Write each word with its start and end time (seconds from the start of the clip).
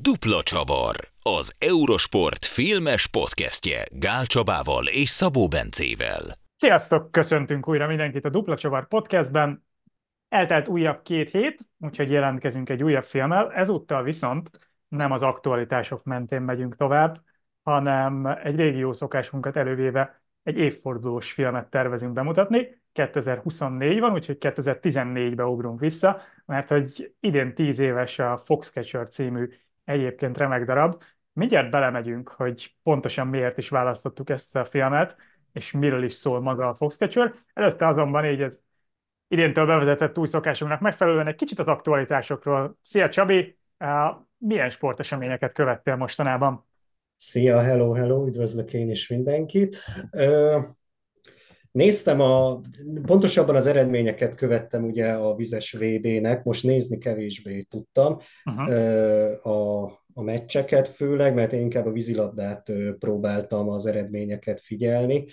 Dupla 0.00 0.42
Csavar, 0.42 0.96
az 1.22 1.56
Eurosport 1.58 2.44
filmes 2.44 3.06
podcastje 3.06 3.84
Gál 3.90 4.26
Csabával 4.26 4.86
és 4.86 5.08
Szabó 5.08 5.48
Bencével. 5.48 6.20
Sziasztok, 6.56 7.10
köszöntünk 7.10 7.68
újra 7.68 7.86
mindenkit 7.86 8.24
a 8.24 8.28
Dupla 8.28 8.56
Csavar 8.56 8.88
podcastben. 8.88 9.64
Eltelt 10.28 10.68
újabb 10.68 11.02
két 11.02 11.30
hét, 11.30 11.60
úgyhogy 11.78 12.10
jelentkezünk 12.10 12.68
egy 12.68 12.82
újabb 12.82 13.04
filmmel. 13.04 13.52
Ezúttal 13.52 14.02
viszont 14.02 14.50
nem 14.88 15.12
az 15.12 15.22
aktualitások 15.22 16.04
mentén 16.04 16.42
megyünk 16.42 16.76
tovább, 16.76 17.20
hanem 17.62 18.26
egy 18.26 18.56
régió 18.56 18.92
szokásunkat 18.92 19.56
elővéve 19.56 20.22
egy 20.42 20.56
évfordulós 20.56 21.32
filmet 21.32 21.70
tervezünk 21.70 22.12
bemutatni. 22.12 22.80
2024 22.92 24.00
van, 24.00 24.12
úgyhogy 24.12 24.36
2014-be 24.40 25.44
ugrunk 25.44 25.80
vissza, 25.80 26.20
mert 26.46 26.68
hogy 26.68 27.14
idén 27.20 27.54
10 27.54 27.78
éves 27.78 28.18
a 28.18 28.36
Foxcatcher 28.36 29.08
című 29.08 29.48
egyébként 29.84 30.38
remek 30.38 30.64
darab. 30.64 31.02
Mindjárt 31.32 31.70
belemegyünk, 31.70 32.28
hogy 32.28 32.76
pontosan 32.82 33.26
miért 33.26 33.58
is 33.58 33.68
választottuk 33.68 34.30
ezt 34.30 34.56
a 34.56 34.64
filmet, 34.64 35.16
és 35.52 35.70
miről 35.70 36.04
is 36.04 36.12
szól 36.12 36.40
maga 36.40 36.68
a 36.68 36.74
Foxcatcher. 36.74 37.34
Előtte 37.54 37.86
azonban 37.86 38.24
így 38.24 38.42
ez 38.42 38.58
idéntől 39.28 39.66
bevezetett 39.66 40.18
új 40.18 40.26
szokásunknak 40.26 40.80
megfelelően 40.80 41.26
egy 41.26 41.34
kicsit 41.34 41.58
az 41.58 41.66
aktualitásokról. 41.66 42.76
Szia 42.82 43.08
Csabi, 43.08 43.58
milyen 44.38 44.70
sporteseményeket 44.70 45.52
követtél 45.52 45.96
mostanában? 45.96 46.66
Szia, 47.16 47.60
hello, 47.60 47.92
hello, 47.92 48.26
üdvözlök 48.26 48.72
én 48.72 48.90
is 48.90 49.08
mindenkit. 49.08 49.84
Néztem 51.72 52.20
a, 52.20 52.60
pontosabban 53.06 53.56
az 53.56 53.66
eredményeket 53.66 54.34
követtem 54.34 54.84
ugye 54.84 55.12
a 55.12 55.34
vizes 55.34 55.72
VB-nek, 55.72 56.44
most 56.44 56.62
nézni 56.62 56.98
kevésbé 56.98 57.62
tudtam 57.62 58.18
uh-huh. 58.44 59.46
a, 59.46 59.82
a 60.14 60.22
meccseket 60.22 60.88
főleg, 60.88 61.34
mert 61.34 61.52
én 61.52 61.60
inkább 61.60 61.86
a 61.86 61.92
vízilabdát 61.92 62.72
próbáltam 62.98 63.68
az 63.68 63.86
eredményeket 63.86 64.60
figyelni. 64.60 65.26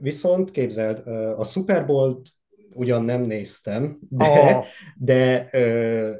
Viszont 0.00 0.50
képzeld, 0.50 1.06
a 1.38 1.44
Super 1.44 1.86
Bowl-t 1.86 2.28
ugyan 2.74 3.04
nem 3.04 3.22
néztem, 3.22 3.98
de, 4.08 4.24
oh. 4.24 4.64
de, 4.96 5.48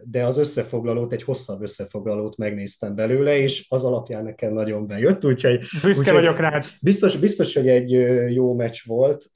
de 0.05 0.25
az 0.25 0.37
összefoglalót, 0.37 1.13
egy 1.13 1.23
hosszabb 1.23 1.63
összefoglalót 1.63 2.37
megnéztem 2.37 2.95
belőle, 2.95 3.37
és 3.37 3.67
az 3.69 3.85
alapján 3.85 4.25
nekem 4.25 4.53
nagyon 4.53 4.87
bejött, 4.87 5.25
úgyhogy... 5.25 5.59
Büszke 5.59 5.89
úgyhogy 5.89 6.13
vagyok 6.13 6.39
rád. 6.39 6.65
Biztos, 6.81 7.17
biztos, 7.17 7.55
hogy 7.55 7.69
egy 7.69 7.91
jó 8.35 8.55
meccs 8.55 8.79
volt, 8.85 9.31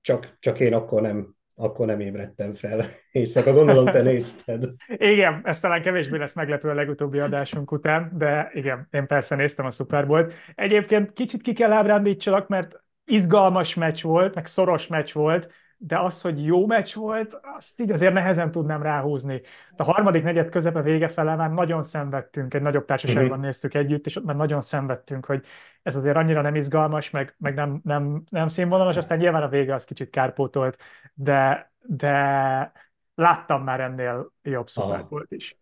csak, 0.00 0.36
csak 0.40 0.60
én 0.60 0.74
akkor 0.74 1.02
nem 1.02 1.34
akkor 1.56 1.86
nem 1.86 2.00
ébredtem 2.00 2.54
fel. 2.54 2.84
Éjszaka 3.12 3.52
gondolom, 3.52 3.84
te 3.84 4.02
nézted. 4.02 4.70
igen, 5.12 5.40
ez 5.44 5.60
talán 5.60 5.82
kevésbé 5.82 6.18
lesz 6.18 6.34
meglepő 6.34 6.68
a 6.68 6.74
legutóbbi 6.74 7.18
adásunk 7.18 7.72
után, 7.72 8.12
de 8.14 8.50
igen, 8.52 8.88
én 8.90 9.06
persze 9.06 9.34
néztem 9.34 9.66
a 9.66 9.70
Super 9.70 10.06
Bowl-t. 10.06 10.32
Egyébként 10.54 11.12
kicsit 11.12 11.42
ki 11.42 11.52
kell 11.52 11.72
ábrándítsalak, 11.72 12.48
mert 12.48 12.82
izgalmas 13.04 13.74
meccs 13.74 14.02
volt, 14.02 14.34
meg 14.34 14.46
szoros 14.46 14.86
meccs 14.86 15.12
volt, 15.12 15.50
de 15.86 15.98
az, 15.98 16.20
hogy 16.20 16.44
jó 16.44 16.66
meccs 16.66 16.94
volt, 16.94 17.40
azt 17.56 17.80
így 17.80 17.92
azért 17.92 18.12
nehezen 18.12 18.50
tudnám 18.50 18.82
ráhúzni. 18.82 19.40
A 19.76 19.82
harmadik 19.82 20.22
negyed 20.22 20.48
közepe 20.48 20.82
vége 20.82 21.08
fele 21.08 21.34
már 21.34 21.50
nagyon 21.50 21.82
szenvedtünk, 21.82 22.54
egy 22.54 22.62
nagyobb 22.62 22.84
társaságban 22.84 23.24
uh-huh. 23.24 23.44
néztük 23.44 23.74
együtt, 23.74 24.06
és 24.06 24.16
ott 24.16 24.24
már 24.24 24.36
nagyon 24.36 24.60
szenvedtünk, 24.60 25.26
hogy 25.26 25.44
ez 25.82 25.96
azért 25.96 26.16
annyira 26.16 26.40
nem 26.40 26.54
izgalmas, 26.54 27.10
meg, 27.10 27.34
meg 27.38 27.54
nem, 27.54 27.80
nem, 27.82 28.22
nem 28.30 28.48
színvonalas, 28.48 28.96
aztán 28.96 29.18
nyilván 29.18 29.42
a 29.42 29.48
vége 29.48 29.74
az 29.74 29.84
kicsit 29.84 30.10
kárpótolt, 30.10 30.82
de, 31.14 31.72
de 31.80 32.72
láttam 33.14 33.62
már 33.62 33.80
ennél 33.80 34.32
jobb 34.42 34.68
Super 34.68 35.06
Bowl-t 35.08 35.32
is. 35.32 35.56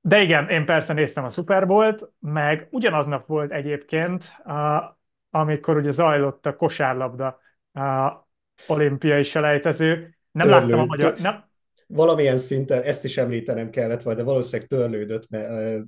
De 0.00 0.20
igen, 0.20 0.48
én 0.48 0.64
persze 0.64 0.92
néztem 0.92 1.24
a 1.24 1.28
Super 1.28 1.66
Bowl-t, 1.66 2.08
meg 2.18 2.68
ugyanaznap 2.70 3.26
volt 3.26 3.50
egyébként, 3.50 4.42
amikor 5.30 5.76
ugye 5.76 5.90
zajlott 5.90 6.46
a 6.46 6.56
kosárlabda 6.56 7.40
olimpiai 8.66 9.22
selejtező. 9.22 10.16
Nem 10.32 10.48
Törlő, 10.48 10.60
láttam 10.60 10.78
a 10.78 10.84
magyar... 10.84 11.14
Nem, 11.18 11.48
valamilyen 11.86 12.36
szinten, 12.36 12.82
ezt 12.82 13.04
is 13.04 13.16
említenem 13.16 13.70
kellett, 13.70 14.02
vagy 14.02 14.16
de 14.16 14.22
valószínűleg 14.22 14.68
törlődött 14.68 15.28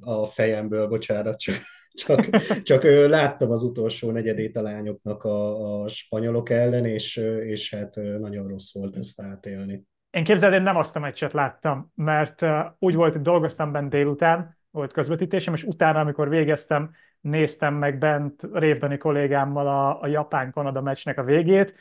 a 0.01 0.27
fejemből, 0.27 0.87
bocsánat, 0.87 1.39
csak, 1.39 1.55
csak, 1.93 2.29
csak 2.71 2.83
láttam 3.09 3.51
az 3.51 3.63
utolsó 3.63 4.11
negyedét 4.11 4.57
a 4.57 4.63
lányoknak 4.63 5.25
a, 5.25 5.83
a 5.83 5.89
spanyolok 5.89 6.51
ellen, 6.51 6.85
és, 6.85 7.17
és 7.41 7.75
hát 7.75 7.95
nagyon 8.19 8.49
rossz 8.49 8.75
volt 8.75 8.97
ezt 8.97 9.21
átélni. 9.21 9.83
Én 10.11 10.25
képzeld, 10.25 10.53
én 10.53 10.63
nem 10.63 10.77
azt 10.77 10.97
a 10.97 11.01
meccset 11.01 11.33
láttam, 11.33 11.93
mert 11.95 12.45
úgy 12.79 12.95
volt, 12.95 13.13
hogy 13.13 13.23
dolgoztam 13.23 13.73
bent 13.73 13.91
délután, 13.91 14.57
volt 14.71 14.93
közvetítésem, 14.93 15.55
és 15.55 15.65
utána, 15.65 16.01
amikor 16.01 16.29
végeztem, 16.29 16.91
néztem 17.21 17.75
meg 17.75 17.99
bent 17.99 18.49
Révdani 18.53 18.99
kollégámmal 18.99 19.69
a, 19.69 20.01
a 20.01 20.07
Japán-Kanada 20.07 20.81
meccsnek 20.81 21.19
a 21.19 21.25
végét, 21.25 21.75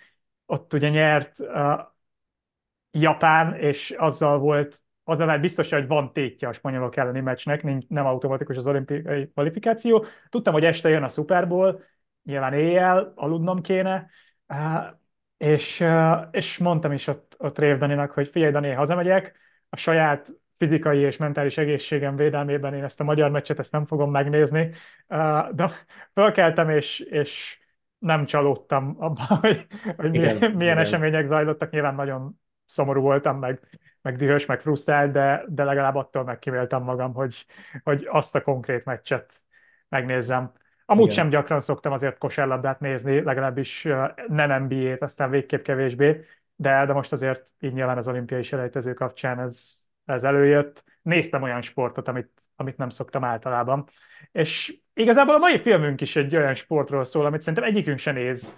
ott 0.51 0.73
ugye 0.73 0.89
nyert 0.89 1.39
uh, 1.39 1.79
Japán, 2.91 3.56
és 3.56 3.94
azzal 3.97 4.39
volt, 4.39 4.81
azzal 5.03 5.25
már 5.25 5.39
biztos, 5.39 5.69
hogy 5.69 5.88
van 5.88 6.13
tétje 6.13 6.47
a 6.47 6.53
spanyolok 6.53 6.95
elleni 6.95 7.19
meccsnek, 7.19 7.63
nincs, 7.63 7.88
nem 7.88 8.06
automatikus 8.06 8.57
az 8.57 8.67
olimpiai 8.67 9.29
kvalifikáció. 9.31 10.06
Tudtam, 10.29 10.53
hogy 10.53 10.66
este 10.66 10.89
jön 10.89 11.03
a 11.03 11.07
Super 11.07 11.47
Bowl, 11.47 11.84
nyilván 12.23 12.53
éjjel, 12.53 13.12
aludnom 13.16 13.62
kéne, 13.62 14.09
uh, 14.47 14.84
és, 15.38 15.79
uh, 15.79 16.28
és 16.31 16.57
mondtam 16.57 16.91
is 16.91 17.07
ott, 17.07 17.35
ott 17.38 17.59
Rév 17.59 17.78
Daninak, 17.78 18.12
hogy 18.12 18.28
figyelj 18.28 18.51
Dani, 18.51 18.69
hazamegyek, 18.69 19.35
a 19.69 19.75
saját 19.75 20.31
fizikai 20.57 21.00
és 21.00 21.18
mentális 21.18 21.57
egészségem 21.57 22.16
védelmében 22.16 22.73
én 22.73 22.83
ezt 22.83 23.00
a 23.00 23.03
magyar 23.03 23.29
meccset 23.29 23.59
ezt 23.59 23.72
nem 23.72 23.85
fogom 23.85 24.12
megnézni, 24.12 24.72
de 25.51 25.72
fölkeltem, 26.13 26.69
és, 26.69 27.00
és 27.00 27.60
nem 28.01 28.25
csalódtam 28.25 28.95
abban, 29.00 29.25
hogy, 29.25 29.67
hogy 29.95 30.16
igen, 30.16 30.35
milyen, 30.35 30.39
milyen 30.39 30.56
igen. 30.56 30.78
események 30.78 31.28
zajlottak. 31.28 31.72
Nyilván 31.72 31.95
nagyon 31.95 32.39
szomorú 32.66 33.01
voltam, 33.01 33.39
meg, 33.39 33.59
meg 34.01 34.16
dühös, 34.16 34.45
meg 34.45 34.62
frusztrált, 34.62 35.12
de, 35.12 35.44
de 35.47 35.63
legalább 35.63 35.95
attól 35.95 36.23
megkivéltem 36.23 36.84
magam, 36.84 37.13
hogy, 37.13 37.45
hogy 37.84 38.07
azt 38.09 38.35
a 38.35 38.41
konkrét 38.41 38.85
meccset 38.85 39.34
megnézzem. 39.89 40.51
Amúgy 40.85 41.03
Igen. 41.03 41.16
sem 41.16 41.29
gyakran 41.29 41.59
szoktam 41.59 41.91
azért 41.91 42.17
kosárlabdát 42.17 42.79
nézni, 42.79 43.22
legalábbis 43.22 43.88
nem 44.28 44.63
NBA-t, 44.63 45.01
aztán 45.01 45.29
végképp 45.29 45.63
kevésbé, 45.63 46.25
de, 46.56 46.85
de 46.85 46.94
most 46.94 47.12
azért 47.12 47.53
így 47.59 47.73
nyilván 47.73 47.97
az 47.97 48.07
olimpiai 48.07 48.44
selejtező 48.44 48.94
kapcsán 48.94 49.39
ez, 49.39 49.85
ez 50.06 50.23
előjött. 50.23 50.83
Néztem 51.01 51.41
olyan 51.41 51.62
sportot, 51.62 52.07
amit, 52.07 52.31
amit 52.56 52.78
nem 52.78 52.89
szoktam 52.89 53.23
általában. 53.23 53.88
És 54.31 54.81
igazából 54.94 55.35
a 55.35 55.38
mai 55.38 55.59
filmünk 55.59 56.02
is 56.02 56.16
egy 56.16 56.35
olyan 56.35 56.53
sportról 56.53 57.03
szól, 57.03 57.25
amit 57.25 57.41
szerintem 57.41 57.69
egyikünk 57.69 57.97
se 57.97 58.12
néz 58.12 58.56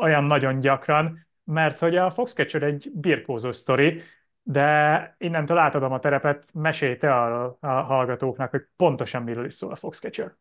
olyan 0.00 0.24
nagyon 0.24 0.60
gyakran, 0.60 1.26
mert 1.44 1.78
hogy 1.78 1.96
a 1.96 2.10
Foxcatcher 2.10 2.62
egy 2.62 2.90
birkózó 2.94 3.52
sztori, 3.52 4.00
de 4.42 5.14
innentől 5.18 5.58
átadom 5.58 5.92
a 5.92 5.98
terepet, 5.98 6.44
mesélj 6.54 6.96
te 6.96 7.14
a, 7.14 7.56
a 7.60 7.66
hallgatóknak, 7.66 8.50
hogy 8.50 8.62
pontosan 8.76 9.22
miről 9.22 9.46
is 9.46 9.54
szól 9.54 9.72
a 9.72 9.76
Foxcatcher. 9.76 10.36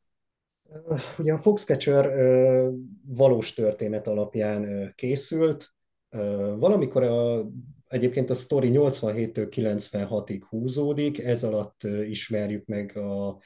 Ugye 1.18 1.34
a 1.34 1.38
Foxcatcher 1.38 2.12
valós 3.06 3.54
történet 3.54 4.08
alapján 4.08 4.92
készült. 4.96 5.74
Valamikor 6.58 7.04
a, 7.04 7.46
egyébként 7.88 8.30
a 8.30 8.34
sztori 8.34 8.70
87-től 8.74 9.48
96-ig 9.56 10.42
húzódik, 10.50 11.20
ez 11.20 11.44
alatt 11.44 11.84
ismerjük 11.84 12.66
meg 12.66 12.98
a 12.98 13.38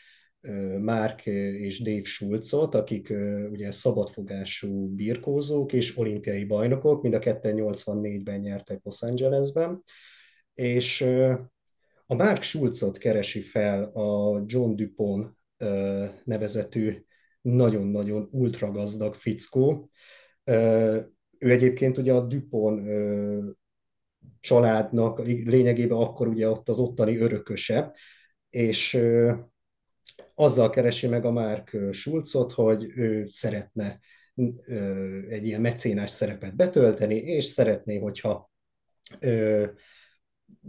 Mark 0.80 1.26
és 1.26 1.82
Dave 1.82 2.04
Schulzot, 2.04 2.76
akik 2.76 3.14
ugye 3.52 3.72
szabadfogású 3.72 4.88
birkózók 4.88 5.74
és 5.74 5.98
olimpiai 5.98 6.46
bajnokok, 6.46 7.02
mind 7.02 7.14
a 7.14 7.20
ketten 7.20 7.56
84-ben 7.58 8.40
nyertek 8.40 8.80
Los 8.84 9.02
Angelesben, 9.02 9.84
és 10.54 11.02
a 12.06 12.16
Mark 12.16 12.42
Schulzot 12.42 12.98
keresi 12.98 13.42
fel 13.42 13.84
a 13.84 14.44
John 14.46 14.76
Dupont 14.76 15.28
nevezetű 16.24 17.04
nagyon-nagyon 17.42 18.28
ultragazdag 18.32 19.16
fickó. 19.16 19.90
Ő 21.40 21.52
egyébként 21.52 21.98
ugye 21.98 22.14
a 22.14 22.22
Dupont 22.22 22.90
családnak 24.40 25.26
lényegében 25.26 25.98
akkor 25.98 26.28
ugye 26.28 26.50
ott 26.50 26.70
az 26.70 26.80
ottani 26.80 27.18
örököse, 27.18 27.96
és 28.50 28.94
azzal 30.36 30.70
keresi 30.70 31.08
meg 31.08 31.26
a 31.26 31.32
Mark 31.32 31.78
Schulzot, 31.92 32.52
hogy 32.52 32.92
ő 32.96 33.28
szeretne 33.30 34.00
egy 35.30 35.46
ilyen 35.46 35.62
mecénás 35.62 36.10
szerepet 36.10 36.56
betölteni, 36.56 37.16
és 37.16 37.46
szeretné, 37.46 37.98
hogyha 37.98 38.52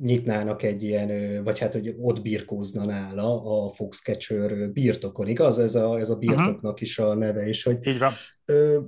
nyitnának 0.01 0.63
egy 0.63 0.83
ilyen, 0.83 1.43
vagy 1.43 1.59
hát, 1.59 1.73
hogy 1.73 1.95
ott 1.99 2.23
birkózna 2.23 2.85
nála 2.85 3.43
a 3.43 3.71
Foxcatcher 3.71 4.71
birtokon, 4.71 5.29
igaz? 5.29 5.59
Ez 5.59 5.75
a, 5.75 5.99
ez 5.99 6.11
a 6.11 6.17
birtoknak 6.17 6.81
is 6.81 6.99
a 6.99 7.15
neve, 7.15 7.47
és 7.47 7.63
hogy 7.63 7.87
Így 7.87 7.99
van. 7.99 8.13
Ö, 8.45 8.81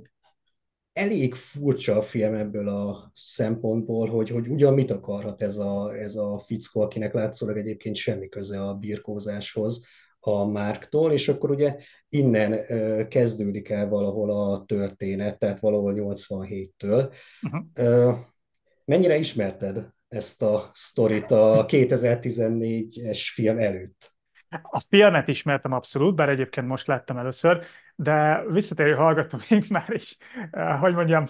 elég 0.93 1.33
furcsa 1.33 1.97
a 1.97 2.01
film 2.01 2.33
ebből 2.33 2.67
a 2.67 3.11
szempontból, 3.13 4.09
hogy, 4.09 4.29
hogy 4.29 4.47
ugyan 4.47 4.73
mit 4.73 4.91
akarhat 4.91 5.41
ez 5.41 5.57
a, 5.57 5.97
ez 5.97 6.15
a 6.15 6.39
fickó, 6.45 6.81
akinek 6.81 7.13
látszólag 7.13 7.57
egyébként 7.57 7.95
semmi 7.95 8.29
köze 8.29 8.61
a 8.61 8.73
birkózáshoz, 8.73 9.85
a 10.19 10.45
Márktól, 10.45 11.11
és 11.11 11.27
akkor 11.27 11.49
ugye 11.49 11.75
innen 12.09 12.59
kezdődik 13.07 13.69
el 13.69 13.89
valahol 13.89 14.31
a 14.31 14.65
történet, 14.65 15.39
tehát 15.39 15.59
valahol 15.59 15.93
87-től. 15.97 17.13
Uh-huh. 17.41 18.17
Mennyire 18.85 19.15
ismerted 19.15 19.89
ezt 20.07 20.41
a 20.41 20.69
sztorit 20.73 21.31
a 21.31 21.65
2014-es 21.65 23.29
film 23.33 23.57
előtt? 23.57 24.11
A 24.61 24.85
filmet 24.89 25.27
ismertem 25.27 25.71
abszolút, 25.71 26.15
bár 26.15 26.29
egyébként 26.29 26.67
most 26.67 26.87
láttam 26.87 27.17
először, 27.17 27.63
de 27.95 28.43
visszatérő 28.51 28.93
hallgatóink 28.93 29.67
már 29.77 29.89
is, 29.89 30.17
hogy 30.79 30.93
mondjam, 30.93 31.25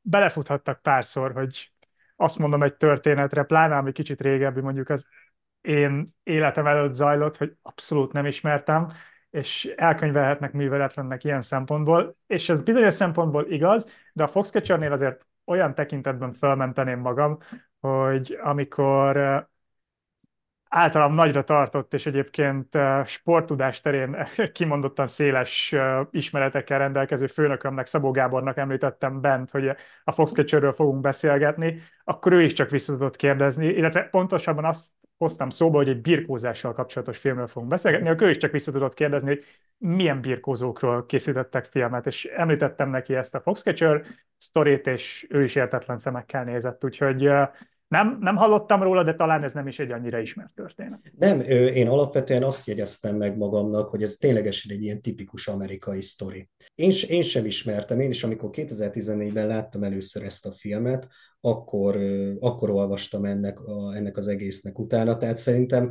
belefuthattak 0.00 0.82
párszor, 0.82 1.32
hogy 1.32 1.72
azt 2.16 2.38
mondom 2.38 2.62
egy 2.62 2.76
történetre, 2.76 3.42
pláne 3.42 3.76
ami 3.76 3.92
kicsit 3.92 4.20
régebbi, 4.20 4.60
mondjuk 4.60 4.88
az 4.88 5.06
én 5.60 6.14
életem 6.22 6.66
előtt 6.66 6.94
zajlott, 6.94 7.36
hogy 7.36 7.52
abszolút 7.62 8.12
nem 8.12 8.26
ismertem, 8.26 8.92
és 9.30 9.72
elkönyvelhetnek 9.76 10.52
műveletlennek 10.52 11.24
ilyen 11.24 11.42
szempontból, 11.42 12.16
és 12.26 12.48
ez 12.48 12.62
bizonyos 12.62 12.94
szempontból 12.94 13.46
igaz, 13.50 13.88
de 14.12 14.22
a 14.22 14.28
Foxcatchernél 14.28 14.92
azért 14.92 15.26
olyan 15.44 15.74
tekintetben 15.74 16.32
felmenteném 16.32 16.98
magam, 16.98 17.38
hogy 17.80 18.38
amikor 18.42 19.16
általam 20.68 21.14
nagyra 21.14 21.44
tartott, 21.44 21.94
és 21.94 22.06
egyébként 22.06 22.78
sporttudás 23.04 23.80
terén 23.80 24.28
kimondottan 24.52 25.06
széles 25.06 25.74
ismeretekkel 26.10 26.78
rendelkező 26.78 27.26
főnökömnek, 27.26 27.86
Szabó 27.86 28.10
Gábornak 28.10 28.56
említettem 28.56 29.20
bent, 29.20 29.50
hogy 29.50 29.68
a 30.04 30.12
Foxcatcherről 30.12 30.72
fogunk 30.72 31.00
beszélgetni, 31.00 31.80
akkor 32.04 32.32
ő 32.32 32.42
is 32.42 32.52
csak 32.52 32.70
vissza 32.70 32.92
tudott 32.92 33.16
kérdezni, 33.16 33.66
illetve 33.66 34.02
pontosabban 34.02 34.64
azt 34.64 34.90
hoztam 35.20 35.50
szóba, 35.50 35.76
hogy 35.76 35.88
egy 35.88 36.00
birkózással 36.00 36.72
kapcsolatos 36.72 37.18
filmről 37.18 37.46
fogunk 37.46 37.70
beszélgetni, 37.70 38.08
akkor 38.08 38.26
ő 38.26 38.30
is 38.30 38.36
csak 38.36 38.50
vissza 38.50 38.72
tudott 38.72 38.94
kérdezni, 38.94 39.28
hogy 39.28 39.44
milyen 39.76 40.20
birkózókról 40.20 41.06
készítettek 41.06 41.64
filmet, 41.64 42.06
és 42.06 42.24
említettem 42.24 42.90
neki 42.90 43.14
ezt 43.14 43.34
a 43.34 43.40
Foxcatcher 43.40 44.04
sztorit, 44.38 44.86
és 44.86 45.26
ő 45.28 45.44
is 45.44 45.54
értetlen 45.54 45.96
szemekkel 45.96 46.44
nézett, 46.44 46.84
úgyhogy 46.84 47.28
nem, 47.88 48.18
nem 48.20 48.36
hallottam 48.36 48.82
róla, 48.82 49.04
de 49.04 49.14
talán 49.14 49.42
ez 49.42 49.52
nem 49.52 49.66
is 49.66 49.78
egy 49.78 49.90
annyira 49.90 50.18
ismert 50.18 50.54
történet. 50.54 51.00
Nem, 51.18 51.40
én 51.50 51.88
alapvetően 51.88 52.42
azt 52.42 52.66
jegyeztem 52.66 53.16
meg 53.16 53.36
magamnak, 53.36 53.88
hogy 53.88 54.02
ez 54.02 54.14
ténylegesen 54.14 54.72
egy 54.72 54.82
ilyen 54.82 55.00
tipikus 55.00 55.48
amerikai 55.48 56.02
sztori. 56.02 56.48
Én, 56.74 56.90
én 57.08 57.22
sem 57.22 57.44
ismertem, 57.44 58.00
én 58.00 58.10
is 58.10 58.24
amikor 58.24 58.50
2014-ben 58.52 59.46
láttam 59.46 59.82
először 59.82 60.22
ezt 60.22 60.46
a 60.46 60.52
filmet, 60.52 61.08
akkor, 61.40 61.96
akkor 62.40 62.70
olvastam 62.70 63.24
ennek, 63.24 63.60
a, 63.60 63.94
ennek 63.94 64.16
az 64.16 64.26
egésznek 64.28 64.78
utána. 64.78 65.16
Tehát 65.16 65.36
szerintem 65.36 65.90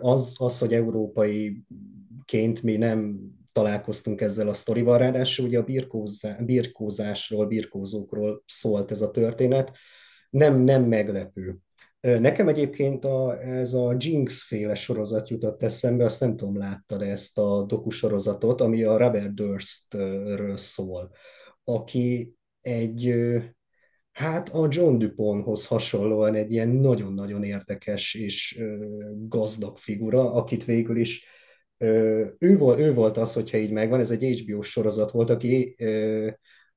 az, 0.00 0.34
az 0.38 0.58
hogy 0.58 0.74
európaiként 0.74 2.62
mi 2.62 2.76
nem 2.76 3.18
találkoztunk 3.52 4.20
ezzel 4.20 4.48
a 4.48 4.54
sztorival, 4.54 4.98
ráadásul 4.98 5.46
ugye 5.46 5.58
a 5.58 5.62
birkózá, 5.62 6.38
birkózásról, 6.40 7.46
birkózókról 7.46 8.42
szólt 8.46 8.90
ez 8.90 9.02
a 9.02 9.10
történet, 9.10 9.72
nem, 10.30 10.60
nem 10.60 10.84
meglepő. 10.84 11.58
Nekem 12.00 12.48
egyébként 12.48 13.04
a, 13.04 13.42
ez 13.42 13.74
a 13.74 13.94
Jinx 13.98 14.46
féle 14.46 14.74
sorozat 14.74 15.28
jutott 15.28 15.62
eszembe, 15.62 16.04
azt 16.04 16.20
nem 16.20 16.36
tudom, 16.36 16.58
láttad 16.58 17.02
ezt 17.02 17.38
a 17.38 17.62
dokusorozatot, 17.62 18.60
ami 18.60 18.82
a 18.82 18.96
Robert 18.96 19.34
Durstről 19.34 20.56
szól, 20.56 21.10
aki 21.64 22.34
egy, 22.60 23.14
hát 24.18 24.48
a 24.48 24.66
John 24.70 24.98
Duponthoz 24.98 25.66
hasonlóan 25.66 26.34
egy 26.34 26.52
ilyen 26.52 26.68
nagyon-nagyon 26.68 27.42
érdekes 27.44 28.14
és 28.14 28.62
gazdag 29.16 29.76
figura, 29.76 30.32
akit 30.32 30.64
végül 30.64 30.96
is 30.96 31.26
ő 32.38 32.56
volt, 32.58 32.78
ő 32.78 32.94
volt 32.94 33.16
az, 33.16 33.32
hogyha 33.32 33.56
így 33.56 33.70
megvan, 33.70 34.00
ez 34.00 34.10
egy 34.10 34.40
HBO 34.40 34.62
sorozat 34.62 35.10
volt, 35.10 35.30
aki, 35.30 35.76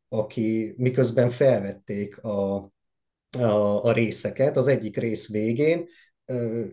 aki 0.08 0.74
miközben 0.78 1.30
felvették 1.30 2.18
a, 2.18 2.56
a, 3.38 3.84
a 3.84 3.92
részeket. 3.92 4.58
Az 4.58 4.68
egyik 4.68 4.98
rész 4.98 5.32
végén 5.32 5.88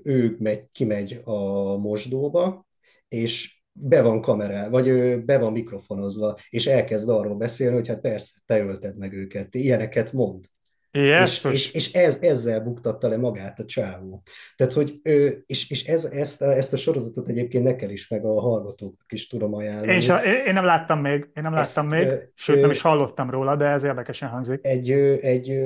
ő 0.03 0.37
megy, 0.39 0.71
kimegy 0.73 1.21
a 1.25 1.77
mosdóba, 1.77 2.67
és 3.09 3.63
be 3.73 4.03
van 4.03 4.21
kamerál, 4.21 4.71
vagy 4.71 4.87
ő 4.87 5.25
be 5.25 5.39
van 5.39 5.53
mikrofonozva, 5.53 6.39
és 6.51 6.67
elkezd 6.67 7.09
arról 7.09 7.37
beszélni, 7.37 7.75
hogy 7.75 7.89
hát 7.89 8.01
persze, 8.01 8.41
te 8.47 8.61
ölted 8.61 8.97
meg 8.97 9.13
őket, 9.13 9.55
ilyeneket 9.55 10.13
mond. 10.13 10.45
Yes. 10.91 11.45
És, 11.45 11.53
és, 11.53 11.73
és 11.73 11.93
ez, 11.93 12.19
ezzel 12.21 12.61
buktatta 12.61 13.09
le 13.09 13.17
magát 13.17 13.59
a 13.59 13.65
csávó. 13.65 14.23
Tehát, 14.57 14.73
hogy 14.73 15.01
és, 15.47 15.71
és 15.71 15.87
ez, 15.87 16.05
ezt, 16.05 16.43
a, 16.43 16.57
ezt 16.57 16.73
a 16.73 16.77
sorozatot 16.77 17.29
egyébként 17.29 17.65
nekem 17.65 17.91
is, 17.91 18.09
meg 18.09 18.25
a 18.25 18.41
hallgatóknak 18.41 19.13
is 19.13 19.27
tudom 19.27 19.55
ajánlani. 19.55 19.93
Én, 19.93 20.01
sem, 20.01 20.19
én 20.47 20.53
nem 20.53 20.65
láttam 20.65 21.01
még, 21.01 21.29
én 21.35 21.43
nem 21.43 21.55
ezt, 21.55 21.77
láttam 21.77 21.91
még, 21.91 22.09
sőt 22.35 22.61
nem 22.61 22.71
is 22.71 22.81
hallottam 22.81 23.31
róla, 23.31 23.57
de 23.57 23.65
ez 23.65 23.85
érdekesen 23.85 24.29
hangzik. 24.29 24.59
Egy, 24.63 24.91
egy 25.21 25.61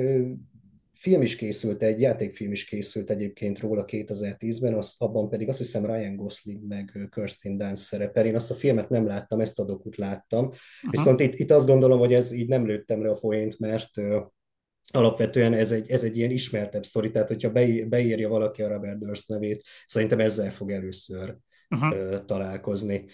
film 1.03 1.21
is 1.21 1.35
készült, 1.35 1.83
egy 1.83 2.01
játékfilm 2.01 2.51
is 2.51 2.65
készült 2.65 3.09
egyébként 3.09 3.59
róla 3.59 3.85
2010-ben, 3.87 4.73
az, 4.73 4.95
abban 4.97 5.29
pedig 5.29 5.49
azt 5.49 5.57
hiszem 5.57 5.85
Ryan 5.85 6.15
Gosling 6.15 6.67
meg 6.67 7.07
Kirsten 7.11 7.57
Dunst 7.57 7.83
szerepel. 7.83 8.25
Én 8.25 8.35
azt 8.35 8.51
a 8.51 8.55
filmet 8.55 8.89
nem 8.89 9.07
láttam, 9.07 9.39
ezt 9.39 9.59
a 9.59 9.63
dokut 9.65 9.95
láttam. 9.95 10.45
Uh-huh. 10.45 10.59
Viszont 10.89 11.19
itt, 11.19 11.33
itt 11.33 11.51
azt 11.51 11.67
gondolom, 11.67 11.99
hogy 11.99 12.13
ez 12.13 12.31
így 12.31 12.47
nem 12.47 12.65
lőttem 12.65 13.01
le 13.01 13.09
a 13.09 13.13
poént, 13.13 13.59
mert 13.59 13.91
alapvetően 14.91 15.53
ez 15.53 15.71
egy, 15.71 15.91
ez 15.91 16.03
egy 16.03 16.17
ilyen 16.17 16.31
ismertebb 16.31 16.83
sztori, 16.83 17.11
tehát 17.11 17.27
hogyha 17.27 17.51
beírja 17.87 18.29
valaki 18.29 18.61
a 18.61 18.67
Robert 18.67 18.97
Durst 18.97 19.29
nevét, 19.29 19.63
szerintem 19.85 20.19
ezzel 20.19 20.51
fog 20.51 20.71
először 20.71 21.37
uh-huh. 21.69 21.99
uh, 21.99 22.25
találkozni. 22.25 23.05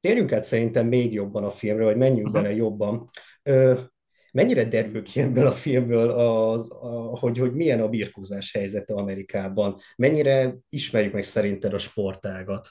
Térjünk 0.00 0.32
át 0.32 0.44
szerintem 0.44 0.86
még 0.86 1.12
jobban 1.12 1.44
a 1.44 1.50
filmre, 1.50 1.84
vagy 1.84 1.96
menjünk 1.96 2.28
uh-huh. 2.28 2.42
bele 2.42 2.54
jobban. 2.54 3.10
Mennyire 4.32 4.64
derül 4.64 5.02
ki 5.02 5.20
ebből 5.20 5.46
a 5.46 5.52
filmből, 5.52 6.10
az, 6.10 6.70
a, 6.70 7.18
hogy, 7.18 7.38
hogy 7.38 7.52
milyen 7.52 7.80
a 7.80 7.88
birkózás 7.88 8.52
helyzete 8.52 8.94
Amerikában? 8.94 9.80
Mennyire 9.96 10.56
ismerjük 10.68 11.12
meg 11.12 11.22
szerinted 11.22 11.74
a 11.74 11.78
sportágat? 11.78 12.68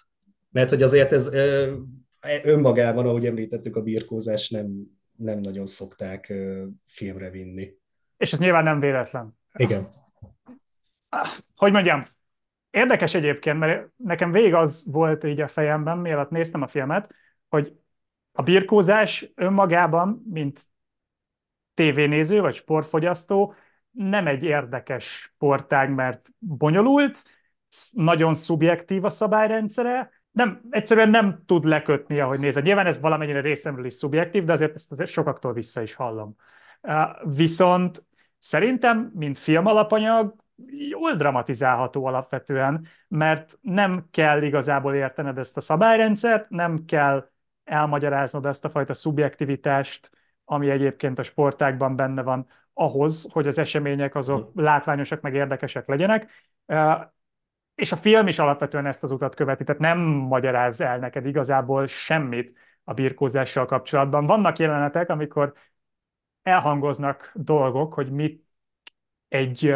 Mert 0.51 0.69
hogy 0.69 0.81
azért 0.81 1.11
ez 1.11 1.29
önmagában, 2.43 3.05
ahogy 3.05 3.25
említettük, 3.25 3.75
a 3.75 3.81
birkózás 3.81 4.49
nem, 4.49 4.71
nem 5.15 5.39
nagyon 5.39 5.65
szokták 5.65 6.33
filmre 6.85 7.29
vinni. 7.29 7.73
És 8.19 8.33
ez 8.33 8.39
nyilván 8.39 8.63
nem 8.63 8.79
véletlen. 8.79 9.37
Igen. 9.53 9.89
Hogy 11.55 11.71
mondjam, 11.71 12.03
érdekes 12.69 13.13
egyébként, 13.13 13.59
mert 13.59 13.89
nekem 13.95 14.31
végig 14.31 14.53
az 14.53 14.83
volt 14.91 15.23
így 15.23 15.41
a 15.41 15.47
fejemben, 15.47 15.97
mielőtt 15.97 16.29
néztem 16.29 16.61
a 16.61 16.67
filmet, 16.67 17.13
hogy 17.49 17.79
a 18.31 18.41
birkózás 18.41 19.31
önmagában, 19.35 20.23
mint 20.29 20.61
tévénéző 21.73 22.41
vagy 22.41 22.55
sportfogyasztó 22.55 23.53
nem 23.91 24.27
egy 24.27 24.43
érdekes 24.43 25.05
sportág, 25.05 25.89
mert 25.93 26.27
bonyolult, 26.37 27.23
nagyon 27.91 28.33
szubjektív 28.33 29.05
a 29.05 29.09
szabályrendszere, 29.09 30.11
nem, 30.31 30.61
egyszerűen 30.69 31.09
nem 31.09 31.43
tud 31.45 31.63
lekötni, 31.63 32.19
ahogy 32.19 32.39
nézed. 32.39 32.63
Nyilván 32.63 32.85
ez 32.85 32.99
valamennyire 32.99 33.41
részemről 33.41 33.85
is 33.85 33.93
szubjektív, 33.93 34.43
de 34.43 34.53
azért 34.53 34.75
ezt 34.75 34.91
azért 34.91 35.09
sokaktól 35.09 35.53
vissza 35.53 35.81
is 35.81 35.93
hallom. 35.93 36.35
Viszont 37.23 38.03
szerintem, 38.39 39.11
mint 39.15 39.39
film 39.39 39.65
alapanyag, 39.65 40.35
jól 40.89 41.15
dramatizálható 41.15 42.05
alapvetően, 42.05 42.87
mert 43.07 43.57
nem 43.61 44.07
kell 44.11 44.41
igazából 44.41 44.95
értened 44.95 45.37
ezt 45.37 45.57
a 45.57 45.61
szabályrendszert, 45.61 46.49
nem 46.49 46.85
kell 46.85 47.29
elmagyaráznod 47.63 48.45
ezt 48.45 48.65
a 48.65 48.69
fajta 48.69 48.93
szubjektivitást, 48.93 50.11
ami 50.45 50.69
egyébként 50.69 51.19
a 51.19 51.23
sportákban 51.23 51.95
benne 51.95 52.21
van, 52.21 52.47
ahhoz, 52.73 53.27
hogy 53.31 53.47
az 53.47 53.57
események 53.57 54.15
azok 54.15 54.51
hm. 54.53 54.61
látványosak, 54.61 55.21
meg 55.21 55.33
érdekesek 55.33 55.87
legyenek. 55.87 56.29
És 57.75 57.91
a 57.91 57.95
film 57.95 58.27
is 58.27 58.39
alapvetően 58.39 58.85
ezt 58.85 59.03
az 59.03 59.11
utat 59.11 59.35
követi, 59.35 59.63
tehát 59.63 59.81
nem 59.81 59.99
magyaráz 59.99 60.81
el 60.81 60.97
neked 60.97 61.25
igazából 61.25 61.87
semmit 61.87 62.57
a 62.83 62.93
birkózással 62.93 63.65
kapcsolatban. 63.65 64.25
Vannak 64.25 64.59
jelenetek, 64.59 65.09
amikor 65.09 65.53
elhangoznak 66.49 67.31
dolgok, 67.35 67.93
hogy 67.93 68.11
mit 68.11 68.47
egy 69.27 69.75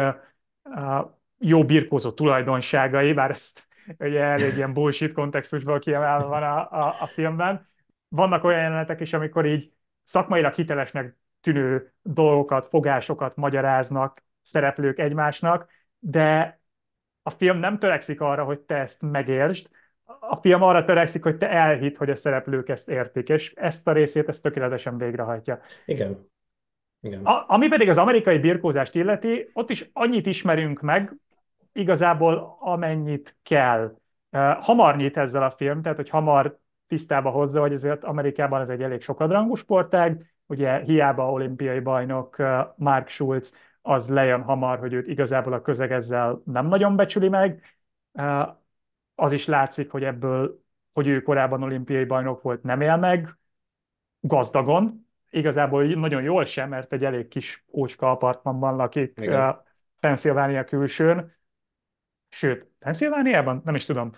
jó 1.38 1.64
birkózó 1.64 2.12
tulajdonságai, 2.12 3.12
bár 3.12 3.30
ezt 3.30 3.66
ugye 3.98 4.20
elég 4.20 4.52
ilyen 4.56 4.72
bullshit 4.72 5.12
kontextusból 5.12 5.78
kiemelve 5.78 6.24
van 6.24 6.42
a, 6.42 6.70
a, 6.70 6.94
a 7.00 7.06
filmben. 7.06 7.68
Vannak 8.08 8.44
olyan 8.44 8.60
jelenetek 8.60 9.00
is, 9.00 9.12
amikor 9.12 9.46
így 9.46 9.72
szakmailag 10.02 10.54
hitelesnek 10.54 11.16
tűnő 11.40 11.92
dolgokat, 12.02 12.66
fogásokat 12.66 13.36
magyaráznak 13.36 14.24
szereplők 14.42 14.98
egymásnak, 14.98 15.70
de 15.98 16.60
a 17.22 17.30
film 17.30 17.58
nem 17.58 17.78
törekszik 17.78 18.20
arra, 18.20 18.44
hogy 18.44 18.60
te 18.60 18.74
ezt 18.74 19.02
megértsd, 19.02 19.68
a 20.20 20.36
film 20.36 20.62
arra 20.62 20.84
törekszik, 20.84 21.22
hogy 21.22 21.36
te 21.36 21.50
elhitt, 21.50 21.96
hogy 21.96 22.10
a 22.10 22.16
szereplők 22.16 22.68
ezt 22.68 22.88
értik, 22.88 23.28
és 23.28 23.52
ezt 23.54 23.88
a 23.88 23.92
részét 23.92 24.28
ezt 24.28 24.42
tökéletesen 24.42 24.98
végrehajtja. 24.98 25.60
Igen. 25.84 26.32
Igen. 27.04 27.24
A, 27.24 27.44
ami 27.46 27.68
pedig 27.68 27.88
az 27.88 27.98
amerikai 27.98 28.38
birkózást 28.38 28.94
illeti, 28.94 29.50
ott 29.52 29.70
is 29.70 29.90
annyit 29.92 30.26
ismerünk 30.26 30.80
meg, 30.80 31.14
igazából 31.72 32.56
amennyit 32.60 33.36
kell. 33.42 33.94
Hamar 34.60 34.96
nyit 34.96 35.16
ezzel 35.16 35.42
a 35.42 35.50
film, 35.50 35.82
tehát 35.82 35.96
hogy 35.96 36.08
hamar 36.08 36.58
tisztába 36.86 37.30
hozza, 37.30 37.60
hogy 37.60 37.72
ezért 37.72 38.04
Amerikában 38.04 38.60
ez 38.60 38.68
egy 38.68 38.82
elég 38.82 39.00
sokadrangú 39.00 39.54
sportág, 39.54 40.34
ugye 40.46 40.78
hiába 40.78 41.30
olimpiai 41.30 41.80
bajnok 41.80 42.36
Mark 42.76 43.08
Schulz, 43.08 43.54
az 43.82 44.08
lejön 44.08 44.42
hamar, 44.42 44.78
hogy 44.78 44.92
őt 44.92 45.08
igazából 45.08 45.52
a 45.52 45.62
közeg 45.62 45.92
ezzel 45.92 46.42
nem 46.44 46.66
nagyon 46.66 46.96
becsüli 46.96 47.28
meg. 47.28 47.62
Az 49.14 49.32
is 49.32 49.46
látszik, 49.46 49.90
hogy 49.90 50.04
ebből, 50.04 50.62
hogy 50.92 51.06
ő 51.06 51.22
korábban 51.22 51.62
olimpiai 51.62 52.04
bajnok 52.04 52.42
volt, 52.42 52.62
nem 52.62 52.80
él 52.80 52.96
meg 52.96 53.36
gazdagon. 54.20 55.03
Igazából 55.34 55.84
nagyon 55.84 56.22
jól 56.22 56.44
sem, 56.44 56.68
mert 56.68 56.92
egy 56.92 57.04
elég 57.04 57.28
kis 57.28 57.64
ócska 57.72 58.10
apartmanban 58.10 58.76
lakik 58.76 59.12
Igen. 59.20 59.60
Pennsylvania 60.00 60.64
külsőn. 60.64 61.32
Sőt, 62.28 62.66
Pennsylvániában? 62.78 63.62
Nem 63.64 63.74
is 63.74 63.84
tudom. 63.84 64.12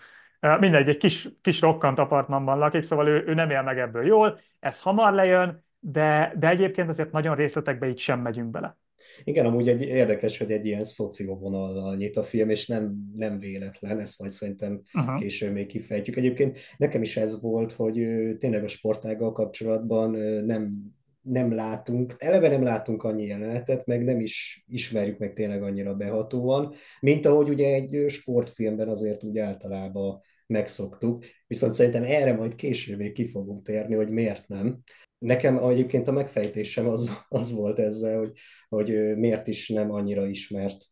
Mindegy, 0.58 0.88
egy 0.88 0.96
kis, 0.96 1.28
kis 1.40 1.60
rokkant 1.60 1.98
apartmanban 1.98 2.58
lakik, 2.58 2.82
szóval 2.82 3.08
ő, 3.08 3.24
ő 3.26 3.34
nem 3.34 3.50
él 3.50 3.62
meg 3.62 3.78
ebből 3.78 4.06
jól, 4.06 4.40
ez 4.60 4.80
hamar 4.80 5.12
lejön, 5.12 5.64
de, 5.78 6.32
de 6.38 6.48
egyébként 6.48 6.88
azért 6.88 7.12
nagyon 7.12 7.36
részletekbe 7.36 7.88
így 7.88 7.98
sem 7.98 8.20
megyünk 8.20 8.50
bele. 8.50 8.76
Igen, 9.24 9.46
amúgy 9.46 9.68
egy, 9.68 9.82
érdekes, 9.82 10.38
hogy 10.38 10.50
egy 10.50 10.66
ilyen 10.66 10.84
szocióvonallal 10.84 11.96
nyit 11.96 12.16
a 12.16 12.22
film, 12.22 12.50
és 12.50 12.66
nem, 12.66 12.94
nem 13.14 13.38
véletlen, 13.38 14.00
ezt 14.00 14.20
majd 14.20 14.32
szerintem 14.32 14.80
uh-huh. 14.94 15.20
később 15.20 15.52
még 15.52 15.66
kifejtjük. 15.66 16.16
Egyébként 16.16 16.58
nekem 16.76 17.02
is 17.02 17.16
ez 17.16 17.42
volt, 17.42 17.72
hogy 17.72 17.94
tényleg 18.38 18.64
a 18.64 18.68
sportággal 18.68 19.32
kapcsolatban 19.32 20.10
nem, 20.44 20.94
nem 21.28 21.54
látunk, 21.54 22.14
eleve 22.18 22.48
nem 22.48 22.62
látunk 22.62 23.02
annyi 23.02 23.26
jelenetet, 23.26 23.86
meg 23.86 24.04
nem 24.04 24.20
is 24.20 24.64
ismerjük 24.66 25.18
meg 25.18 25.32
tényleg 25.32 25.62
annyira 25.62 25.94
behatóan, 25.94 26.74
mint 27.00 27.26
ahogy 27.26 27.48
ugye 27.48 27.74
egy 27.74 28.04
sportfilmben 28.08 28.88
azért 28.88 29.24
úgy 29.24 29.38
általában 29.38 30.20
megszoktuk, 30.46 31.24
viszont 31.46 31.72
szerintem 31.72 32.02
erre 32.02 32.34
majd 32.34 32.54
később 32.54 32.98
még 32.98 33.12
ki 33.12 33.28
fogunk 33.28 33.64
térni, 33.64 33.94
hogy 33.94 34.10
miért 34.10 34.48
nem. 34.48 34.78
Nekem 35.18 35.56
egyébként 35.58 36.08
a 36.08 36.12
megfejtésem 36.12 36.88
az, 36.88 37.12
az 37.28 37.52
volt 37.52 37.78
ezzel, 37.78 38.18
hogy, 38.18 38.32
hogy 38.68 39.16
miért 39.16 39.48
is 39.48 39.68
nem 39.68 39.90
annyira 39.90 40.26
ismert 40.26 40.84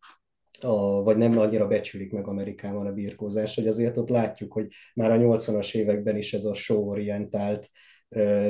a, 0.60 1.02
vagy 1.02 1.16
nem 1.16 1.38
annyira 1.38 1.66
becsülik 1.66 2.12
meg 2.12 2.26
Amerikában 2.26 2.86
a 2.86 2.92
birkózást, 2.92 3.54
hogy 3.54 3.66
azért 3.66 3.96
ott 3.96 4.08
látjuk, 4.08 4.52
hogy 4.52 4.66
már 4.94 5.10
a 5.10 5.16
80-as 5.16 5.74
években 5.74 6.16
is 6.16 6.34
ez 6.34 6.44
a 6.44 6.54
show-orientált 6.54 7.70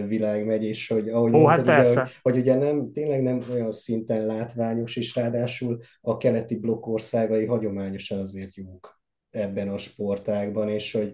világ 0.06 0.46
megy, 0.46 0.64
és 0.64 0.88
hogy 0.88 1.08
ahogy 1.08 1.34
Ó, 1.34 1.38
mondtad, 1.38 1.66
hát 1.66 1.86
ugye, 1.86 2.00
hogy, 2.00 2.10
hogy 2.22 2.36
ugye 2.36 2.54
nem, 2.54 2.92
tényleg 2.92 3.22
nem 3.22 3.44
olyan 3.52 3.70
szinten 3.70 4.26
látványos, 4.26 4.96
és 4.96 5.14
ráadásul 5.14 5.80
a 6.00 6.16
keleti 6.16 6.58
blokk 6.58 6.86
országai 6.86 7.44
hagyományosan 7.44 8.20
azért 8.20 8.54
jók 8.54 9.00
ebben 9.30 9.68
a 9.68 9.78
sportágban, 9.78 10.68
és 10.68 10.92
hogy, 10.92 11.12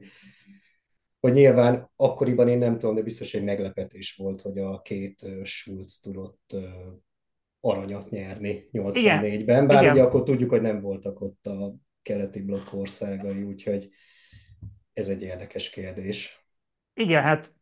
hogy 1.20 1.32
nyilván 1.32 1.90
akkoriban 1.96 2.48
én 2.48 2.58
nem 2.58 2.78
tudom, 2.78 2.94
de 2.94 3.02
biztos 3.02 3.34
egy 3.34 3.44
meglepetés 3.44 4.14
volt, 4.16 4.40
hogy 4.40 4.58
a 4.58 4.80
két 4.80 5.26
Schulz 5.42 6.00
tudott 6.00 6.56
aranyat 7.60 8.10
nyerni 8.10 8.68
84-ben, 8.72 9.66
bár 9.66 9.82
Igen. 9.82 9.94
ugye 9.94 10.02
akkor 10.02 10.22
tudjuk, 10.22 10.50
hogy 10.50 10.60
nem 10.60 10.78
voltak 10.78 11.20
ott 11.20 11.46
a 11.46 11.74
keleti 12.02 12.42
blokk 12.42 12.72
országai, 12.72 13.42
úgyhogy 13.42 13.90
ez 14.92 15.08
egy 15.08 15.22
érdekes 15.22 15.70
kérdés. 15.70 16.44
Igen, 16.94 17.22
hát 17.22 17.54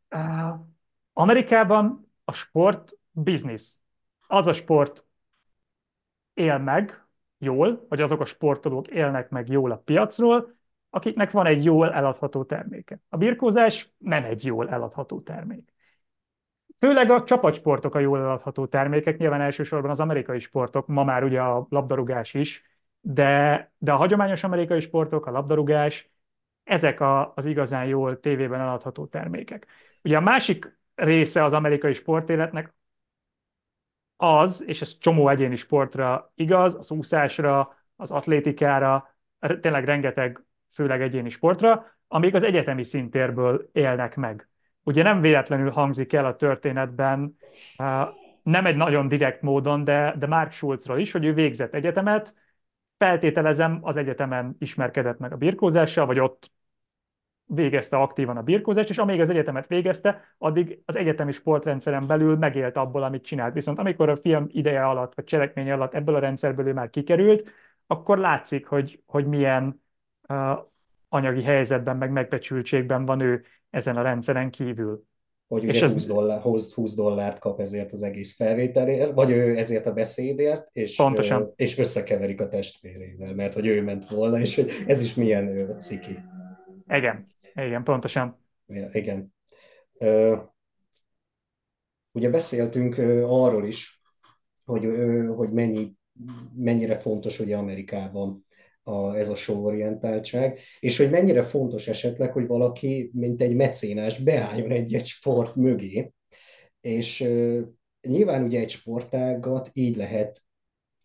Amerikában 1.18 2.12
a 2.24 2.32
sport 2.32 2.98
biznisz. 3.10 3.78
Az 4.26 4.46
a 4.46 4.52
sport 4.52 5.04
él 6.34 6.58
meg 6.58 7.04
jól, 7.38 7.86
vagy 7.88 8.00
azok 8.00 8.20
a 8.20 8.24
sportolók 8.24 8.88
élnek 8.88 9.30
meg 9.30 9.48
jól 9.48 9.70
a 9.70 9.76
piacról, 9.76 10.56
akiknek 10.90 11.30
van 11.30 11.46
egy 11.46 11.64
jól 11.64 11.92
eladható 11.92 12.44
terméke. 12.44 13.00
A 13.08 13.16
birkózás 13.16 13.92
nem 13.98 14.24
egy 14.24 14.44
jól 14.44 14.68
eladható 14.68 15.20
termék. 15.20 15.72
Főleg 16.78 17.10
a 17.10 17.24
csapatsportok 17.24 17.94
a 17.94 17.98
jól 17.98 18.18
eladható 18.18 18.66
termékek, 18.66 19.18
nyilván 19.18 19.40
elsősorban 19.40 19.90
az 19.90 20.00
amerikai 20.00 20.38
sportok, 20.38 20.86
ma 20.86 21.04
már 21.04 21.24
ugye 21.24 21.40
a 21.40 21.66
labdarúgás 21.70 22.34
is, 22.34 22.62
de, 23.00 23.72
de 23.78 23.92
a 23.92 23.96
hagyományos 23.96 24.44
amerikai 24.44 24.80
sportok, 24.80 25.26
a 25.26 25.30
labdarúgás, 25.30 26.10
ezek 26.64 27.00
a, 27.00 27.32
az 27.34 27.44
igazán 27.44 27.84
jól 27.84 28.20
tévében 28.20 28.60
eladható 28.60 29.06
termékek. 29.06 29.66
Ugye 30.02 30.16
a 30.16 30.20
másik 30.20 30.77
része 30.98 31.44
az 31.44 31.52
amerikai 31.52 31.92
sportéletnek 31.92 32.74
az, 34.16 34.64
és 34.66 34.80
ez 34.80 34.98
csomó 34.98 35.28
egyéni 35.28 35.56
sportra 35.56 36.32
igaz, 36.34 36.74
az 36.74 36.90
úszásra, 36.90 37.76
az 37.96 38.10
atlétikára, 38.10 39.16
tényleg 39.60 39.84
rengeteg 39.84 40.42
főleg 40.72 41.02
egyéni 41.02 41.30
sportra, 41.30 41.86
amik 42.08 42.34
az 42.34 42.42
egyetemi 42.42 42.82
szintérből 42.84 43.68
élnek 43.72 44.16
meg. 44.16 44.48
Ugye 44.82 45.02
nem 45.02 45.20
véletlenül 45.20 45.70
hangzik 45.70 46.12
el 46.12 46.26
a 46.26 46.36
történetben, 46.36 47.36
nem 48.42 48.66
egy 48.66 48.76
nagyon 48.76 49.08
direkt 49.08 49.42
módon, 49.42 49.84
de, 49.84 50.14
de 50.18 50.26
Mark 50.26 50.52
Schulzról 50.52 50.98
is, 50.98 51.12
hogy 51.12 51.24
ő 51.24 51.32
végzett 51.32 51.74
egyetemet, 51.74 52.34
feltételezem 52.98 53.78
az 53.82 53.96
egyetemen 53.96 54.56
ismerkedett 54.58 55.18
meg 55.18 55.32
a 55.32 55.36
birkózással, 55.36 56.06
vagy 56.06 56.18
ott 56.18 56.50
végezte 57.48 57.96
aktívan 57.96 58.36
a 58.36 58.42
birkózást, 58.42 58.90
és 58.90 58.98
amíg 58.98 59.20
az 59.20 59.28
egyetemet 59.28 59.66
végezte, 59.66 60.34
addig 60.38 60.82
az 60.84 60.96
egyetemi 60.96 61.32
sportrendszeren 61.32 62.06
belül 62.06 62.36
megélt 62.36 62.76
abból, 62.76 63.02
amit 63.02 63.24
csinált. 63.24 63.54
Viszont 63.54 63.78
amikor 63.78 64.08
a 64.08 64.16
film 64.16 64.46
ideje 64.48 64.86
alatt, 64.86 65.14
vagy 65.14 65.24
cselekménye 65.24 65.72
alatt 65.72 65.94
ebből 65.94 66.14
a 66.14 66.18
rendszerből 66.18 66.66
ő 66.66 66.72
már 66.72 66.90
kikerült, 66.90 67.50
akkor 67.86 68.18
látszik, 68.18 68.66
hogy, 68.66 69.02
hogy 69.06 69.26
milyen 69.26 69.82
anyagi 71.08 71.42
helyzetben, 71.42 71.96
meg 71.96 72.10
megbecsültségben 72.10 73.04
van 73.04 73.20
ő 73.20 73.44
ezen 73.70 73.96
a 73.96 74.02
rendszeren 74.02 74.50
kívül. 74.50 75.06
Hogy 75.48 75.62
ugye 75.62 75.72
és 75.72 75.80
20, 75.80 75.94
ez... 75.94 76.06
dollár, 76.06 76.40
20 76.40 76.94
dollárt 76.94 77.38
kap 77.38 77.60
ezért 77.60 77.92
az 77.92 78.02
egész 78.02 78.36
felvételért, 78.36 79.14
vagy 79.14 79.30
ő 79.30 79.56
ezért 79.56 79.86
a 79.86 79.92
beszédért, 79.92 80.68
és, 80.72 80.96
Pontosan. 80.96 81.52
és 81.56 81.78
összekeverik 81.78 82.40
a 82.40 82.48
testvérével, 82.48 83.34
mert 83.34 83.54
hogy 83.54 83.66
ő 83.66 83.82
ment 83.82 84.08
volna, 84.08 84.38
és 84.38 84.54
hogy 84.54 84.70
ez 84.86 85.00
is 85.00 85.14
milyen 85.14 85.76
ciki. 85.80 86.18
Igen, 86.88 87.24
igen, 87.66 87.82
pontosan. 87.84 88.44
Igen. 88.92 89.34
Ugye 92.12 92.30
beszéltünk 92.30 92.98
arról 93.24 93.66
is, 93.66 94.02
hogy, 94.64 94.88
hogy 95.36 95.52
mennyi, 95.52 95.94
mennyire 96.56 96.98
fontos 96.98 97.38
ugye 97.38 97.56
Amerikában 97.56 98.46
a, 98.82 99.14
ez 99.16 99.28
a 99.28 99.34
sororientáltság, 99.34 100.60
és 100.80 100.96
hogy 100.96 101.10
mennyire 101.10 101.42
fontos 101.42 101.88
esetleg, 101.88 102.32
hogy 102.32 102.46
valaki, 102.46 103.10
mint 103.14 103.40
egy 103.40 103.54
mecénás, 103.54 104.18
beálljon 104.18 104.70
egy-egy 104.70 105.06
sport 105.06 105.54
mögé, 105.54 106.12
és 106.80 107.20
nyilván 108.00 108.42
ugye 108.42 108.60
egy 108.60 108.70
sportágat 108.70 109.70
így 109.72 109.96
lehet 109.96 110.42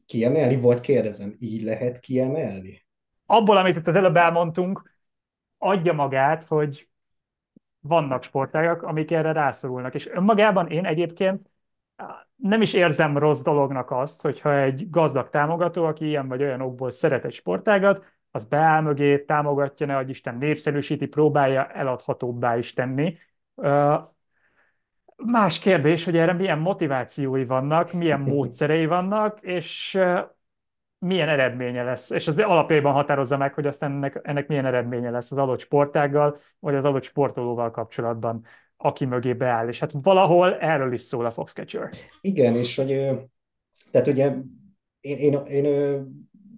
kiemelni, 0.05 0.55
vagy 0.55 0.79
kérdezem, 0.79 1.35
így 1.37 1.61
lehet 1.61 1.99
kiemelni? 1.99 2.85
Abból, 3.25 3.57
amit 3.57 3.75
itt 3.77 3.87
az 3.87 3.95
előbb 3.95 4.15
elmondtunk, 4.15 4.92
adja 5.63 5.93
magát, 5.93 6.43
hogy 6.43 6.89
vannak 7.79 8.23
sportágak, 8.23 8.83
amik 8.83 9.11
erre 9.11 9.31
rászorulnak, 9.31 9.93
és 9.95 10.07
önmagában 10.07 10.67
én 10.67 10.85
egyébként 10.85 11.49
nem 12.35 12.61
is 12.61 12.73
érzem 12.73 13.17
rossz 13.17 13.41
dolognak 13.41 13.91
azt, 13.91 14.21
hogyha 14.21 14.57
egy 14.57 14.89
gazdag 14.89 15.29
támogató, 15.29 15.85
aki 15.85 16.05
ilyen 16.05 16.27
vagy 16.27 16.41
olyan 16.41 16.61
okból 16.61 16.91
szeret 16.91 17.25
egy 17.25 17.33
sportágat, 17.33 18.05
az 18.31 18.45
beáll 18.45 18.81
mögé, 18.81 19.19
támogatja, 19.19 19.85
ne 19.85 20.01
Isten 20.01 20.37
népszerűsíti, 20.37 21.05
próbálja 21.05 21.67
eladhatóbbá 21.67 22.57
is 22.57 22.73
tenni. 22.73 23.17
Más 25.15 25.59
kérdés, 25.59 26.03
hogy 26.03 26.17
erre 26.17 26.33
milyen 26.33 26.59
motivációi 26.59 27.45
vannak, 27.45 27.93
milyen 27.93 28.19
módszerei 28.31 28.85
vannak, 28.85 29.41
és 29.41 29.99
milyen 31.03 31.29
eredménye 31.29 31.83
lesz. 31.83 32.09
És 32.09 32.27
az 32.27 32.37
alapjában 32.37 32.93
határozza 32.93 33.37
meg, 33.37 33.53
hogy 33.53 33.65
aztán 33.65 33.91
ennek, 33.91 34.19
ennek 34.23 34.47
milyen 34.47 34.65
eredménye 34.65 35.09
lesz 35.09 35.31
az 35.31 35.37
adott 35.37 35.59
sportággal, 35.59 36.39
vagy 36.59 36.75
az 36.75 36.85
adott 36.85 37.03
sportolóval 37.03 37.71
kapcsolatban 37.71 38.45
aki 38.77 39.05
mögé 39.05 39.33
beáll, 39.33 39.67
és 39.67 39.79
hát 39.79 39.91
valahol 40.01 40.57
erről 40.57 40.93
is 40.93 41.01
szól 41.01 41.25
a 41.25 41.31
Foxcatcher. 41.31 41.89
Igen, 42.21 42.55
és 42.55 42.75
hogy 42.75 42.87
tehát 43.91 44.07
ugye 44.07 44.33
én, 44.99 45.17
én, 45.17 45.33
én 45.45 45.65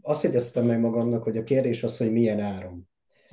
azt 0.02 0.24
jegyeztem 0.24 0.66
meg 0.66 0.80
magamnak, 0.80 1.24
hogy 1.24 1.38
a 1.38 1.44
kérdés 1.44 1.84
az, 1.84 1.98
hogy 1.98 2.12
milyen 2.12 2.40
áron. 2.40 2.90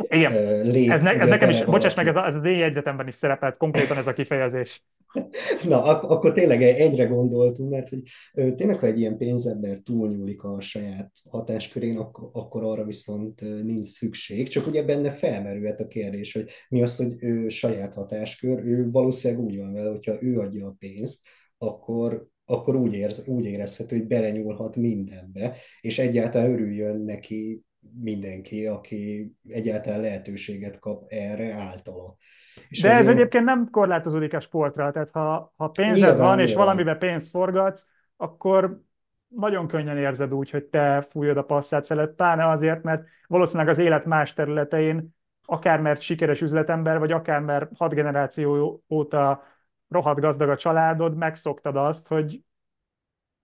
Igen, 0.08 0.62
lép, 0.66 0.90
ez, 0.90 1.00
ne, 1.00 1.10
ez 1.10 1.28
nekem 1.28 1.50
is, 1.50 1.64
bocsáss 1.64 1.94
meg, 1.94 2.06
ez, 2.06 2.14
ez 2.14 2.34
az 2.34 2.44
én 2.44 2.58
jegyzetemben 2.58 3.08
is 3.08 3.14
szerepelt 3.14 3.56
konkrétan 3.56 3.96
ez 3.96 4.06
a 4.06 4.12
kifejezés. 4.12 4.82
Na, 5.68 5.82
ak- 5.82 6.10
akkor 6.10 6.32
tényleg 6.32 6.62
egyre 6.62 7.04
gondoltunk, 7.04 7.70
mert 7.70 7.88
hogy 7.88 8.02
tényleg, 8.32 8.78
ha 8.78 8.86
egy 8.86 8.98
ilyen 8.98 9.16
pénzember 9.16 9.80
túlnyúlik 9.84 10.42
a 10.42 10.60
saját 10.60 11.12
hatáskörén, 11.30 11.96
akkor, 11.96 12.30
akkor 12.32 12.64
arra 12.64 12.84
viszont 12.84 13.40
nincs 13.40 13.86
szükség. 13.86 14.48
Csak 14.48 14.66
ugye 14.66 14.82
benne 14.82 15.10
felmerülhet 15.10 15.80
a 15.80 15.86
kérdés, 15.86 16.32
hogy 16.32 16.50
mi 16.68 16.82
az, 16.82 16.96
hogy 16.96 17.14
ő 17.18 17.48
saját 17.48 17.94
hatáskör, 17.94 18.64
ő 18.64 18.90
valószínűleg 18.90 19.44
úgy 19.44 19.56
van 19.56 19.72
vele, 19.72 19.90
hogyha 19.90 20.22
ő 20.22 20.38
adja 20.38 20.66
a 20.66 20.76
pénzt, 20.78 21.20
akkor, 21.58 22.26
akkor 22.44 22.76
úgy, 22.76 22.94
érz, 22.94 23.26
úgy 23.26 23.44
érezhető, 23.44 23.96
hogy 23.96 24.06
belenyúlhat 24.06 24.76
mindenbe, 24.76 25.56
és 25.80 25.98
egyáltalán 25.98 26.52
örüljön 26.52 27.00
neki 27.00 27.62
mindenki, 28.00 28.66
aki 28.66 29.32
egyáltalán 29.48 30.00
lehetőséget 30.00 30.78
kap 30.78 31.04
erre 31.08 31.52
általa. 31.52 32.16
És 32.68 32.80
De 32.80 32.92
ez 32.92 33.06
ő... 33.06 33.10
egyébként 33.10 33.44
nem 33.44 33.70
korlátozódik 33.70 34.34
a 34.34 34.40
sportra, 34.40 34.92
tehát 34.92 35.10
ha, 35.10 35.52
ha 35.56 35.68
pénzed 35.68 36.08
nyilván, 36.08 36.26
van, 36.26 36.38
és 36.38 36.46
nyilván. 36.46 36.64
valamiben 36.64 36.98
pénzt 36.98 37.30
forgatsz, 37.30 37.86
akkor 38.16 38.80
nagyon 39.28 39.66
könnyen 39.66 39.98
érzed 39.98 40.34
úgy, 40.34 40.50
hogy 40.50 40.64
te 40.64 41.06
fújod 41.10 41.36
a 41.36 41.42
passzát 41.42 41.84
szelet, 41.84 42.14
pláne 42.14 42.48
azért, 42.48 42.82
mert 42.82 43.04
valószínűleg 43.26 43.68
az 43.68 43.78
élet 43.78 44.04
más 44.04 44.32
területein, 44.32 45.14
akár 45.44 45.80
mert 45.80 46.00
sikeres 46.00 46.40
üzletember, 46.40 46.98
vagy 46.98 47.12
akár 47.12 47.40
mert 47.40 47.70
hat 47.76 47.94
generáció 47.94 48.82
óta 48.88 49.42
rohadt 49.88 50.20
gazdag 50.20 50.48
a 50.48 50.56
családod, 50.56 51.16
megszoktad 51.16 51.76
azt, 51.76 52.08
hogy 52.08 52.42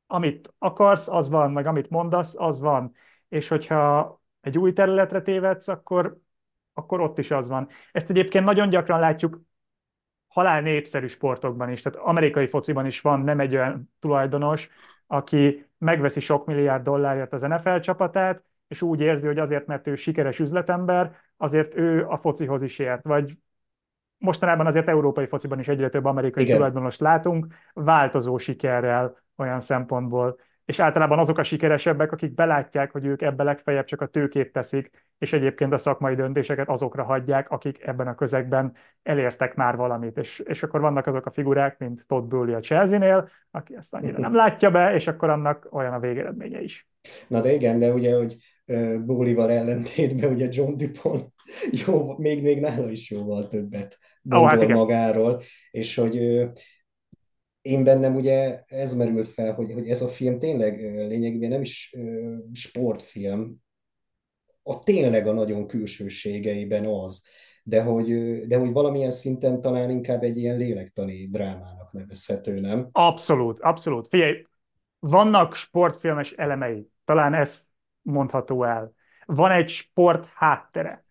amit 0.06 0.54
akarsz, 0.58 1.08
az 1.08 1.28
van, 1.28 1.52
meg 1.52 1.66
amit 1.66 1.90
mondasz, 1.90 2.34
az 2.36 2.60
van. 2.60 2.92
És 3.28 3.48
hogyha 3.48 4.20
egy 4.40 4.58
új 4.58 4.72
területre 4.72 5.22
tévedsz, 5.22 5.68
akkor, 5.68 6.18
akkor 6.78 7.00
ott 7.00 7.18
is 7.18 7.30
az 7.30 7.48
van. 7.48 7.68
Ezt 7.92 8.10
egyébként 8.10 8.44
nagyon 8.44 8.68
gyakran 8.68 9.00
látjuk 9.00 9.40
halál 10.28 10.60
népszerű 10.60 11.06
sportokban 11.06 11.70
is, 11.70 11.82
tehát 11.82 11.98
amerikai 11.98 12.46
fociban 12.46 12.86
is 12.86 13.00
van 13.00 13.20
nem 13.20 13.40
egy 13.40 13.54
olyan 13.54 13.92
tulajdonos, 14.00 14.68
aki 15.06 15.66
megveszi 15.78 16.20
sok 16.20 16.46
milliárd 16.46 16.82
dollárért 16.82 17.32
az 17.32 17.42
NFL 17.42 17.78
csapatát, 17.78 18.42
és 18.68 18.82
úgy 18.82 19.00
érzi, 19.00 19.26
hogy 19.26 19.38
azért, 19.38 19.66
mert 19.66 19.86
ő 19.86 19.94
sikeres 19.94 20.38
üzletember, 20.38 21.16
azért 21.36 21.76
ő 21.76 22.06
a 22.06 22.16
focihoz 22.16 22.62
is 22.62 22.78
ért, 22.78 23.02
vagy 23.02 23.38
mostanában 24.18 24.66
azért 24.66 24.88
európai 24.88 25.26
fociban 25.26 25.58
is 25.58 25.68
egyre 25.68 25.88
több 25.88 26.04
amerikai 26.04 26.42
Igen. 26.42 26.56
tulajdonost 26.56 27.00
látunk, 27.00 27.54
változó 27.72 28.38
sikerrel 28.38 29.16
olyan 29.36 29.60
szempontból 29.60 30.38
és 30.68 30.78
általában 30.78 31.18
azok 31.18 31.38
a 31.38 31.42
sikeresebbek, 31.42 32.12
akik 32.12 32.34
belátják, 32.34 32.90
hogy 32.90 33.06
ők 33.06 33.22
ebbe 33.22 33.42
legfeljebb 33.42 33.84
csak 33.84 34.00
a 34.00 34.06
tőkét 34.06 34.52
teszik, 34.52 34.90
és 35.18 35.32
egyébként 35.32 35.72
a 35.72 35.76
szakmai 35.76 36.14
döntéseket 36.14 36.68
azokra 36.68 37.04
hagyják, 37.04 37.50
akik 37.50 37.82
ebben 37.86 38.06
a 38.06 38.14
közegben 38.14 38.72
elértek 39.02 39.54
már 39.54 39.76
valamit. 39.76 40.16
És, 40.16 40.42
és 40.46 40.62
akkor 40.62 40.80
vannak 40.80 41.06
azok 41.06 41.26
a 41.26 41.30
figurák, 41.30 41.78
mint 41.78 42.04
Todd 42.06 42.28
Bowley 42.28 42.54
a 42.54 42.60
Chelsea-nél, 42.60 43.28
aki 43.50 43.76
ezt 43.76 43.94
annyira 43.94 44.18
nem 44.18 44.34
látja 44.34 44.70
be, 44.70 44.94
és 44.94 45.06
akkor 45.06 45.30
annak 45.30 45.68
olyan 45.70 45.92
a 45.92 45.98
végeredménye 45.98 46.60
is. 46.60 46.88
Na 47.26 47.40
de 47.40 47.52
igen, 47.52 47.78
de 47.78 47.92
ugye, 47.92 48.16
hogy 48.16 48.36
Bowley-val 49.04 49.50
ellentétben 49.50 50.32
ugye 50.32 50.48
John 50.50 50.76
Dupont 50.76 51.32
jó, 51.86 52.18
még, 52.18 52.42
még 52.42 52.60
nála 52.60 52.90
is 52.90 53.10
jóval 53.10 53.46
többet 53.46 53.98
gondol 54.22 54.48
oh, 54.48 54.58
hát 54.58 54.68
magáról, 54.68 55.42
és 55.70 55.94
hogy 55.94 56.48
én 57.68 57.84
bennem 57.84 58.14
ugye 58.14 58.60
ez 58.66 58.94
merült 58.94 59.28
fel, 59.28 59.54
hogy, 59.54 59.72
hogy 59.72 59.88
ez 59.88 60.02
a 60.02 60.08
film 60.08 60.38
tényleg 60.38 60.80
lényegében 61.06 61.48
nem 61.48 61.60
is 61.60 61.96
sportfilm, 62.52 63.56
a 64.62 64.78
tényleg 64.78 65.26
a 65.26 65.32
nagyon 65.32 65.66
külsőségeiben 65.66 66.86
az, 66.86 67.26
de 67.62 67.82
hogy, 67.82 68.06
de 68.46 68.58
hogy 68.58 68.72
valamilyen 68.72 69.10
szinten 69.10 69.60
talán 69.60 69.90
inkább 69.90 70.22
egy 70.22 70.36
ilyen 70.36 70.56
lélektani 70.56 71.28
drámának 71.30 71.92
nevezhető, 71.92 72.60
nem? 72.60 72.88
Abszolút, 72.92 73.60
abszolút. 73.60 74.08
Figyelj, 74.08 74.44
vannak 74.98 75.54
sportfilmes 75.54 76.32
elemei, 76.32 76.88
talán 77.04 77.34
ezt 77.34 77.62
mondható 78.02 78.64
el. 78.64 78.92
Van 79.24 79.50
egy 79.50 79.68
sport 79.68 80.26
háttere. 80.34 81.04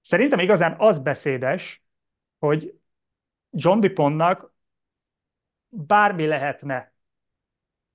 Szerintem 0.00 0.38
igazán 0.38 0.74
az 0.78 0.98
beszédes, 0.98 1.82
hogy 2.38 2.74
John 3.50 3.80
DuPontnak 3.80 4.56
bármi 5.68 6.26
lehetne 6.26 6.92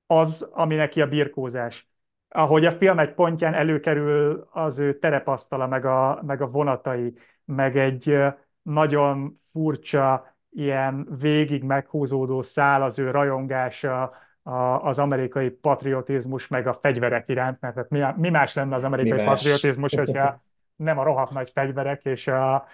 az, 0.06 0.50
ami 0.52 0.76
neki 0.76 1.02
a 1.02 1.08
birkózás. 1.08 1.88
Ahogy 2.30 2.66
a 2.66 2.72
film 2.72 3.00
egy 3.00 3.14
pontján 3.14 3.54
előkerül 3.54 4.48
az 4.52 4.80
ő 4.80 5.00
terepasztala, 5.00 5.68
meg 5.68 5.86
a, 5.86 6.20
meg 6.26 6.42
a 6.42 6.48
vonatai, 6.48 7.14
meg 7.46 7.78
egy 7.78 8.18
nagyon 8.62 9.34
furcsa, 9.52 10.36
ilyen 10.50 11.08
végig 11.20 11.64
meghúzódó 11.64 12.42
szál 12.42 12.84
az 12.84 13.00
ő 13.00 13.12
rajongása, 13.12 14.14
a, 14.44 14.88
az 14.88 15.00
amerikai 15.00 15.50
patriotizmus, 15.50 16.48
meg 16.48 16.68
a 16.68 16.74
fegyverek 16.74 17.30
iránt, 17.30 17.62
mert 17.62 17.76
hát 17.76 17.90
mi, 17.90 18.04
mi 18.16 18.30
más 18.30 18.54
lenne 18.54 18.76
az 18.76 18.84
amerikai 18.84 19.26
patriotizmus, 19.26 19.96
hogyha 19.96 20.42
nem 20.76 20.98
a 20.98 21.04
rohadt 21.04 21.32
nagy 21.32 21.50
fegyverek 21.50 22.06
és 22.06 22.28
a 22.28 22.68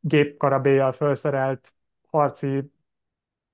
gépkarabéjjal 0.00 0.92
felszerelt 0.92 1.72
harci 2.10 2.72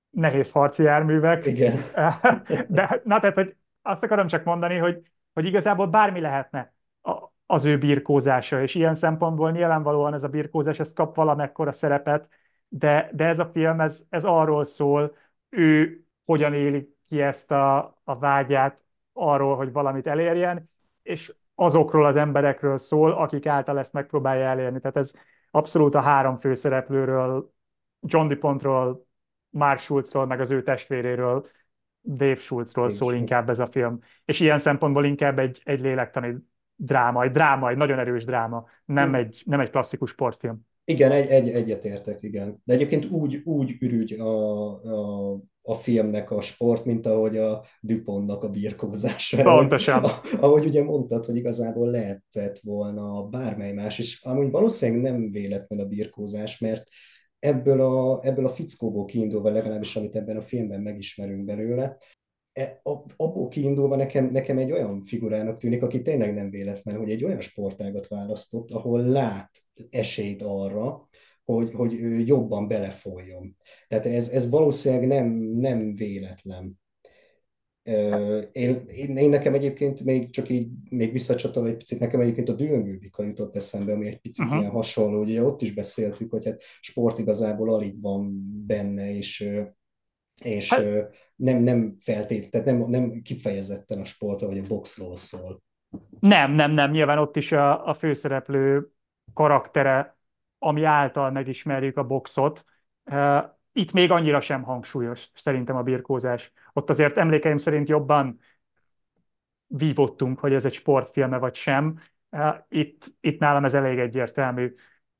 nehéz 0.09 0.51
harci 0.51 0.83
járművek. 0.83 1.45
Igen. 1.45 1.75
De 2.67 3.01
na, 3.03 3.19
tehát, 3.19 3.35
hogy 3.35 3.55
azt 3.81 4.03
akarom 4.03 4.27
csak 4.27 4.43
mondani, 4.43 4.77
hogy, 4.77 5.01
hogy 5.33 5.45
igazából 5.45 5.87
bármi 5.87 6.19
lehetne 6.19 6.73
az 7.45 7.65
ő 7.65 7.77
birkózása, 7.77 8.61
és 8.61 8.75
ilyen 8.75 8.95
szempontból 8.95 9.51
nyilvánvalóan 9.51 10.13
ez 10.13 10.23
a 10.23 10.27
birkózás, 10.27 10.79
ez 10.79 10.93
kap 10.93 11.15
valamekkora 11.15 11.71
szerepet, 11.71 12.29
de, 12.67 13.09
de 13.13 13.25
ez 13.25 13.39
a 13.39 13.49
film, 13.53 13.79
ez, 13.79 14.05
ez 14.09 14.23
arról 14.23 14.63
szól, 14.63 15.15
ő 15.49 15.99
hogyan 16.25 16.53
éli 16.53 16.95
ki 17.07 17.21
ezt 17.21 17.51
a, 17.51 17.77
a 18.03 18.17
vágyát 18.17 18.83
arról, 19.13 19.55
hogy 19.55 19.71
valamit 19.71 20.07
elérjen, 20.07 20.69
és 21.01 21.33
azokról 21.55 22.05
az 22.05 22.15
emberekről 22.15 22.77
szól, 22.77 23.11
akik 23.11 23.45
által 23.45 23.79
ezt 23.79 23.93
megpróbálja 23.93 24.45
elérni. 24.45 24.79
Tehát 24.79 24.97
ez 24.97 25.11
abszolút 25.51 25.95
a 25.95 26.01
három 26.01 26.37
főszereplőről, 26.37 27.53
John 28.01 28.27
DuPontról, 28.27 29.07
Mark 29.49 29.79
Schulzról, 29.79 30.25
meg 30.25 30.39
az 30.39 30.51
ő 30.51 30.63
testvéréről, 30.63 31.45
Dave 32.01 32.35
Schulzról 32.35 32.89
szól 32.89 33.13
inkább 33.13 33.49
ez 33.49 33.59
a 33.59 33.67
film. 33.67 33.99
És 34.25 34.39
ilyen 34.39 34.59
szempontból 34.59 35.05
inkább 35.05 35.39
egy, 35.39 35.61
egy 35.63 35.81
lélektani 35.81 36.35
dráma, 36.75 37.23
egy 37.23 37.31
dráma, 37.31 37.69
egy 37.69 37.77
nagyon 37.77 37.99
erős 37.99 38.25
dráma, 38.25 38.65
nem, 38.85 39.05
hmm. 39.05 39.15
egy, 39.15 39.43
nem 39.45 39.59
egy 39.59 39.69
klasszikus 39.69 40.09
sportfilm. 40.09 40.67
Igen, 40.83 41.11
egy, 41.11 41.27
egy, 41.27 41.49
egyetértek, 41.49 42.23
igen. 42.23 42.61
De 42.63 42.73
egyébként 42.73 43.05
úgy, 43.05 43.41
úgy 43.43 43.75
ürügy 43.79 44.13
a, 44.13 44.67
a, 44.83 45.39
a 45.61 45.73
filmnek 45.73 46.31
a 46.31 46.41
sport, 46.41 46.85
mint 46.85 47.05
ahogy 47.05 47.37
a 47.37 47.65
Dupontnak 47.81 48.43
a 48.43 48.49
birkózás. 48.49 49.35
Pontosan. 49.43 50.03
Ahogy 50.39 50.65
ugye 50.65 50.83
mondtad, 50.83 51.25
hogy 51.25 51.35
igazából 51.35 51.89
lehetett 51.89 52.59
volna 52.59 53.23
bármely 53.23 53.73
más, 53.73 53.99
és 53.99 54.21
amúgy 54.23 54.51
valószínűleg 54.51 55.11
nem 55.11 55.31
véletlen 55.31 55.79
a 55.79 55.85
birkózás, 55.85 56.59
mert 56.59 56.87
ebből 57.39 57.81
a, 57.81 58.19
ebből 58.23 58.45
a 58.45 58.53
fickóból 58.53 59.05
kiindulva, 59.05 59.49
legalábbis 59.49 59.95
amit 59.95 60.15
ebben 60.15 60.37
a 60.37 60.41
filmben 60.41 60.81
megismerünk 60.81 61.45
belőle, 61.45 61.97
e, 62.53 62.81
abból 63.15 63.47
kiindulva 63.47 63.95
nekem, 63.95 64.25
nekem 64.25 64.57
egy 64.57 64.71
olyan 64.71 65.03
figurának 65.03 65.57
tűnik, 65.57 65.83
aki 65.83 66.01
tényleg 66.01 66.33
nem 66.33 66.49
véletlen, 66.49 66.97
hogy 66.97 67.09
egy 67.09 67.23
olyan 67.23 67.41
sportágat 67.41 68.07
választott, 68.07 68.71
ahol 68.71 69.01
lát 69.01 69.51
esélyt 69.89 70.41
arra, 70.41 71.07
hogy, 71.43 71.73
hogy 71.73 71.93
ő 71.93 72.19
jobban 72.19 72.67
belefoljon. 72.67 73.55
Tehát 73.87 74.05
ez, 74.05 74.29
ez 74.29 74.49
valószínűleg 74.49 75.07
nem, 75.07 75.27
nem 75.39 75.93
véletlen. 75.93 76.79
Én, 78.51 78.83
én, 78.87 79.17
én 79.17 79.29
nekem 79.29 79.53
egyébként 79.53 80.03
még 80.03 80.29
csak 80.29 80.49
így, 80.49 80.69
még 80.89 81.11
visszacsatolva 81.11 81.69
egy 81.69 81.77
picit, 81.77 81.99
nekem 81.99 82.19
egyébként 82.19 82.49
a 82.49 82.53
dühöngőbika 82.53 83.23
jutott 83.23 83.55
eszembe, 83.55 83.93
ami 83.93 84.07
egy 84.07 84.19
picit 84.19 84.45
uh-huh. 84.45 84.59
ilyen 84.59 84.71
hasonló, 84.71 85.21
ugye 85.21 85.43
ott 85.43 85.61
is 85.61 85.73
beszéltük, 85.73 86.31
hogy 86.31 86.45
hát 86.45 86.61
sport 86.81 87.19
igazából 87.19 87.73
alig 87.73 88.01
van 88.01 88.41
benne, 88.67 89.15
és, 89.15 89.49
és 90.43 90.73
hát... 90.73 90.85
nem, 91.35 91.57
nem 91.57 91.95
feltétlenül, 91.99 92.49
tehát 92.49 92.65
nem, 92.65 92.89
nem 92.89 93.21
kifejezetten 93.21 93.99
a 93.99 94.05
sport 94.05 94.41
vagy 94.41 94.57
a 94.57 94.67
boxról 94.67 95.15
szól. 95.15 95.61
Nem, 96.19 96.51
nem, 96.51 96.71
nem, 96.71 96.91
nyilván 96.91 97.17
ott 97.17 97.35
is 97.35 97.51
a, 97.51 97.87
a 97.87 97.93
főszereplő 97.93 98.91
karaktere, 99.33 100.17
ami 100.57 100.83
által 100.83 101.31
megismerjük 101.31 101.97
a 101.97 102.03
boxot, 102.03 102.65
itt 103.73 103.91
még 103.91 104.11
annyira 104.11 104.41
sem 104.41 104.63
hangsúlyos 104.63 105.31
szerintem 105.35 105.75
a 105.75 105.83
birkózás. 105.83 106.53
Ott 106.79 106.89
azért 106.89 107.17
emlékeim 107.17 107.57
szerint 107.57 107.89
jobban 107.89 108.39
vívottunk, 109.67 110.39
hogy 110.39 110.53
ez 110.53 110.65
egy 110.65 110.73
sportfilme 110.73 111.37
vagy 111.37 111.55
sem. 111.55 111.99
Itt, 112.67 113.05
itt 113.19 113.39
nálam 113.39 113.65
ez 113.65 113.73
elég 113.73 113.99
egyértelmű. 113.99 114.73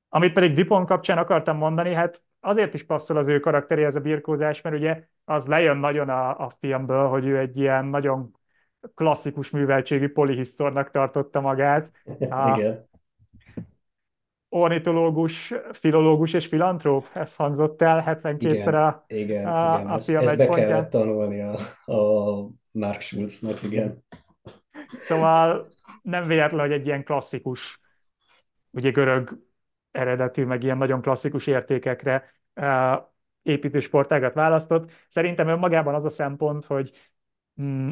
Amit 0.10 0.34
pedig 0.34 0.54
Dupont 0.54 0.88
kapcsán 0.88 1.18
akartam 1.18 1.58
mondani, 1.58 1.94
hát 1.94 2.22
azért 2.40 2.74
is 2.74 2.84
passzol 2.84 3.18
az 3.18 3.28
ő 3.28 3.40
karakteréhez 3.40 3.96
a 3.96 4.00
birkózás, 4.00 4.62
mert 4.62 4.76
ugye 4.76 5.08
az 5.26 5.46
lejön 5.46 5.78
nagyon 5.78 6.10
a, 6.10 6.30
a 6.30 6.54
filmből, 6.60 7.08
hogy 7.08 7.26
ő 7.26 7.38
egy 7.38 7.58
ilyen 7.58 7.86
nagyon 7.86 8.32
klasszikus 8.96 9.50
műveltségű 9.50 10.12
polihisztornak 10.12 10.92
tartotta 10.92 11.42
magát. 11.42 11.92
Igen 12.56 12.89
ornitológus, 14.50 15.54
filológus 15.72 16.34
és 16.34 16.48
filantróp, 16.48 17.08
ez 17.14 17.36
hangzott 17.36 17.82
el 17.82 18.04
72-szer 18.08 18.88
a, 18.88 19.04
igen, 19.08 19.48
a, 19.48 19.78
igen. 19.78 19.90
a 19.90 19.96
ezt, 19.96 20.06
film 20.06 20.20
ezt 20.20 20.38
be 20.38 20.46
pontján. 20.46 20.68
kellett 20.68 20.90
tanulni 20.90 21.42
a, 21.42 21.56
a 21.94 22.50
Mark 22.72 23.02
Schulznak, 23.02 23.64
igen. 23.64 24.04
Szóval 24.88 25.68
nem 26.02 26.28
véletlen, 26.28 26.60
hogy 26.60 26.72
egy 26.72 26.86
ilyen 26.86 27.04
klasszikus, 27.04 27.82
ugye 28.72 28.90
görög 28.90 29.40
eredetű, 29.92 30.46
meg 30.46 30.64
ilyen 30.64 30.78
nagyon 30.78 31.02
klasszikus 31.02 31.48
értékekre 31.48 32.34
uh, 32.56 33.02
építő 33.42 33.80
sportágat 33.80 34.34
választott. 34.34 34.92
Szerintem 35.08 35.48
önmagában 35.48 35.96
az 35.96 36.06
a 36.06 36.10
szempont, 36.10 36.66
hogy 36.66 36.92
mm, 37.62 37.90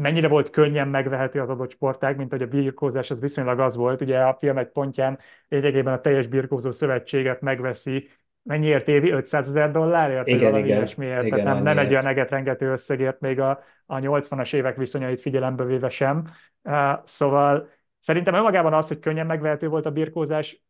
mennyire 0.00 0.28
volt 0.28 0.50
könnyen 0.50 0.88
megvehető 0.88 1.40
az 1.40 1.48
adott 1.48 1.70
sportág, 1.70 2.16
mint 2.16 2.30
hogy 2.30 2.42
a 2.42 2.46
birkózás 2.46 3.10
az 3.10 3.20
viszonylag 3.20 3.60
az 3.60 3.76
volt. 3.76 4.00
Ugye 4.00 4.18
a 4.20 4.36
film 4.38 4.58
egy 4.58 4.68
pontján 4.68 5.18
lényegében 5.48 5.92
a 5.92 6.00
teljes 6.00 6.26
birkózó 6.26 6.70
szövetséget 6.70 7.40
megveszi 7.40 8.08
mennyiért 8.42 8.88
évi? 8.88 9.10
500 9.10 9.48
ezer 9.48 9.70
dollárért? 9.70 10.26
Igen, 10.26 10.50
valami 10.50 10.58
igen, 10.58 10.76
ilyesmiért. 10.76 11.24
igen, 11.24 11.38
Tehát 11.38 11.54
nem, 11.54 11.62
nem 11.62 11.78
egy 11.78 11.90
olyan 11.90 12.06
egetrengető 12.06 12.70
összegért, 12.70 13.20
még 13.20 13.40
a, 13.40 13.62
a 13.86 13.96
80-as 13.96 14.54
évek 14.54 14.76
viszonyait 14.76 15.20
figyelembe 15.20 15.64
véve 15.64 15.88
sem. 15.88 16.30
Uh, 16.62 16.92
szóval 17.04 17.68
szerintem 18.00 18.34
önmagában 18.34 18.74
az, 18.74 18.88
hogy 18.88 18.98
könnyen 18.98 19.26
megvehető 19.26 19.68
volt 19.68 19.86
a 19.86 19.90
birkózás, 19.90 20.62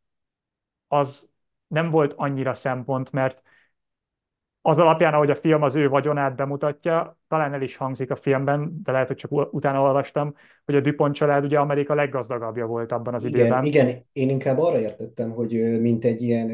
az 0.89 1.31
nem 1.67 1.91
volt 1.91 2.13
annyira 2.17 2.55
szempont, 2.55 3.13
mert 3.13 3.43
az 4.63 4.79
alapján, 4.79 5.15
ahogy 5.15 5.31
a 5.31 5.37
film 5.37 5.63
az 5.63 5.75
ő 5.75 5.89
vagyonát 5.89 6.37
bemutatja, 6.37 7.19
talán 7.29 7.55
el 7.55 7.63
is 7.63 7.77
hangzik 7.77 8.11
a 8.11 8.17
filmben, 8.17 8.81
de 8.83 8.93
lehet, 8.93 9.07
hogy 9.07 9.17
csak 9.17 9.55
utána 9.55 9.81
olvastam, 9.81 10.35
hogy 10.65 10.75
a 10.75 10.81
Dupont 10.81 11.15
család 11.15 11.45
ugye 11.45 11.59
Amerika 11.59 11.95
leggazdagabbja 11.95 12.67
volt 12.67 12.93
abban 12.93 13.15
az 13.15 13.25
Igen, 13.25 13.41
időben. 13.41 13.65
igen, 13.65 14.07
én 14.13 14.31
inkább 14.31 14.59
arra 14.59 14.81
értettem, 14.81 15.31
hogy 15.31 15.81
mint 15.81 16.05
egy 16.05 16.23
ilyen, 16.23 16.49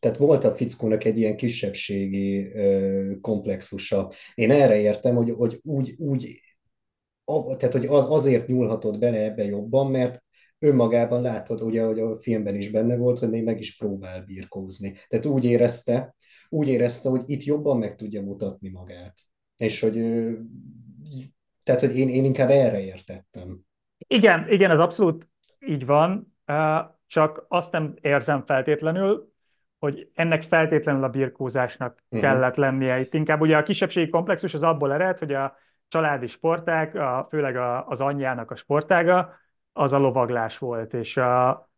tehát 0.00 0.16
volt 0.16 0.44
a 0.44 0.52
fickónak 0.52 1.04
egy 1.04 1.18
ilyen 1.18 1.36
kisebbségi 1.36 2.52
komplexusa. 3.20 4.12
Én 4.34 4.50
erre 4.50 4.78
értem, 4.78 5.14
hogy, 5.14 5.30
hogy 5.30 5.60
úgy, 5.62 5.94
úgy 5.98 6.40
tehát 7.56 7.72
hogy 7.72 7.86
az, 7.86 8.10
azért 8.10 8.46
nyúlhatott 8.46 8.98
bele 8.98 9.24
ebbe 9.24 9.44
jobban, 9.44 9.90
mert 9.90 10.22
önmagában 10.58 11.22
látod, 11.22 11.62
ugye, 11.62 11.84
hogy 11.84 11.98
a 11.98 12.16
filmben 12.16 12.54
is 12.54 12.70
benne 12.70 12.96
volt, 12.96 13.18
hogy 13.18 13.30
még 13.30 13.44
meg 13.44 13.60
is 13.60 13.76
próbál 13.76 14.20
birkózni. 14.22 14.94
Tehát 15.08 15.26
úgy 15.26 15.44
érezte, 15.44 16.14
úgy 16.56 16.68
érezte, 16.68 17.08
hogy 17.08 17.22
itt 17.26 17.44
jobban 17.44 17.78
meg 17.78 17.96
tudja 17.96 18.22
mutatni 18.22 18.68
magát. 18.68 19.14
És 19.56 19.80
hogy, 19.80 19.94
tehát, 21.64 21.80
hogy 21.80 21.98
én, 21.98 22.08
én 22.08 22.24
inkább 22.24 22.50
erre 22.50 22.80
értettem. 22.80 23.60
Igen, 23.98 24.50
igen, 24.50 24.70
ez 24.70 24.78
abszolút 24.78 25.28
így 25.66 25.86
van, 25.86 26.36
csak 27.06 27.44
azt 27.48 27.72
nem 27.72 27.94
érzem 28.00 28.44
feltétlenül, 28.46 29.32
hogy 29.78 30.10
ennek 30.14 30.42
feltétlenül 30.42 31.04
a 31.04 31.08
birkózásnak 31.08 32.04
Uh-huh. 32.08 32.30
kellett 32.30 32.56
lennie. 32.56 33.00
Itt 33.00 33.14
inkább 33.14 33.40
ugye 33.40 33.56
a 33.56 33.62
kisebbségi 33.62 34.10
komplexus 34.10 34.54
az 34.54 34.62
abból 34.62 34.92
ered, 34.92 35.18
hogy 35.18 35.32
a 35.32 35.56
családi 35.88 36.26
sportág, 36.26 36.96
a, 36.96 37.26
főleg 37.30 37.56
a, 37.56 37.86
az 37.86 38.00
anyjának 38.00 38.50
a 38.50 38.56
sportága, 38.56 39.34
az 39.72 39.92
a 39.92 39.98
lovaglás 39.98 40.58
volt, 40.58 40.94
és, 40.94 41.16
a, 41.16 41.68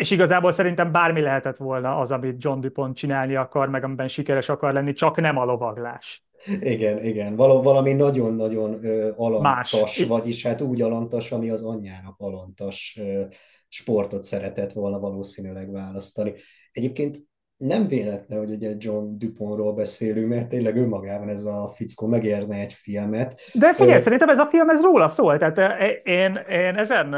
és 0.00 0.10
igazából 0.10 0.52
szerintem 0.52 0.92
bármi 0.92 1.20
lehetett 1.20 1.56
volna 1.56 1.98
az, 1.98 2.10
amit 2.10 2.42
John 2.42 2.60
DuPont 2.60 2.96
csinálni 2.96 3.36
akar, 3.36 3.68
meg 3.68 3.84
amiben 3.84 4.08
sikeres 4.08 4.48
akar 4.48 4.72
lenni, 4.72 4.92
csak 4.92 5.20
nem 5.20 5.36
a 5.36 5.44
lovaglás. 5.44 6.24
Igen, 6.60 7.04
igen. 7.04 7.36
Val- 7.36 7.64
valami 7.64 7.92
nagyon-nagyon 7.92 8.84
ö, 8.84 9.06
Más. 9.06 9.14
alantas, 9.16 10.04
vagyis 10.08 10.46
hát 10.46 10.60
úgy 10.60 10.82
alantas, 10.82 11.32
ami 11.32 11.50
az 11.50 11.62
anyjának 11.62 12.14
alantas 12.18 12.98
ö, 13.00 13.22
sportot 13.68 14.22
szeretett 14.22 14.72
volna 14.72 14.98
valószínűleg 14.98 15.72
választani. 15.72 16.34
Egyébként 16.72 17.18
nem 17.56 17.86
véletlen, 17.86 18.38
hogy 18.38 18.50
ugye 18.50 18.74
John 18.78 19.18
Dupontról 19.18 19.72
beszélünk, 19.72 20.28
mert 20.28 20.48
tényleg 20.48 20.76
önmagában 20.76 21.28
ez 21.28 21.44
a 21.44 21.72
fickó 21.74 22.06
megérne 22.06 22.56
egy 22.56 22.72
filmet. 22.72 23.40
De 23.52 23.74
figyelj, 23.74 23.98
Ö, 23.98 24.02
szerintem 24.02 24.28
ez 24.28 24.38
a 24.38 24.46
film 24.46 24.68
ez 24.68 24.82
róla 24.82 25.08
szól, 25.08 25.38
tehát 25.38 25.58
eh, 25.58 25.90
én, 26.04 26.34
én 26.48 26.76
ezen 26.76 27.14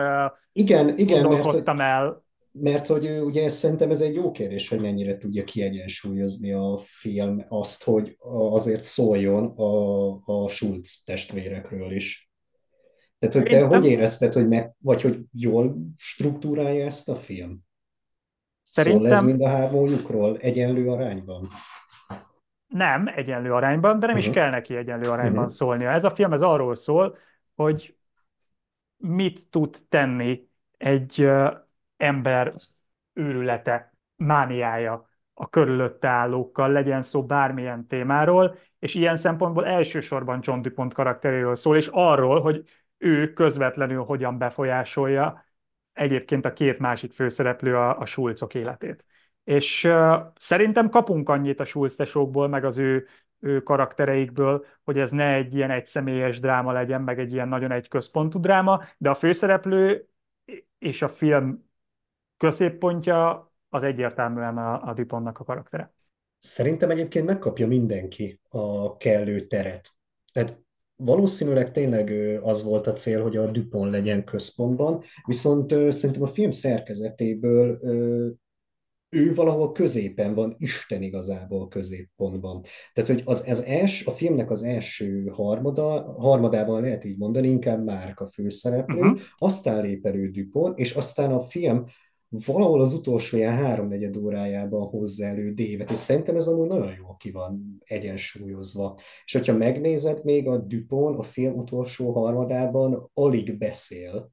igen, 0.53 0.99
igen, 0.99 1.29
mert 1.29 1.81
el. 1.81 2.23
Mert 2.53 2.87
hogy 2.87 3.21
ugye 3.21 3.49
szerintem 3.49 3.91
ez 3.91 4.01
egy 4.01 4.15
jó 4.15 4.31
kérdés, 4.31 4.69
hogy 4.69 4.81
mennyire 4.81 5.17
tudja 5.17 5.45
kiegyensúlyozni 5.45 6.53
a 6.53 6.81
film 6.85 7.39
azt, 7.49 7.85
hogy 7.85 8.17
azért 8.51 8.83
szóljon 8.83 9.45
a, 9.47 10.11
a 10.25 10.49
Schulz 10.49 11.03
testvérekről 11.05 11.93
is. 11.93 12.31
Tehát, 13.19 13.35
hogy 13.35 13.45
te 13.45 13.59
hogy 13.61 13.69
Szerintem, 13.69 13.91
érezted, 13.91 14.33
hogy 14.33 14.49
meg, 14.49 14.75
vagy 14.79 15.03
hogy 15.03 15.21
jól 15.33 15.77
struktúrálja 15.97 16.87
ezt 16.87 17.09
a 17.09 17.17
film? 17.17 17.61
Szól 18.63 18.85
ez 18.85 18.91
szerintem 18.93 19.25
mind 19.25 19.43
a 19.43 19.49
hármójukról 19.49 20.37
egyenlő 20.39 20.91
arányban? 20.91 21.49
nem 22.67 23.13
egyenlő 23.15 23.53
arányban, 23.53 23.99
de 23.99 24.07
nem 24.07 24.17
is 24.17 24.27
Uh-huh. 24.27 24.43
kell 24.43 24.51
neki 24.51 24.77
egyenlő 24.77 25.11
arányban 25.11 25.43
Uh-huh. 25.43 25.57
szólnia. 25.57 25.91
Ez 25.91 26.05
a 26.05 26.11
film 26.11 26.33
ez 26.33 26.43
arról 26.43 26.75
szól, 26.75 27.17
hogy 27.55 27.97
mit 28.97 29.47
tud 29.51 29.79
tenni 29.89 30.49
egy 30.77 31.29
ember 32.03 32.55
őrülete, 33.13 33.93
mániája 34.17 35.11
a 35.35 35.49
körülötte 35.49 36.09
állókkal, 36.09 36.71
legyen 36.71 37.03
szó 37.03 37.27
bármilyen 37.27 37.87
témáról, 37.87 38.59
és 38.79 38.95
ilyen 38.95 39.17
szempontból 39.17 39.67
elsősorban 39.67 40.39
John 40.43 40.61
DuPont 40.61 40.95
karakteréről 40.95 41.55
szól, 41.55 41.77
és 41.77 41.89
arról, 41.93 42.41
hogy 42.41 42.69
ő 42.99 43.33
közvetlenül 43.33 44.05
hogyan 44.05 44.39
befolyásolja 44.39 45.45
egyébként 45.93 46.45
a 46.45 46.53
két 46.53 46.79
másik 46.79 47.13
főszereplő 47.13 47.77
a, 47.77 47.99
a 47.99 48.07
Schulzok 48.07 48.55
életét. 48.55 49.05
És 49.45 49.85
uh, 49.85 50.15
szerintem 50.37 50.89
kapunk 50.89 51.29
annyit 51.29 51.61
a 51.61 51.65
Schulz 51.65 51.97
meg 52.33 52.65
az 52.65 52.79
ő, 52.79 53.07
ő 53.41 53.63
karaktereikből, 53.63 54.67
hogy 54.85 54.99
ez 54.99 55.11
ne 55.11 55.35
egy 55.35 55.55
ilyen 55.55 55.71
egyszemélyes 55.71 56.41
dráma 56.41 56.73
legyen, 56.73 57.03
meg 57.03 57.19
egy 57.19 57.33
ilyen 57.33 57.49
nagyon 57.49 57.71
egy 57.71 57.89
központú 57.89 58.41
dráma, 58.41 58.83
de 58.99 59.11
a 59.11 59.15
főszereplő 59.15 60.07
és 60.79 61.03
a 61.03 61.09
film 61.09 61.71
középpontja 62.43 63.53
az 63.69 63.83
egyértelműen 63.83 64.59
a, 64.59 64.83
a 64.89 64.93
Dupontnak 64.93 65.39
a 65.39 65.45
karaktere. 65.45 65.95
Szerintem 66.39 66.91
egyébként 66.91 67.27
megkapja 67.27 67.67
mindenki 67.67 68.41
a 68.49 68.97
kellő 68.97 69.47
teret. 69.47 69.89
Tehát 70.33 70.61
valószínűleg 70.97 71.73
tényleg 71.73 72.11
az 72.43 72.63
volt 72.63 72.87
a 72.87 72.93
cél, 72.93 73.23
hogy 73.23 73.37
a 73.37 73.51
Dupont 73.51 73.91
legyen 73.91 74.25
központban, 74.25 75.03
viszont 75.25 75.71
szerintem 75.71 76.23
a 76.23 76.27
film 76.33 76.51
szerkezetéből 76.51 77.79
ő 79.09 79.35
valahol 79.35 79.73
középen 79.73 80.35
van, 80.35 80.55
Isten 80.59 81.03
igazából 81.03 81.69
középpontban. 81.69 82.65
Tehát, 82.93 83.11
hogy 83.11 83.23
az, 83.25 83.49
az 83.49 83.65
els, 83.65 84.07
a 84.07 84.11
filmnek 84.11 84.51
az 84.51 84.63
első 84.63 85.27
harmada, 85.27 86.15
harmadában 86.19 86.81
lehet 86.81 87.05
így 87.05 87.19
mondani, 87.19 87.49
inkább 87.49 87.85
Márk 87.85 88.21
a 88.21 88.27
főszereplő, 88.27 89.01
Uh-huh. 89.01 89.21
aztán 89.39 89.83
lép 89.83 90.07
elő 90.07 90.31
Dupont, 90.31 90.79
és 90.79 90.95
aztán 90.95 91.33
a 91.33 91.41
film 91.41 91.85
valahol 92.47 92.81
az 92.81 92.93
utolsó 92.93 93.37
ilyen 93.37 93.55
háromnegyed 93.57 94.17
órájában 94.17 94.87
hozza 94.87 95.25
elő 95.25 95.53
Dévet, 95.53 95.91
és 95.91 95.99
szerintem 95.99 96.37
ez 96.37 96.47
amúgy 96.47 96.69
nagyon 96.69 96.95
jól 96.99 97.17
ki 97.19 97.31
van 97.31 97.83
egyensúlyozva. 97.85 98.99
És 99.25 99.33
hogyha 99.33 99.57
megnézed, 99.57 100.25
még 100.25 100.49
a 100.49 100.59
Dupont 100.59 101.19
a 101.19 101.23
film 101.23 101.59
utolsó 101.59 102.13
harmadában 102.13 103.11
alig 103.15 103.59
beszél, 103.59 104.33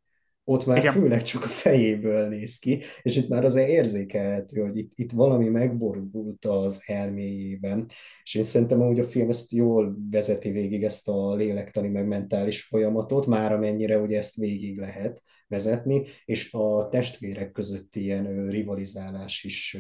ott 0.50 0.66
már 0.66 0.78
Igen, 0.78 0.94
főleg 0.94 1.22
csak 1.22 1.44
a 1.44 1.48
fejéből 1.48 2.28
néz 2.28 2.60
ki, 2.60 2.82
és 3.02 3.16
itt 3.16 3.30
már 3.30 3.46
azért 3.46 3.70
érzékelhető, 3.70 4.62
hogy 4.62 4.78
itt, 4.78 4.92
itt 4.96 5.12
valami 5.12 5.50
megborult 5.50 6.46
az 6.46 6.84
elméjében, 6.86 7.86
és 8.24 8.36
én 8.36 8.44
szerintem 8.44 8.80
hogy 8.80 9.00
a 9.00 9.06
film 9.06 9.30
ezt 9.30 9.52
jól 9.52 9.98
vezeti 10.10 10.52
végig 10.52 10.84
ezt 10.84 11.08
a 11.08 11.36
lélektani 11.36 11.88
meg 11.88 12.08
mentális 12.08 12.64
folyamatot, 12.64 13.26
már 13.26 13.54
amennyire 13.54 14.00
ugye 14.00 14.18
ezt 14.18 14.36
végig 14.36 14.78
lehet 14.78 15.24
vezetni, 15.48 16.06
és 16.26 16.54
a 16.54 16.88
testvérek 16.88 17.52
közötti 17.52 18.04
ilyen 18.04 18.48
rivalizálás 18.48 19.44
is 19.44 19.78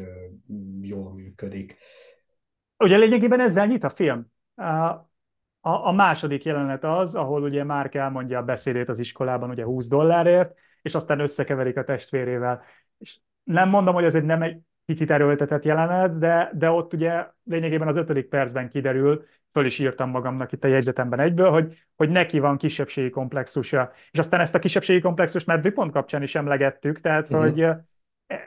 jól 0.82 1.14
működik. 1.14 1.76
ugye 2.78 2.98
lényegében 2.98 3.40
ezzel 3.40 3.66
nyit 3.68 3.84
a 3.84 3.90
film. 3.90 4.28
A, 5.70 5.88
a, 5.88 5.92
második 5.92 6.44
jelenet 6.44 6.84
az, 6.84 7.16
ahol 7.16 7.44
ugye 7.44 7.64
Mark 7.64 7.96
elmondja 7.96 8.40
a 8.40 8.44
beszédét 8.44 8.90
az 8.90 9.00
iskolában 9.00 9.50
ugye 9.50 9.64
20 9.64 9.88
dollárért, 9.88 10.54
és 10.82 10.96
aztán 10.96 11.20
összekeverik 11.20 11.78
a 11.78 11.84
testvérével. 11.84 12.64
És 12.98 13.18
nem 13.44 13.70
mondom, 13.70 13.94
hogy 13.94 14.04
ez 14.04 14.16
egy 14.16 14.24
nem 14.24 14.42
egy 14.42 14.58
picit 14.86 15.12
erőltetett 15.12 15.64
jelenet, 15.64 16.18
de, 16.18 16.52
de 16.54 16.70
ott 16.70 16.94
ugye 16.94 17.28
lényegében 17.44 17.88
az 17.88 17.96
ötödik 17.96 18.28
percben 18.28 18.70
kiderül, 18.70 19.26
föl 19.52 19.66
is 19.66 19.80
írtam 19.80 20.10
magamnak 20.10 20.52
itt 20.52 20.64
a 20.64 20.68
jegyzetemben 20.68 21.20
egyből, 21.20 21.52
hogy, 21.52 21.86
hogy 21.96 22.10
neki 22.10 22.40
van 22.40 22.58
kisebbségi 22.58 23.10
komplexusa. 23.10 23.92
És 24.12 24.20
aztán 24.20 24.40
ezt 24.40 24.56
a 24.56 24.60
kisebbségi 24.60 25.00
komplexust 25.00 25.46
már 25.46 25.60
Dupont 25.60 25.92
kapcsán 25.92 26.22
is 26.22 26.36
emlegettük, 26.36 27.00
tehát 27.00 27.30
Uh-huh. 27.30 27.42
hogy 27.42 27.62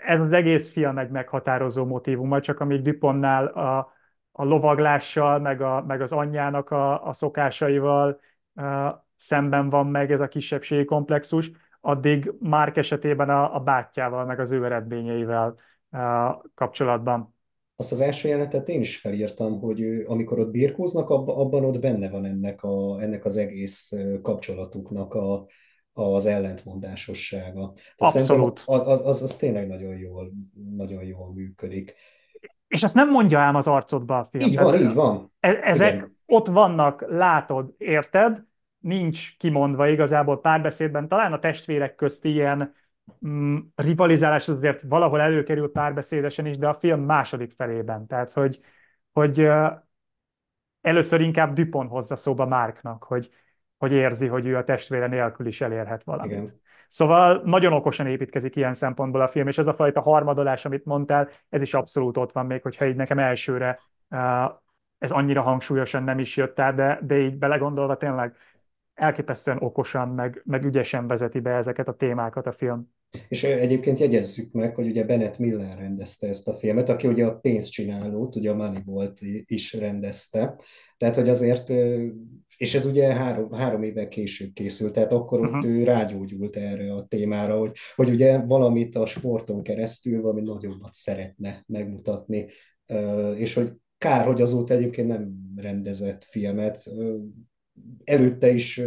ez 0.07 0.21
az 0.21 0.33
egész 0.33 0.73
film 0.73 0.99
egy 0.99 1.11
meghatározó 1.11 1.85
motivuma, 1.85 2.41
csak 2.41 2.61
amíg 2.61 2.83
Dupontnál 2.83 3.47
a, 3.47 3.93
a 4.33 4.45
lovaglással, 4.45 5.39
meg, 5.39 5.61
a, 5.61 5.85
meg 5.87 6.01
az 6.01 6.13
anyjának 6.13 6.71
a, 6.71 7.07
a 7.07 7.13
szokásaival 7.13 8.21
uh, 8.55 8.89
szemben 9.17 9.71
van 9.71 9.87
meg 9.87 10.13
ez 10.13 10.21
a 10.21 10.29
kisebbségi 10.29 10.85
komplexus, 10.85 11.51
addig 11.81 12.33
Mark 12.39 12.77
esetében 12.77 13.31
a, 13.31 13.55
a 13.55 13.61
bátyjával, 13.61 14.25
meg 14.25 14.41
az 14.41 14.53
ő 14.53 14.65
eredményeivel 14.65 15.55
uh, 15.91 16.01
kapcsolatban. 16.55 17.35
Azt 17.77 17.93
az 17.93 18.01
első 18.01 18.29
jelenetet 18.29 18.69
én 18.69 18.81
is 18.81 19.01
felírtam, 19.01 19.61
hogy 19.61 19.81
ő, 19.81 20.05
amikor 20.07 20.39
ott 20.39 20.51
birkóznak, 20.51 21.11
abban, 21.11 21.65
ott 21.65 21.81
benne 21.81 22.11
van 22.11 22.25
ennek, 22.25 22.63
a, 22.63 23.01
ennek 23.01 23.25
az 23.25 23.37
egész 23.37 23.93
kapcsolatuknak 24.23 25.15
a, 25.15 25.47
az 25.93 26.27
ellentmondásossága. 26.27 27.73
Tehát 27.97 28.15
Abszolút. 28.15 28.63
az, 28.67 28.89
az, 28.89 29.07
az, 29.07 29.23
az 29.23 29.37
tényleg 29.37 29.67
nagyon 29.67 29.97
jól, 29.97 30.33
nagyon 30.77 31.05
jól 31.05 31.33
működik. 31.33 31.95
És 32.73 32.83
ezt 32.83 32.95
nem 32.95 33.11
mondja 33.11 33.39
ám 33.39 33.55
az 33.55 33.67
arcodba 33.67 34.19
a 34.19 34.25
film. 34.25 34.51
Így 34.51 34.57
van, 34.59 34.73
Tehát 34.73 34.89
így 34.89 34.95
van. 34.95 35.33
e- 35.41 35.61
ezek 35.63 35.95
Igen. 35.95 36.17
ott 36.27 36.47
vannak, 36.47 37.05
látod, 37.09 37.75
érted, 37.79 38.45
nincs 38.79 39.37
kimondva 39.37 39.89
igazából 39.89 40.41
párbeszédben. 40.41 41.09
Talán 41.09 41.33
a 41.33 41.39
testvérek 41.39 41.95
közt 41.95 42.25
ilyen 42.25 42.75
mm, 43.27 43.59
rivalizálás 43.75 44.49
azért 44.49 44.83
valahol 44.83 45.21
előkerül 45.21 45.73
párbeszédesen 45.73 46.47
is, 46.47 46.59
de 46.59 46.69
a 46.69 46.75
film 46.75 47.01
második 47.01 47.53
felében. 47.57 48.07
Tehát, 48.07 48.33
hogy, 48.33 48.61
hogy 49.13 49.49
először 50.81 51.21
inkább 51.21 51.53
Dupont 51.53 51.91
hozza 51.91 52.17
szóba 52.17 52.47
Márknak, 52.47 53.05
hogy, 53.05 53.31
hogy 53.79 53.93
érzi, 53.93 54.27
hogy 54.27 54.47
ő 54.47 54.57
a 54.57 54.65
testvére 54.65 55.07
nélkül 55.07 55.47
is 55.47 55.61
elérhet 55.61 56.05
valamit. 56.05 56.33
Igen. 56.33 56.61
Szóval 56.93 57.43
nagyon 57.45 57.73
okosan 57.73 58.07
építkezik 58.07 58.57
ilyen 58.57 58.75
szempontból 58.75 59.21
a 59.21 59.29
film, 59.29 59.49
és 59.49 59.59
ez 59.59 59.67
a 59.67 59.75
fajta 59.75 60.01
harmadolás, 60.01 60.65
amit 60.65 60.85
mondtál, 60.85 61.29
ez 61.49 61.61
is 61.61 61.75
abszolút 61.75 62.17
ott 62.17 62.33
van 62.33 62.47
még, 62.47 62.63
hogyha 62.63 62.87
így 62.87 62.97
nekem 62.97 63.19
elsőre 63.19 63.79
ez 64.99 65.11
annyira 65.11 65.43
hangsúlyosan 65.43 66.03
nem 66.03 66.19
is 66.19 66.37
jött 66.37 66.59
át, 66.59 66.75
de, 66.75 66.99
de 67.03 67.19
így 67.19 67.39
belegondolva 67.39 67.97
tényleg 67.97 68.37
elképesztően 68.95 69.59
okosan, 69.61 70.09
meg, 70.09 70.43
meg 70.45 70.65
ügyesen 70.65 71.07
vezeti 71.07 71.41
be 71.41 71.51
ezeket 71.51 71.89
a 71.89 71.97
témákat 71.97 72.47
a 72.47 72.53
film. 72.53 72.89
És 73.29 73.45
egyébként 73.45 73.99
jegyezzük 73.99 74.53
meg, 74.53 74.75
hogy 74.75 74.87
ugye 74.87 75.05
Bennett 75.05 75.39
Miller 75.39 75.79
rendezte 75.79 76.29
ezt 76.29 76.49
a 76.49 76.55
filmet, 76.55 76.89
aki 76.89 77.07
ugye 77.07 77.27
a 77.27 77.39
pénzcsinálót, 77.39 78.37
ugye 78.37 78.51
a 78.51 78.55
Moneyball-t 78.55 79.21
is 79.47 79.73
rendezte. 79.73 80.61
Tehát, 80.97 81.15
hogy 81.15 81.29
azért, 81.29 81.73
és 82.63 82.75
ez 82.75 82.87
ugye 82.87 83.15
három, 83.15 83.53
három 83.53 83.83
évvel 83.83 84.09
később 84.09 84.53
készült, 84.53 84.93
tehát 84.93 85.13
akkor 85.13 85.41
uh-huh. 85.41 85.57
ott 85.57 85.65
ő 85.65 85.85
rágyógyult 85.85 86.57
erre 86.57 86.93
a 86.93 87.05
témára, 87.05 87.59
hogy, 87.59 87.77
hogy 87.95 88.09
ugye 88.09 88.39
valamit 88.39 88.97
a 88.97 89.07
sporton 89.07 89.63
keresztül 89.63 90.23
valami 90.23 90.41
nagyobbat 90.41 90.93
szeretne 90.93 91.65
megmutatni, 91.67 92.47
és 93.35 93.55
hogy 93.55 93.73
kár, 93.99 94.27
hogy 94.27 94.43
azóta 94.43 94.75
egyébként 94.75 95.09
nem 95.09 95.33
rendezett 95.57 96.25
filmet. 96.25 96.91
Előtte 98.05 98.51
is 98.51 98.83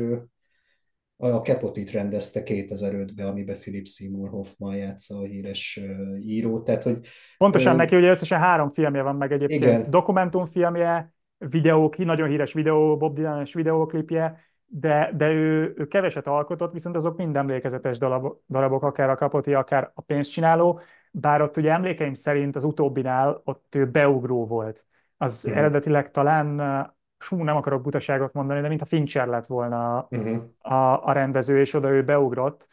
a 1.17 1.41
Kepotit 1.41 1.91
rendezte 1.91 2.41
2005-ben, 2.45 3.27
amiben 3.27 3.57
Philip 3.59 3.87
Seymour 3.87 4.29
Hoffman 4.29 4.75
játsza 4.75 5.17
a 5.17 5.23
híres 5.23 5.81
író. 6.21 6.61
Tehát, 6.61 6.83
hogy, 6.83 7.07
Pontosan 7.37 7.73
ö... 7.73 7.75
neki 7.75 7.95
ugye 7.95 8.09
összesen 8.09 8.39
három 8.39 8.71
filmje 8.71 9.01
van 9.01 9.15
meg 9.15 9.31
egyébként. 9.31 9.63
Igen. 9.63 9.89
Dokumentumfilmje, 9.89 11.14
videók, 11.37 11.97
nagyon 11.97 12.27
híres 12.27 12.53
videó, 12.53 12.97
Bob 12.97 13.15
Dylan-es 13.15 13.53
videóklipje, 13.53 14.39
de, 14.65 15.11
de 15.17 15.31
ő, 15.31 15.73
ő 15.77 15.87
keveset 15.87 16.27
alkotott, 16.27 16.73
viszont 16.73 16.95
azok 16.95 17.17
mind 17.17 17.35
emlékezetes 17.35 17.97
darabok, 17.97 18.41
darabok, 18.49 18.83
akár 18.83 19.09
a 19.09 19.15
Kapoti, 19.15 19.53
akár 19.53 19.91
a 19.93 20.01
pénzcsináló, 20.01 20.79
bár 21.11 21.41
ott 21.41 21.57
ugye 21.57 21.71
emlékeim 21.71 22.13
szerint 22.13 22.55
az 22.55 22.63
utóbbinál 22.63 23.41
ott 23.43 23.75
ő 23.75 23.85
beugró 23.85 24.45
volt. 24.45 24.85
Az 25.17 25.43
uh-huh. 25.45 25.59
eredetileg 25.59 26.11
talán, 26.11 26.93
fú, 27.17 27.43
nem 27.43 27.55
akarok 27.55 27.81
butaságot 27.81 28.33
mondani, 28.33 28.61
de 28.61 28.67
mint 28.67 28.81
a 28.81 28.85
Fincher 28.85 29.27
lett 29.27 29.45
volna 29.45 30.07
uh-huh. 30.09 30.43
a, 30.61 31.07
a 31.07 31.11
rendező, 31.11 31.59
és 31.59 31.73
oda 31.73 31.89
ő 31.89 32.03
beugrott. 32.03 32.67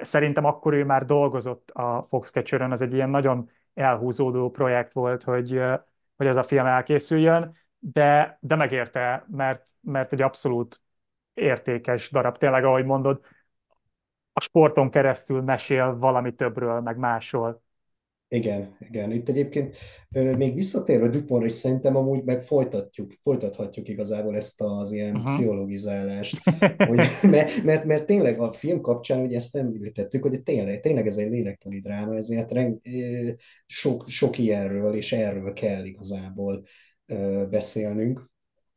Szerintem 0.00 0.44
akkor 0.44 0.72
ő 0.72 0.84
már 0.84 1.04
dolgozott 1.04 1.70
a 1.70 2.02
Foxcatcher-ön, 2.02 2.72
az 2.72 2.82
egy 2.82 2.92
ilyen 2.92 3.10
nagyon 3.10 3.50
elhúzódó 3.74 4.50
projekt 4.50 4.92
volt, 4.92 5.22
hogy, 5.22 5.62
hogy 6.16 6.26
ez 6.26 6.36
a 6.36 6.42
film 6.42 6.66
elkészüljön, 6.66 7.56
de, 7.92 8.38
de 8.40 8.54
megérte, 8.54 9.26
mert, 9.30 9.68
mert 9.80 10.12
egy 10.12 10.22
abszolút 10.22 10.82
értékes 11.34 12.10
darab. 12.10 12.38
Tényleg, 12.38 12.64
ahogy 12.64 12.84
mondod, 12.84 13.20
a 14.32 14.40
sporton 14.40 14.90
keresztül 14.90 15.42
mesél 15.42 15.96
valami 15.98 16.34
többről, 16.34 16.80
meg 16.80 16.96
másról. 16.96 17.62
Igen, 18.28 18.76
igen. 18.78 19.10
Itt 19.10 19.28
egyébként 19.28 19.76
még 20.10 20.54
visszatérve 20.54 21.08
Duponra 21.08 21.44
is 21.44 21.52
szerintem 21.52 21.96
amúgy 21.96 22.24
meg 22.24 22.42
folytatjuk, 22.42 23.12
folytathatjuk 23.20 23.88
igazából 23.88 24.36
ezt 24.36 24.60
az 24.60 24.92
ilyen 24.92 25.10
uh-huh. 25.10 25.24
pszichologizálást. 25.24 26.42
hogy, 26.88 27.00
mert, 27.22 27.62
mert, 27.62 27.84
mert, 27.84 28.06
tényleg 28.06 28.40
a 28.40 28.52
film 28.52 28.80
kapcsán 28.80 29.20
ugye 29.20 29.36
ezt 29.36 29.54
nem 29.54 29.66
említettük, 29.66 30.22
hogy 30.22 30.42
tényleg, 30.42 30.80
tényleg 30.80 31.06
ez 31.06 31.16
egy 31.16 31.30
lélektani 31.30 31.80
dráma, 31.80 32.14
ezért 32.14 32.52
reng, 32.52 32.78
sok, 33.66 34.08
sok 34.08 34.38
ilyenről 34.38 34.94
és 34.94 35.12
erről 35.12 35.52
kell 35.52 35.84
igazából 35.84 36.64
beszélnünk. 37.50 38.30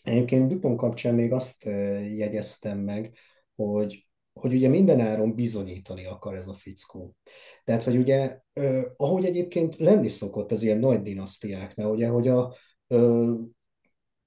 Egyébként 0.03 0.49
Dupont 0.49 0.77
kapcsán 0.77 1.15
még 1.15 1.31
azt 1.31 1.63
jegyeztem 2.15 2.79
meg, 2.79 3.17
hogy 3.55 4.07
hogy 4.37 4.53
ugye 4.53 4.67
mindenáron 4.67 5.35
bizonyítani 5.35 6.05
akar 6.05 6.35
ez 6.35 6.47
a 6.47 6.53
fickó. 6.53 7.15
Tehát, 7.63 7.83
hogy 7.83 7.97
ugye, 7.97 8.39
ahogy 8.97 9.25
egyébként 9.25 9.75
lenni 9.75 10.07
szokott 10.07 10.51
az 10.51 10.63
ilyen 10.63 10.79
nagy 10.79 11.01
dinasztiáknál, 11.01 11.89
ugye, 11.89 12.07
hogy 12.07 12.27
a 12.27 12.55
eh, 12.87 13.27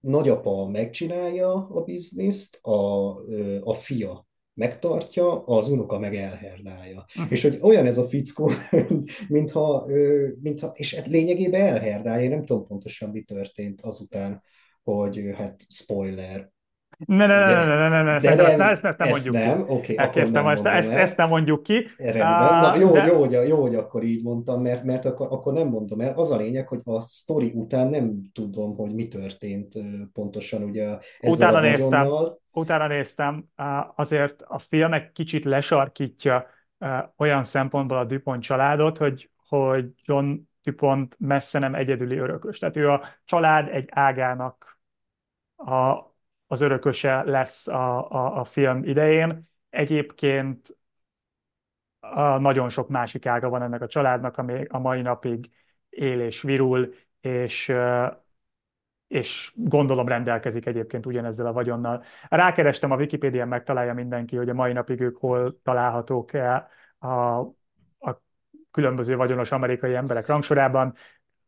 nagyapa 0.00 0.68
megcsinálja 0.68 1.52
a 1.52 1.80
bizniszt, 1.82 2.58
a, 2.62 3.14
eh, 3.30 3.66
a 3.66 3.74
fia 3.74 4.28
megtartja, 4.54 5.44
az 5.44 5.68
unoka 5.68 5.98
meg 5.98 6.16
elherdálja. 6.16 7.04
Uh-huh. 7.16 7.32
És 7.32 7.42
hogy 7.42 7.58
olyan 7.62 7.86
ez 7.86 7.98
a 7.98 8.08
fickó, 8.08 8.50
mintha, 9.28 9.86
mintha 10.40 10.72
és 10.74 10.94
hát 10.94 11.06
lényegében 11.06 11.60
elherdálja, 11.60 12.24
én 12.24 12.30
nem 12.30 12.44
tudom 12.44 12.66
pontosan, 12.66 13.10
mi 13.10 13.22
történt 13.22 13.80
azután, 13.80 14.42
hogy 14.82 15.30
hát 15.36 15.60
spoiler, 15.68 16.50
ne, 16.98 17.26
ne, 17.26 17.38
ne, 17.38 17.64
ne, 17.64 17.88
ne, 17.88 17.88
ne, 17.88 18.02
ne, 18.02 18.18
de 18.18 18.56
nem, 18.56 18.60
ezt, 18.60 18.84
ezt 18.84 18.98
nem 18.98 19.08
mondjuk 19.08 19.34
nem, 19.34 19.66
ki. 19.66 19.72
Okay, 19.72 19.98
Elkezdtem, 19.98 20.46
ezt, 20.46 20.66
ezt, 20.66 20.90
ezt 20.90 21.16
nem 21.16 21.28
mondjuk 21.28 21.62
ki. 21.62 21.86
Rendben. 21.96 22.60
Na, 22.60 22.76
jó, 22.76 22.92
de... 22.92 23.06
jó, 23.06 23.18
hogy, 23.18 23.48
jó, 23.48 23.60
hogy 23.60 23.74
akkor 23.74 24.02
így 24.02 24.22
mondtam, 24.22 24.62
mert, 24.62 24.84
mert 24.84 25.04
akkor, 25.04 25.26
akkor 25.30 25.52
nem 25.52 25.66
mondom 25.66 26.00
el. 26.00 26.12
Az 26.16 26.30
a 26.30 26.36
lényeg, 26.36 26.68
hogy 26.68 26.80
a 26.84 27.00
sztori 27.00 27.52
után 27.54 27.88
nem 27.88 28.30
tudom, 28.32 28.76
hogy 28.76 28.94
mi 28.94 29.08
történt 29.08 29.74
pontosan 30.12 30.62
ugye 30.62 30.98
ezzel 31.20 31.32
utána 31.32 31.56
a 31.56 31.60
néztem, 31.60 32.08
utána 32.52 32.86
néztem, 32.86 33.44
azért 33.96 34.42
a 34.42 34.58
film 34.58 34.92
egy 34.92 35.12
kicsit 35.12 35.44
lesarkítja 35.44 36.46
olyan 37.16 37.44
szempontból 37.44 37.98
a 37.98 38.04
Dupont 38.04 38.42
családot, 38.42 38.98
hogy, 38.98 39.30
hogy 39.48 39.86
John 40.04 40.34
Dupont 40.62 41.16
messze 41.18 41.58
nem 41.58 41.74
egyedüli 41.74 42.16
örökös. 42.16 42.58
Tehát 42.58 42.76
ő 42.76 42.90
a 42.90 43.02
család 43.24 43.68
egy 43.68 43.88
ágának 43.90 44.78
a, 45.56 46.09
az 46.50 46.60
örököse 46.60 47.22
lesz 47.22 47.66
a, 47.66 48.10
a, 48.10 48.40
a 48.40 48.44
film 48.44 48.84
idején. 48.84 49.48
Egyébként 49.68 50.76
a 52.00 52.38
nagyon 52.38 52.68
sok 52.68 52.88
másik 52.88 53.26
ága 53.26 53.48
van 53.48 53.62
ennek 53.62 53.82
a 53.82 53.86
családnak, 53.86 54.38
ami 54.38 54.64
a 54.68 54.78
mai 54.78 55.02
napig 55.02 55.50
él 55.88 56.20
és 56.20 56.42
virul, 56.42 56.94
és, 57.20 57.72
és 59.06 59.52
gondolom 59.54 60.08
rendelkezik 60.08 60.66
egyébként 60.66 61.06
ugyanezzel 61.06 61.46
a 61.46 61.52
vagyonnal. 61.52 62.04
Rákerestem 62.28 62.90
a 62.90 62.96
Wikipédián, 62.96 63.48
megtalálja 63.48 63.94
mindenki, 63.94 64.36
hogy 64.36 64.48
a 64.48 64.54
mai 64.54 64.72
napig 64.72 65.00
ők 65.00 65.16
hol 65.16 65.60
találhatók 65.62 66.32
a, 66.98 67.38
a 67.98 68.22
különböző 68.70 69.16
vagyonos 69.16 69.52
amerikai 69.52 69.94
emberek 69.94 70.26
rangsorában 70.26 70.94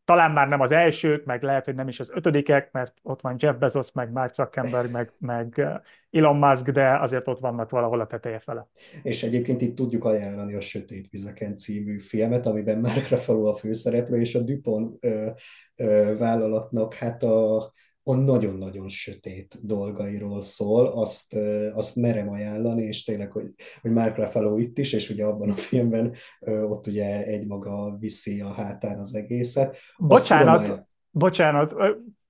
talán 0.05 0.31
már 0.31 0.47
nem 0.47 0.59
az 0.59 0.71
elsők, 0.71 1.25
meg 1.25 1.43
lehet, 1.43 1.65
hogy 1.65 1.75
nem 1.75 1.87
is 1.87 1.99
az 1.99 2.11
ötödikek, 2.13 2.71
mert 2.71 2.93
ott 3.01 3.21
van 3.21 3.35
Jeff 3.39 3.55
Bezos, 3.55 3.91
meg 3.91 4.11
Mark 4.11 4.33
Zuckerberg, 4.33 4.91
meg, 4.91 5.11
meg 5.17 5.53
uh, 5.57 5.73
Elon 6.11 6.35
Musk, 6.35 6.69
de 6.69 6.99
azért 6.99 7.27
ott 7.27 7.39
vannak 7.39 7.69
valahol 7.69 7.99
a 7.99 8.07
teteje 8.07 8.39
fele. 8.39 8.67
És 9.03 9.23
egyébként 9.23 9.61
itt 9.61 9.75
tudjuk 9.75 10.05
ajánlani 10.05 10.53
a 10.53 10.61
Sötét 10.61 11.09
Vizeken 11.09 11.55
című 11.55 11.99
filmet, 11.99 12.45
amiben 12.45 12.79
Mark 12.79 13.09
Ruffalo 13.09 13.45
a 13.45 13.55
főszereplő, 13.55 14.19
és 14.19 14.35
a 14.35 14.41
Dupont 14.41 14.97
ö, 14.99 15.29
ö, 15.75 16.15
vállalatnak 16.17 16.93
hát 16.93 17.23
a 17.23 17.72
a 18.03 18.15
nagyon-nagyon 18.15 18.87
sötét 18.87 19.65
dolgairól 19.65 20.41
szól, 20.41 20.87
azt, 20.87 21.35
azt 21.73 21.95
merem 21.95 22.29
ajánlani, 22.29 22.83
és 22.83 23.03
tényleg, 23.03 23.31
hogy, 23.31 23.47
hogy 23.81 23.91
Mark 23.91 24.17
Ruffalo 24.17 24.57
itt 24.57 24.77
is, 24.77 24.93
és 24.93 25.09
ugye 25.09 25.25
abban 25.25 25.49
a 25.49 25.55
filmben 25.55 26.13
ott 26.45 26.87
ugye 26.87 27.23
egymaga 27.25 27.97
viszi 27.99 28.41
a 28.41 28.53
hátán 28.53 28.99
az 28.99 29.15
egészet. 29.15 29.77
Bocsánat, 29.97 30.63
tudom, 30.63 30.87
bocsánat, 31.11 31.75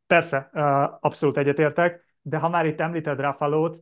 persze, 0.08 0.50
abszolút 1.00 1.38
egyetértek, 1.38 2.06
de 2.22 2.38
ha 2.38 2.50
már 2.50 2.66
itt 2.66 2.80
említed 2.80 3.20
Ruffalo-t, 3.20 3.82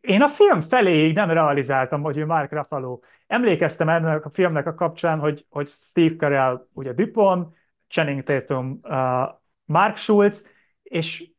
én 0.00 0.22
a 0.22 0.28
film 0.28 0.60
feléig 0.60 1.14
nem 1.14 1.30
realizáltam, 1.30 2.02
hogy 2.02 2.16
ő 2.16 2.26
Mark 2.26 2.52
Ruffalo. 2.52 2.98
Emlékeztem 3.26 3.88
ennek 3.88 4.24
a 4.24 4.30
filmnek 4.30 4.66
a 4.66 4.74
kapcsán, 4.74 5.18
hogy, 5.18 5.46
hogy 5.48 5.68
Steve 5.68 6.16
Carell 6.16 6.66
ugye 6.72 6.92
Dupont, 6.92 7.56
Channing 7.88 8.22
Tatum, 8.22 8.80
uh, 8.82 9.28
Mark 9.64 9.96
Schultz, 9.96 10.46
és, 10.88 11.30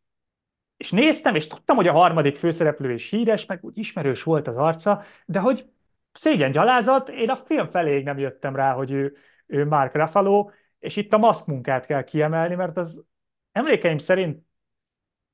és 0.77 0.91
néztem, 0.91 1.35
és 1.35 1.47
tudtam, 1.47 1.75
hogy 1.75 1.87
a 1.87 1.91
harmadik 1.91 2.37
főszereplő 2.37 2.93
is 2.93 3.09
híres, 3.09 3.45
meg 3.45 3.59
úgy 3.61 3.77
ismerős 3.77 4.23
volt 4.23 4.47
az 4.47 4.57
arca, 4.57 5.03
de 5.25 5.39
hogy 5.39 5.69
szégyen 6.13 6.51
gyalázat, 6.51 7.09
én 7.09 7.29
a 7.29 7.35
film 7.35 7.69
feléig 7.69 8.03
nem 8.03 8.19
jöttem 8.19 8.55
rá, 8.55 8.73
hogy 8.73 8.91
ő, 8.91 9.15
ő 9.45 9.65
Mark 9.65 9.95
Ruffalo, 9.95 10.49
és 10.79 10.95
itt 10.95 11.13
a 11.13 11.17
maszk 11.17 11.45
munkát 11.45 11.85
kell 11.85 12.03
kiemelni, 12.03 12.55
mert 12.55 12.77
az 12.77 13.03
emlékeim 13.51 13.97
szerint 13.97 14.47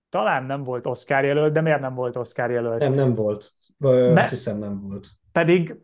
talán 0.10 0.44
nem 0.44 0.64
volt 0.64 0.88
Oscar 0.88 1.24
jelölt, 1.24 1.54
de 1.54 1.62
miért 1.62 1.80
nem 1.80 1.94
volt 1.94 2.16
Oscar 2.16 2.52
jelölt? 2.52 2.80
Nem, 2.80 2.94
nem 2.94 3.14
volt. 3.14 3.54
Azt 3.80 4.14
Me- 4.14 4.30
hiszem 4.30 4.58
nem 4.58 4.82
volt. 4.82 5.08
Pedig, 5.32 5.76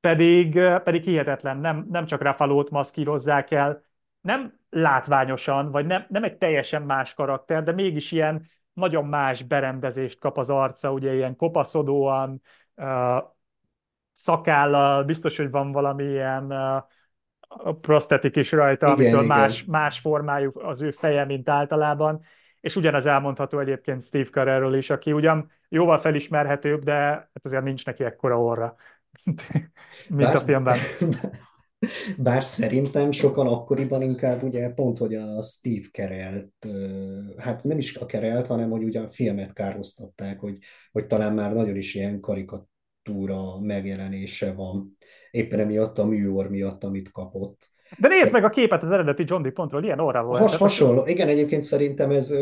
pedig, 0.00 0.60
pedig 0.84 1.02
hihetetlen, 1.02 1.56
nem, 1.56 1.86
nem 1.90 2.06
csak 2.06 2.22
Ruffalo-t 2.22 2.70
maszkírozzák 2.70 3.50
el, 3.50 3.84
nem 4.20 4.60
látványosan, 4.74 5.70
vagy 5.70 5.86
nem, 5.86 6.04
nem 6.08 6.24
egy 6.24 6.36
teljesen 6.36 6.82
más 6.82 7.14
karakter, 7.14 7.62
de 7.62 7.72
mégis 7.72 8.12
ilyen 8.12 8.46
nagyon 8.72 9.04
más 9.04 9.42
berendezést 9.42 10.18
kap 10.18 10.38
az 10.38 10.50
arca, 10.50 10.92
ugye 10.92 11.14
ilyen 11.14 11.36
kopaszodóan, 11.36 12.42
szakállal, 14.12 15.04
biztos, 15.04 15.36
hogy 15.36 15.50
van 15.50 15.72
valami 15.72 16.04
ilyen 16.04 16.54
prosztetik 17.80 18.36
is 18.36 18.52
rajta, 18.52 18.86
igen, 18.86 18.98
amitől 18.98 19.22
igen. 19.24 19.36
Más, 19.36 19.64
más 19.64 19.98
formájú 19.98 20.52
az 20.54 20.80
ő 20.80 20.90
feje, 20.90 21.24
mint 21.24 21.48
általában, 21.48 22.22
és 22.60 22.76
ugyanez 22.76 23.06
elmondható 23.06 23.58
egyébként 23.58 24.02
Steve 24.02 24.28
Carellről 24.30 24.74
is, 24.74 24.90
aki 24.90 25.12
ugyan 25.12 25.50
jóval 25.68 25.98
felismerhetőbb, 25.98 26.82
de 26.82 26.94
hát 26.94 27.40
azért 27.42 27.62
nincs 27.62 27.86
neki 27.86 28.04
ekkora 28.04 28.40
orra, 28.40 28.74
mint 30.08 30.22
bár, 30.22 30.36
a 30.36 30.40
filmben. 30.40 30.78
Bár 32.18 32.42
szerintem 32.42 33.12
sokan 33.12 33.46
akkoriban 33.46 34.02
inkább 34.02 34.42
ugye 34.42 34.68
pont, 34.68 34.98
hogy 34.98 35.14
a 35.14 35.42
Steve 35.42 35.86
Carell-t, 35.92 36.66
hát 37.36 37.64
nem 37.64 37.78
is 37.78 37.96
a 37.96 38.06
Carell-t, 38.06 38.46
hanem 38.46 38.70
hogy 38.70 38.84
ugye 38.84 39.00
a 39.00 39.08
filmet 39.08 39.52
kárhoztatták, 39.52 40.40
hogy, 40.40 40.58
hogy 40.92 41.06
talán 41.06 41.34
már 41.34 41.54
nagyon 41.54 41.76
is 41.76 41.94
ilyen 41.94 42.20
karikatúra 42.20 43.60
megjelenése 43.60 44.52
van. 44.52 44.96
Éppen 45.30 45.60
emiatt 45.60 45.98
a 45.98 46.04
műor 46.04 46.50
miatt, 46.50 46.84
amit 46.84 47.10
kapott. 47.10 47.68
De 47.98 48.08
nézd 48.08 48.32
meg 48.32 48.44
a 48.44 48.50
képet 48.50 48.82
az 48.82 48.90
eredeti 48.90 49.24
John 49.26 49.42
DuPontról, 49.42 49.84
ilyen 49.84 50.00
óra 50.00 50.24
volt. 50.24 50.40
Has, 50.40 50.56
hasonló, 50.56 51.06
igen, 51.06 51.28
egyébként 51.28 51.62
szerintem 51.62 52.10
ez, 52.10 52.34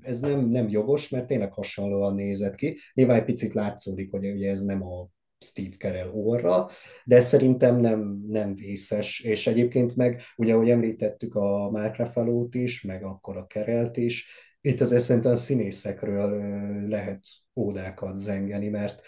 ez 0.00 0.20
nem, 0.20 0.40
nem 0.40 0.68
jogos, 0.68 1.08
mert 1.08 1.26
tényleg 1.26 1.52
hasonlóan 1.52 2.14
nézett 2.14 2.54
ki. 2.54 2.78
Nyilván 2.94 3.16
egy 3.16 3.24
picit 3.24 3.52
látszódik, 3.52 4.10
hogy 4.10 4.26
ugye 4.26 4.50
ez 4.50 4.62
nem 4.62 4.82
a 4.82 5.08
Steve 5.42 5.76
Carell 5.76 6.08
orra, 6.08 6.68
de 7.04 7.20
szerintem 7.20 7.80
nem, 7.80 8.24
nem 8.28 8.54
vészes, 8.54 9.20
és 9.20 9.46
egyébként 9.46 9.96
meg, 9.96 10.22
ugye, 10.36 10.54
ahogy 10.54 10.70
említettük 10.70 11.34
a 11.34 11.70
Mark 11.70 11.96
ruffalo 11.96 12.48
is, 12.50 12.82
meg 12.82 13.04
akkor 13.04 13.36
a 13.36 13.46
Carellt 13.46 13.96
is, 13.96 14.26
itt 14.60 14.80
az 14.80 15.02
szerintem 15.02 15.32
a 15.32 15.36
színészekről 15.36 16.40
lehet 16.88 17.24
ódákat 17.54 18.16
zengeni, 18.16 18.68
mert 18.68 19.00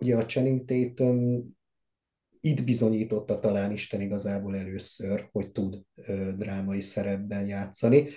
ugye 0.00 0.16
a 0.16 0.26
Channing 0.26 0.64
Tatum 0.64 1.42
itt 2.40 2.64
bizonyította 2.64 3.38
talán 3.38 3.72
Isten 3.72 4.00
igazából 4.00 4.56
először, 4.56 5.28
hogy 5.32 5.52
tud 5.52 5.82
drámai 6.36 6.80
szerepben 6.80 7.46
játszani. 7.46 8.08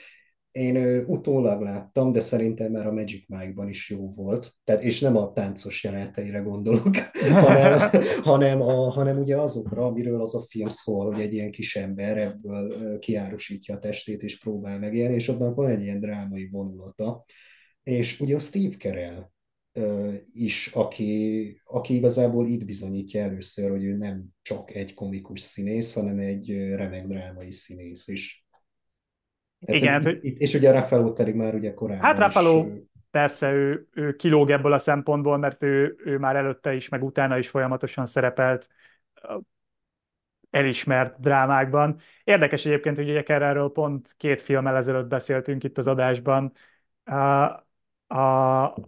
Én 0.51 1.03
utólag 1.07 1.61
láttam, 1.61 2.11
de 2.11 2.19
szerintem 2.19 2.71
már 2.71 2.87
a 2.87 2.91
Magic 2.91 3.27
Mike-ban 3.27 3.69
is 3.69 3.89
jó 3.89 4.07
volt. 4.07 4.53
Tehát, 4.63 4.83
és 4.83 4.99
nem 4.99 5.17
a 5.17 5.31
táncos 5.31 5.83
jeleneteire 5.83 6.39
gondolok, 6.39 6.95
hanem, 7.45 7.89
hanem, 8.23 8.61
a, 8.61 8.89
hanem 8.89 9.17
ugye 9.17 9.37
azokra, 9.37 9.85
amiről 9.85 10.21
az 10.21 10.35
a 10.35 10.41
film 10.41 10.69
szól, 10.69 11.11
hogy 11.11 11.21
egy 11.21 11.33
ilyen 11.33 11.51
kis 11.51 11.75
ember 11.75 12.17
ebből 12.17 12.99
kiárusítja 12.99 13.75
a 13.75 13.79
testét 13.79 14.23
és 14.23 14.39
próbál 14.39 14.79
megélni, 14.79 15.13
és 15.13 15.27
ott 15.27 15.55
van 15.55 15.69
egy 15.69 15.81
ilyen 15.81 15.99
drámai 15.99 16.47
vonulata. 16.51 17.25
És 17.83 18.19
ugye 18.19 18.35
a 18.35 18.39
Steve 18.39 18.75
Carell 18.77 19.29
is, 20.33 20.67
aki, 20.67 21.61
aki 21.65 21.95
igazából 21.95 22.47
itt 22.47 22.65
bizonyítja 22.65 23.21
először, 23.21 23.69
hogy 23.69 23.83
ő 23.83 23.95
nem 23.95 24.25
csak 24.41 24.75
egy 24.75 24.93
komikus 24.93 25.41
színész, 25.41 25.93
hanem 25.93 26.19
egy 26.19 26.49
remek 26.51 27.07
drámai 27.07 27.51
színész 27.51 28.07
is. 28.07 28.47
Tehát, 29.65 29.81
Igen, 29.81 30.03
hogy, 30.03 30.17
itt, 30.21 30.39
és 30.39 30.53
ugye 30.53 30.71
Rafael 30.71 31.11
pedig 31.15 31.35
már 31.35 31.53
ugye 31.53 31.73
korábban 31.73 32.05
Hát 32.05 32.17
Rafael 32.17 32.65
persze 33.11 33.51
ő, 33.51 33.87
ő 33.93 34.15
kilóg 34.15 34.49
ebből 34.49 34.73
a 34.73 34.77
szempontból, 34.77 35.37
mert 35.37 35.63
ő, 35.63 35.95
ő 36.05 36.17
már 36.17 36.35
előtte 36.35 36.73
is, 36.73 36.89
meg 36.89 37.03
utána 37.03 37.37
is 37.37 37.49
folyamatosan 37.49 38.05
szerepelt 38.05 38.67
elismert 40.49 41.19
drámákban. 41.19 41.99
Érdekes 42.23 42.65
egyébként, 42.65 42.97
hogy 42.97 43.09
ugye 43.09 43.23
erről 43.23 43.71
pont 43.71 44.13
két 44.17 44.41
filmmel 44.41 44.75
ezelőtt 44.75 45.07
beszéltünk 45.07 45.63
itt 45.63 45.77
az 45.77 45.87
adásban, 45.87 46.51
a, 48.07 48.15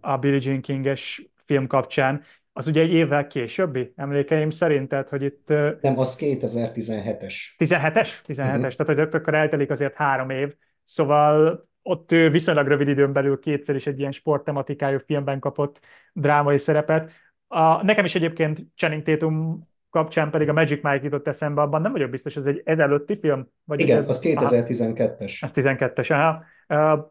a 0.01 0.17
Billie 0.19 0.39
Jean 0.41 0.61
King-es 0.61 1.25
film 1.45 1.67
kapcsán, 1.67 2.23
az 2.53 2.67
ugye 2.67 2.81
egy 2.81 2.91
évvel 2.91 3.27
későbbi 3.27 3.93
emlékeim 3.95 4.49
szerint, 4.49 4.89
tehát 4.89 5.09
hogy 5.09 5.23
itt... 5.23 5.47
Nem, 5.81 5.99
az 5.99 6.17
2017-es. 6.19 7.35
17-es? 7.57 8.09
17-es, 8.27 8.37
uh-huh. 8.37 8.67
tehát 8.67 8.85
hogy 8.85 8.99
akkor 8.99 9.33
eltelik 9.33 9.69
azért 9.69 9.95
három 9.95 10.29
év, 10.29 10.55
szóval 10.83 11.65
ott 11.81 12.11
ő 12.11 12.29
viszonylag 12.29 12.67
rövid 12.67 12.87
időn 12.87 13.13
belül 13.13 13.39
kétszer 13.39 13.75
is 13.75 13.87
egy 13.87 13.99
ilyen 13.99 14.11
sporttematikájú 14.11 14.97
filmben 15.05 15.39
kapott 15.39 15.79
drámai 16.13 16.57
szerepet. 16.57 17.11
A, 17.47 17.83
nekem 17.83 18.05
is 18.05 18.15
egyébként 18.15 18.59
Channing 18.75 19.03
Tatum 19.03 19.69
kapcsán 19.89 20.29
pedig 20.29 20.49
a 20.49 20.53
Magic 20.53 20.83
Mike 20.83 21.03
jutott 21.03 21.27
eszembe, 21.27 21.61
abban 21.61 21.81
nem 21.81 21.91
vagyok 21.91 22.09
biztos, 22.09 22.35
ez 22.35 22.45
egy 22.45 22.61
ezelőtti 22.65 23.19
film? 23.19 23.47
Vagy 23.63 23.79
Igen, 23.79 23.97
ez, 23.97 24.09
az 24.09 24.21
2012-es. 24.23 25.43
Ez 25.43 25.51
12-es, 25.53 26.11
aha. 26.11 26.43
Uh, 26.67 27.09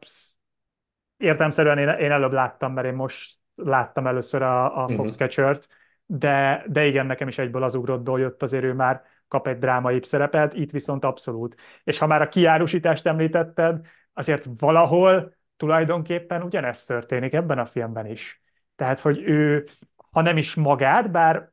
értelmszerűen 1.17 1.79
én, 1.79 1.89
én 1.89 2.11
előbb 2.11 2.33
láttam, 2.33 2.73
mert 2.73 2.87
én 2.87 2.95
most 2.95 3.40
láttam 3.65 4.07
először 4.07 4.43
a, 4.43 4.83
a 4.83 4.85
mhm. 4.85 4.95
Foxcatcher-t, 4.95 5.69
de, 6.07 6.65
de 6.67 6.87
igen, 6.87 7.07
nekem 7.07 7.29
is 7.29 7.39
egyből 7.39 7.63
az 7.63 7.75
ugrottból 7.75 8.21
jött, 8.21 8.43
azért 8.43 8.65
ő 8.65 8.73
már 8.73 9.03
kap 9.29 9.47
egy 9.47 9.59
drámai 9.59 10.01
szerepet, 10.03 10.55
itt 10.55 10.71
viszont 10.71 11.05
abszolút. 11.05 11.55
És 11.85 11.99
ha 11.99 12.07
már 12.07 12.23
a 12.23 12.29
kiárusítást 12.29 13.07
említetted, 13.07 13.87
azért 14.13 14.47
valahol 14.59 15.35
tulajdonképpen 15.57 16.43
ugyanezt 16.43 16.87
történik 16.87 17.33
ebben 17.33 17.59
a 17.59 17.67
filmben 17.67 18.07
is. 18.07 18.43
Tehát, 18.77 19.01
hogy 19.01 19.19
ő, 19.19 19.67
ha 20.11 20.21
nem 20.21 20.37
is 20.37 20.55
magát, 20.55 21.11
bár 21.11 21.51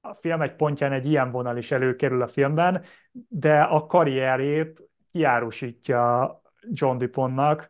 a 0.00 0.14
film 0.14 0.42
egy 0.42 0.56
pontján 0.56 0.92
egy 0.92 1.06
ilyen 1.06 1.30
vonal 1.30 1.56
is 1.56 1.70
előkerül 1.70 2.22
a 2.22 2.28
filmben, 2.28 2.84
de 3.28 3.60
a 3.60 3.86
karrierjét 3.86 4.82
kiárusítja 5.12 6.40
John 6.72 6.98
Dupontnak, 6.98 7.68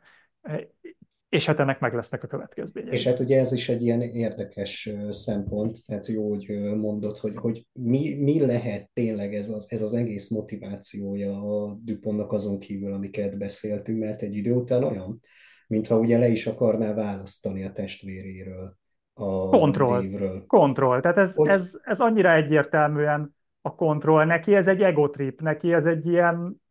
és 1.29 1.47
hát 1.47 1.59
ennek 1.59 1.81
meg 1.81 1.95
lesznek 1.95 2.23
a 2.23 2.27
következményei. 2.27 2.93
És 2.93 3.07
hát 3.07 3.19
ugye 3.19 3.39
ez 3.39 3.53
is 3.53 3.69
egy 3.69 3.83
ilyen 3.83 4.01
érdekes 4.01 4.91
szempont, 5.09 5.87
tehát 5.87 6.07
jó, 6.07 6.29
hogy 6.29 6.47
mondod, 6.77 7.17
hogy, 7.17 7.37
hogy 7.37 7.67
mi, 7.73 8.15
mi 8.15 8.41
lehet 8.47 8.91
tényleg 8.93 9.35
ez 9.35 9.51
az, 9.51 9.67
ez 9.73 9.83
az 9.83 9.95
egész 9.95 10.31
motivációja 10.31 11.41
a 11.41 11.79
Dupontnak 11.83 12.33
azon 12.33 12.59
kívül, 12.59 12.93
amiket 12.93 13.39
beszéltünk, 13.39 13.99
mert 13.99 14.23
egy 14.23 14.37
idő 14.37 14.53
után 14.53 14.85
olyan, 14.85 15.21
mintha 15.67 15.99
ugye 15.99 16.19
le 16.19 16.29
is 16.29 16.47
akarná 16.47 16.95
választani 16.95 17.65
a 17.65 17.73
testvéréről, 17.73 18.77
a 19.15 19.49
kontroll, 19.49 20.03
Dave-ről. 20.03 20.45
Kontroll, 20.47 21.01
tehát 21.01 21.19
ez, 21.19 21.35
hogy... 21.35 21.49
ez, 21.49 21.79
ez 21.83 22.01
annyira 22.01 22.33
egyértelműen 22.33 23.37
a 23.61 23.75
kontroll. 23.75 24.25
Neki 24.25 24.55
ez 24.55 24.67
egy 24.67 24.83
egotrip, 24.83 25.41
neki 25.41 25.73
ez 25.73 25.85
egy 25.85 26.07
ilyen 26.07 26.63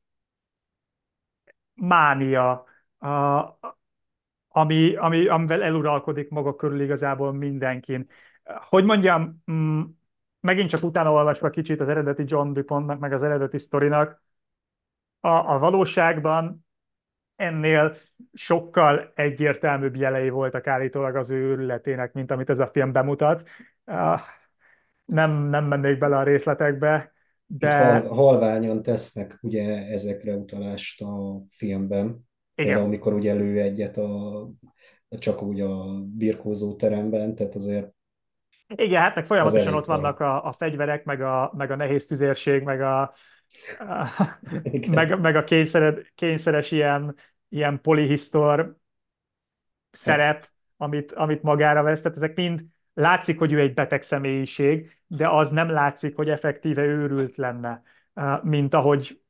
mánia, 1.74 2.66
a, 2.98 3.08
ami, 4.58 4.96
ami, 4.96 5.28
amivel 5.28 5.64
eluralkodik 5.64 6.30
maga 6.30 6.56
körül 6.56 6.82
igazából 6.82 7.34
mindenkin. 7.34 8.10
Hogy 8.70 8.84
mondjam, 8.84 9.44
mm, 9.52 9.82
megint 10.40 10.70
csak 10.70 10.84
utána 10.84 11.12
olvasva 11.12 11.50
kicsit 11.50 11.82
az 11.82 11.90
eredeti 11.90 12.24
John 12.26 12.52
DuPontnak, 12.52 13.00
meg 13.00 13.14
az 13.14 13.24
eredeti 13.24 13.58
sztorinak, 13.58 14.22
a, 15.20 15.30
a 15.30 15.60
valóságban 15.60 16.66
ennél 17.36 17.94
sokkal 18.34 19.12
egyértelműbb 19.16 19.96
jelei 19.96 20.30
voltak 20.30 20.68
állítólag 20.68 21.16
az 21.16 21.30
ő 21.30 21.36
őrületének, 21.36 22.14
mint 22.14 22.32
amit 22.32 22.50
ez 22.50 22.60
a 22.60 22.68
film 22.68 22.92
bemutat. 22.92 23.50
Nem, 25.06 25.32
nem 25.32 25.66
mennék 25.66 25.98
bele 25.98 26.18
a 26.18 26.24
részletekbe, 26.24 27.14
de... 27.46 27.68
Itt 27.68 28.08
hal, 28.08 28.16
halványan 28.16 28.82
tesznek 28.82 29.38
ugye 29.42 29.86
ezekre 29.86 30.36
utalást 30.36 31.02
a 31.02 31.42
filmben. 31.50 32.27
Igen. 32.58 32.70
Például, 32.70 32.86
amikor 32.86 33.14
ugye 33.14 33.34
lő 33.34 33.62
egyet 33.62 33.98
a, 33.98 34.48
csak 35.10 35.42
úgy 35.42 35.62
a 35.62 36.02
birkózó 36.04 36.76
teremben, 36.76 37.36
tehát 37.36 37.54
azért 37.54 37.96
igen, 38.76 39.02
hát 39.02 39.16
meg 39.16 39.26
folyamatosan 39.26 39.74
ott 39.74 39.86
vannak 39.86 40.20
a, 40.20 40.46
a 40.46 40.52
fegyverek, 40.52 41.04
meg 41.04 41.22
a, 41.22 41.52
meg 41.58 41.72
a 41.72 41.76
nehéz 41.76 42.06
tüzérség, 42.06 42.64
meg 42.64 42.82
a, 42.82 43.02
a 43.02 43.12
meg, 44.92 45.20
meg 45.20 45.36
a 45.36 45.44
kényszered, 45.44 46.06
kényszeres 46.16 46.72
ilyen, 46.72 47.16
ilyen 47.50 47.82
polihisztor 47.82 48.76
szerep, 49.92 50.40
hát. 50.40 50.52
amit, 50.78 51.12
amit 51.12 51.42
magára 51.42 51.84
vesz. 51.84 52.02
Tehát 52.02 52.18
ezek 52.18 52.36
mind 52.36 52.66
látszik, 52.94 53.38
hogy 53.40 53.52
ő 53.52 53.60
egy 53.60 53.74
beteg 53.74 54.04
személyiség, 54.04 54.98
de 55.08 55.30
az 55.30 55.50
nem 55.50 55.70
látszik, 55.70 56.16
hogy 56.16 56.30
effektíve 56.30 56.84
őrült 56.84 57.38
lenne, 57.38 57.82
mint 58.42 58.74
ahogy 58.74 59.22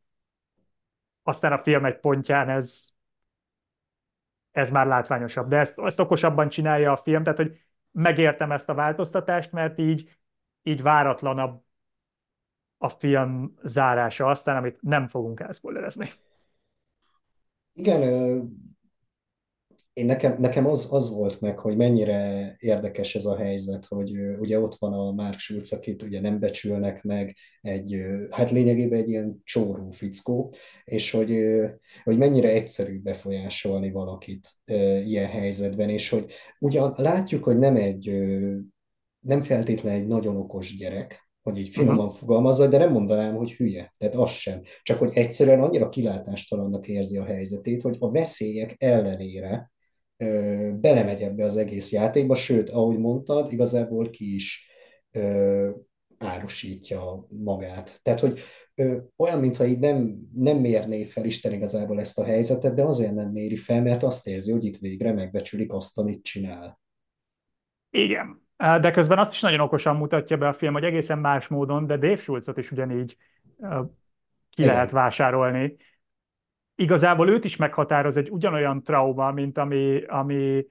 aztán 1.23 1.51
a 1.51 1.63
film 1.63 1.85
egy 1.85 1.99
pontján 1.99 2.49
ez 2.49 2.89
ez 4.57 4.69
már 4.69 4.87
látványosabb. 4.87 5.47
De 5.47 5.57
ezt, 5.57 5.79
ezt 5.79 5.99
okosabban 5.99 6.49
csinálja 6.49 6.91
a 6.91 6.97
film, 6.97 7.23
tehát 7.23 7.37
hogy 7.37 7.61
megértem 7.91 8.51
ezt 8.51 8.69
a 8.69 8.73
változtatást, 8.73 9.51
mert 9.51 9.79
így, 9.79 10.17
így 10.63 10.81
váratlanabb 10.81 11.63
a 12.77 12.89
film 12.89 13.53
zárása 13.63 14.25
aztán, 14.25 14.55
amit 14.57 14.81
nem 14.81 15.07
fogunk 15.07 15.39
elszpoilerezni. 15.39 16.09
Igen, 17.73 18.01
én 19.97 20.05
nekem, 20.05 20.35
nekem 20.39 20.67
az, 20.67 20.87
az 20.91 21.09
volt 21.09 21.41
meg, 21.41 21.59
hogy 21.59 21.77
mennyire 21.77 22.55
érdekes 22.59 23.15
ez 23.15 23.25
a 23.25 23.37
helyzet, 23.37 23.85
hogy 23.85 24.11
ugye 24.39 24.59
ott 24.59 24.75
van 24.75 24.93
a 24.93 25.11
Mark 25.11 25.39
Schulz, 25.39 25.71
akit 25.71 26.03
ugye 26.03 26.21
nem 26.21 26.39
becsülnek 26.39 27.03
meg, 27.03 27.35
egy, 27.61 27.97
hát 28.29 28.51
lényegében 28.51 28.99
egy 28.99 29.09
ilyen 29.09 29.41
csóró 29.43 29.89
fickó, 29.89 30.53
és 30.83 31.11
hogy, 31.11 31.39
hogy 32.03 32.17
mennyire 32.17 32.49
egyszerű 32.49 33.01
befolyásolni 33.01 33.91
valakit 33.91 34.49
ilyen 35.05 35.27
helyzetben, 35.27 35.89
és 35.89 36.09
hogy 36.09 36.31
ugyan 36.59 36.93
látjuk, 36.97 37.43
hogy 37.43 37.57
nem 37.57 37.75
egy, 37.75 38.11
nem 39.19 39.41
feltétlenül 39.41 39.99
egy 39.99 40.07
nagyon 40.07 40.37
okos 40.37 40.77
gyerek, 40.77 41.29
hogy 41.41 41.57
így 41.57 41.67
Uh-huh. 41.67 41.83
finoman 41.83 42.11
fogalmazza, 42.11 42.67
de 42.67 42.77
nem 42.77 42.91
mondanám, 42.91 43.35
hogy 43.35 43.51
hülye. 43.51 43.93
Tehát 43.97 44.15
az 44.15 44.29
sem. 44.29 44.61
Csak 44.83 44.99
hogy 44.99 45.11
egyszerűen 45.13 45.61
annyira 45.61 45.89
kilátástalannak 45.89 46.87
érzi 46.87 47.17
a 47.17 47.23
helyzetét, 47.23 47.81
hogy 47.81 47.95
a 47.99 48.11
veszélyek 48.11 48.75
ellenére 48.77 49.71
ö, 50.17 50.71
belemegy 50.79 51.21
ebbe 51.21 51.43
az 51.43 51.57
egész 51.57 51.91
játékba, 51.91 52.35
sőt, 52.35 52.69
ahogy 52.69 52.97
mondtad, 52.97 53.51
igazából 53.51 54.09
ki 54.09 54.35
is 54.35 54.69
ö, 55.11 55.69
árusítja 56.17 57.27
magát. 57.29 57.99
Tehát, 58.03 58.19
hogy 58.19 58.39
ö, 58.75 58.97
olyan, 59.17 59.39
mintha 59.39 59.65
így 59.65 59.79
nem, 59.79 60.15
nem 60.33 60.57
mérné 60.57 61.03
fel 61.03 61.25
Isten 61.25 61.53
igazából 61.53 61.99
ezt 61.99 62.19
a 62.19 62.23
helyzetet, 62.23 62.73
de 62.73 62.83
azért 62.83 63.13
nem 63.13 63.31
méri 63.31 63.57
fel, 63.57 63.81
mert 63.81 64.03
azt 64.03 64.27
érzi, 64.27 64.51
hogy 64.51 64.65
itt 64.65 64.77
végre 64.77 65.13
megbecsülik 65.13 65.73
azt, 65.73 65.97
amit 65.97 66.23
csinál. 66.23 66.79
Igen. 67.89 68.45
De 68.57 68.91
közben 68.91 69.19
azt 69.19 69.33
is 69.33 69.39
nagyon 69.39 69.59
okosan 69.59 69.95
mutatja 69.95 70.37
be 70.37 70.47
a 70.47 70.53
film, 70.53 70.73
hogy 70.73 70.83
egészen 70.83 71.19
más 71.19 71.47
módon, 71.47 71.87
de 71.87 71.97
Dave 71.97 72.15
Schultzot 72.15 72.57
is 72.57 72.71
ugyanígy 72.71 73.17
ki 74.49 74.61
Igen. 74.61 74.73
lehet 74.73 74.91
vásárolni. 74.91 75.75
Igazából 76.79 77.29
őt 77.29 77.45
is 77.45 77.55
meghatároz 77.55 78.17
egy 78.17 78.29
ugyanolyan 78.29 78.83
trauma, 78.83 79.31
mint 79.31 79.57
ami, 79.57 80.03
ami 80.03 80.65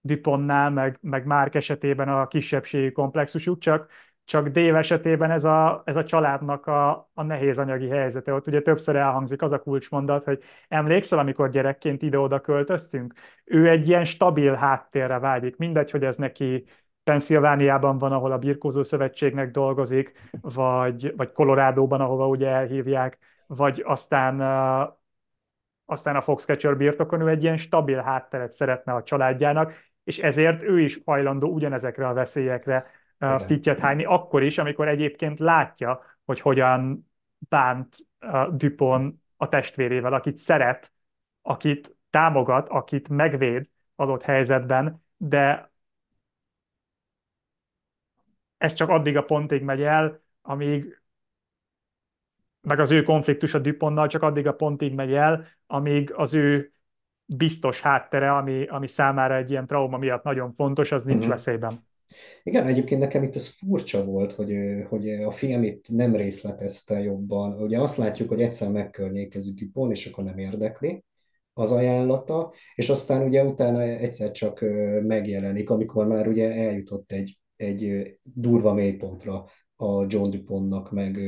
Dupontnál, 0.00 0.70
meg, 0.70 0.98
meg 1.00 1.26
Mark 1.26 1.54
esetében 1.54 2.08
a 2.08 2.26
kisebbségi 2.26 2.92
komplexusuk, 2.92 3.58
csak, 3.58 3.90
csak 4.24 4.48
Dave 4.48 4.78
esetében 4.78 5.30
ez 5.30 5.44
a, 5.44 5.82
ez 5.84 5.96
a 5.96 6.04
családnak 6.04 6.66
a, 6.66 7.10
a 7.14 7.22
nehéz 7.22 7.58
anyagi 7.58 7.88
helyzete. 7.88 8.32
Ott 8.32 8.46
ugye 8.46 8.62
többször 8.62 8.96
elhangzik 8.96 9.42
az 9.42 9.52
a 9.52 9.58
kulcsmondat, 9.62 10.24
hogy 10.24 10.42
emlékszel, 10.68 11.18
amikor 11.18 11.50
gyerekként 11.50 12.02
ide-oda 12.02 12.40
költöztünk? 12.40 13.14
Ő 13.44 13.68
egy 13.68 13.88
ilyen 13.88 14.04
stabil 14.04 14.54
háttérre 14.54 15.18
vágyik, 15.18 15.56
mindegy, 15.56 15.90
hogy 15.90 16.04
ez 16.04 16.16
neki 16.16 16.64
Pennsylvániában 17.04 17.98
van, 17.98 18.12
ahol 18.12 18.32
a 18.32 18.38
Birkózó 18.38 18.82
Szövetségnek 18.82 19.50
dolgozik, 19.50 20.12
vagy, 20.40 21.12
vagy 21.16 21.32
Colorado-ban, 21.32 22.00
ahova 22.00 22.28
ugye 22.28 22.48
elhívják, 22.48 23.18
vagy 23.46 23.82
aztán 23.86 24.40
aztán 25.84 26.16
a 26.16 26.22
Foxcatcher 26.22 26.76
birtokon 26.76 27.20
ő 27.20 27.28
egy 27.28 27.42
ilyen 27.42 27.58
stabil 27.58 28.00
hátteret 28.00 28.52
szeretne 28.52 28.92
a 28.94 29.02
családjának, 29.02 29.72
és 30.04 30.18
ezért 30.18 30.62
ő 30.62 30.80
is 30.80 31.00
hajlandó 31.04 31.48
ugyanezekre 31.48 32.08
a 32.08 32.12
veszélyekre 32.12 32.90
Igen. 33.20 33.38
fittyet 33.38 33.78
hányni, 33.78 34.04
akkor 34.04 34.42
is, 34.42 34.58
amikor 34.58 34.88
egyébként 34.88 35.38
látja, 35.38 36.00
hogy 36.24 36.40
hogyan 36.40 37.10
bánt 37.38 37.96
Dupont 38.50 39.20
a 39.36 39.48
testvérével, 39.48 40.12
akit 40.12 40.36
szeret, 40.36 40.92
akit 41.42 41.96
támogat, 42.10 42.68
akit 42.68 43.08
megvéd 43.08 43.68
adott 43.96 44.22
helyzetben, 44.22 45.04
de 45.16 45.70
ez 48.58 48.72
csak 48.72 48.88
addig 48.88 49.16
a 49.16 49.24
pontig 49.24 49.62
megy 49.62 49.82
el, 49.82 50.20
amíg 50.42 51.01
meg 52.62 52.80
az 52.80 52.90
ő 52.90 53.02
konfliktus 53.02 53.54
a 53.54 53.58
Dupontnal 53.58 54.06
csak 54.06 54.22
addig 54.22 54.46
a 54.46 54.52
pontig 54.52 54.94
megy 54.94 55.12
el, 55.12 55.46
amíg 55.66 56.12
az 56.16 56.34
ő 56.34 56.72
biztos 57.24 57.80
háttere, 57.80 58.36
ami, 58.36 58.66
ami 58.66 58.86
számára 58.86 59.36
egy 59.36 59.50
ilyen 59.50 59.66
trauma 59.66 59.98
miatt 59.98 60.22
nagyon 60.22 60.52
fontos, 60.54 60.92
az 60.92 61.04
nincs 61.04 61.18
Uh-huh. 61.18 61.32
veszélyben. 61.32 61.90
Igen, 62.42 62.66
egyébként 62.66 63.00
nekem 63.00 63.22
itt 63.22 63.34
ez 63.34 63.46
furcsa 63.46 64.04
volt, 64.04 64.32
hogy, 64.32 64.54
hogy 64.88 65.08
a 65.08 65.30
film 65.30 65.62
itt 65.62 65.88
nem 65.88 66.16
részletezte 66.16 67.00
jobban. 67.00 67.62
Ugye 67.62 67.80
azt 67.80 67.96
látjuk, 67.96 68.28
hogy 68.28 68.42
egyszer 68.42 68.70
megkörnyékezik 68.70 69.60
Dupont, 69.60 69.92
és 69.92 70.06
akkor 70.06 70.24
nem 70.24 70.38
érdekli 70.38 71.04
az 71.52 71.72
ajánlata, 71.72 72.52
és 72.74 72.88
aztán 72.88 73.22
ugye 73.22 73.44
utána 73.44 73.80
egyszer 73.80 74.30
csak 74.30 74.64
megjelenik, 75.02 75.70
amikor 75.70 76.06
már 76.06 76.28
ugye 76.28 76.54
eljutott 76.54 77.12
egy, 77.12 77.38
egy 77.56 78.12
durva 78.22 78.72
mélypontra 78.72 79.44
a 79.82 80.04
John 80.08 80.30
Dupontnak, 80.30 80.90
meg 80.90 81.18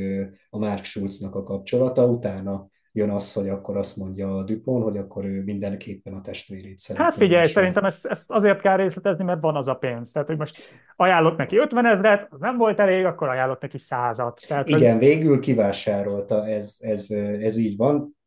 a 0.49 0.57
Mark 0.57 0.83
Schulznak 0.83 1.35
a 1.35 1.43
kapcsolata, 1.43 2.05
utána 2.05 2.67
jön 2.91 3.09
az, 3.09 3.33
hogy 3.33 3.49
akkor 3.49 3.77
azt 3.77 3.97
mondja 3.97 4.37
a 4.37 4.43
Dupont, 4.43 4.83
hogy 4.83 4.97
akkor 4.97 5.25
ő 5.25 5.43
mindenképpen 5.43 6.13
a 6.13 6.21
testvérét 6.21 6.79
szeretné. 6.79 7.03
Hát 7.05 7.13
figyelj, 7.13 7.47
szerintem 7.47 7.83
ezt, 7.83 8.05
ezt 8.05 8.23
azért 8.27 8.61
kell 8.61 8.75
részletezni, 8.75 9.23
mert 9.23 9.41
van 9.41 9.55
az 9.55 9.67
a 9.67 9.73
pénz. 9.73 10.11
Tehát, 10.11 10.27
hogy 10.27 10.37
most 10.37 10.57
ajánlott 10.95 11.37
neki 11.37 11.57
50 11.57 11.85
ezret, 11.85 12.27
az 12.29 12.39
nem 12.39 12.57
volt 12.57 12.79
elég, 12.79 13.05
akkor 13.05 13.29
ajánlott 13.29 13.61
neki 13.61 13.77
százat. 13.77 14.45
Tehát, 14.47 14.69
Igen, 14.69 14.97
hogy... 14.97 15.07
végül 15.07 15.39
kivásárolta, 15.39 16.47
ez, 16.47 16.77
ez, 16.79 17.09
ez 17.39 17.57
így 17.57 17.77
van, 17.77 18.17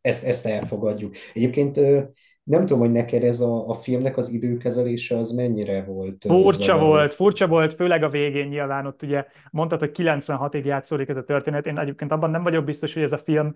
ezt, 0.00 0.26
ezt 0.26 0.46
elfogadjuk. 0.46 1.14
Egyébként 1.34 1.80
nem 2.44 2.60
tudom, 2.60 2.78
hogy 2.78 2.92
neked 2.92 3.22
ez 3.22 3.40
a, 3.40 3.68
a 3.68 3.74
filmnek 3.74 4.16
az 4.16 4.30
időkezelése 4.30 5.18
az 5.18 5.30
mennyire 5.30 5.84
volt 5.84 6.24
Furcsa 6.26 6.62
zavaró. 6.62 6.86
volt, 6.86 7.14
furcsa 7.14 7.46
volt, 7.46 7.74
főleg 7.74 8.02
a 8.02 8.08
végén 8.08 8.46
nyilván 8.46 8.86
ott 8.86 9.02
ugye 9.02 9.26
mondtad, 9.50 9.78
hogy 9.78 9.90
96-ig 9.94 10.64
játszódik 10.64 11.08
ez 11.08 11.16
a 11.16 11.24
történet. 11.24 11.66
Én 11.66 11.78
egyébként 11.78 12.12
abban 12.12 12.30
nem 12.30 12.42
vagyok 12.42 12.64
biztos, 12.64 12.94
hogy 12.94 13.02
ez 13.02 13.12
a 13.12 13.18
film 13.18 13.52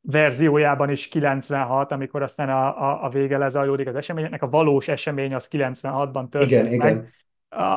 verziójában 0.00 0.90
is 0.90 1.08
96, 1.08 1.92
amikor 1.92 2.22
aztán 2.22 2.48
a, 2.48 2.82
a, 2.90 3.04
a 3.04 3.08
vége 3.08 3.38
lezajlódik 3.38 3.88
az 3.88 3.94
eseményeknek, 3.94 4.42
a 4.42 4.48
valós 4.48 4.88
esemény 4.88 5.34
az 5.34 5.48
96-ban 5.50 6.28
történik 6.28 6.72
Igen, 6.72 6.76
meg. 6.76 6.92
igen. 6.92 7.10
A, 7.48 7.72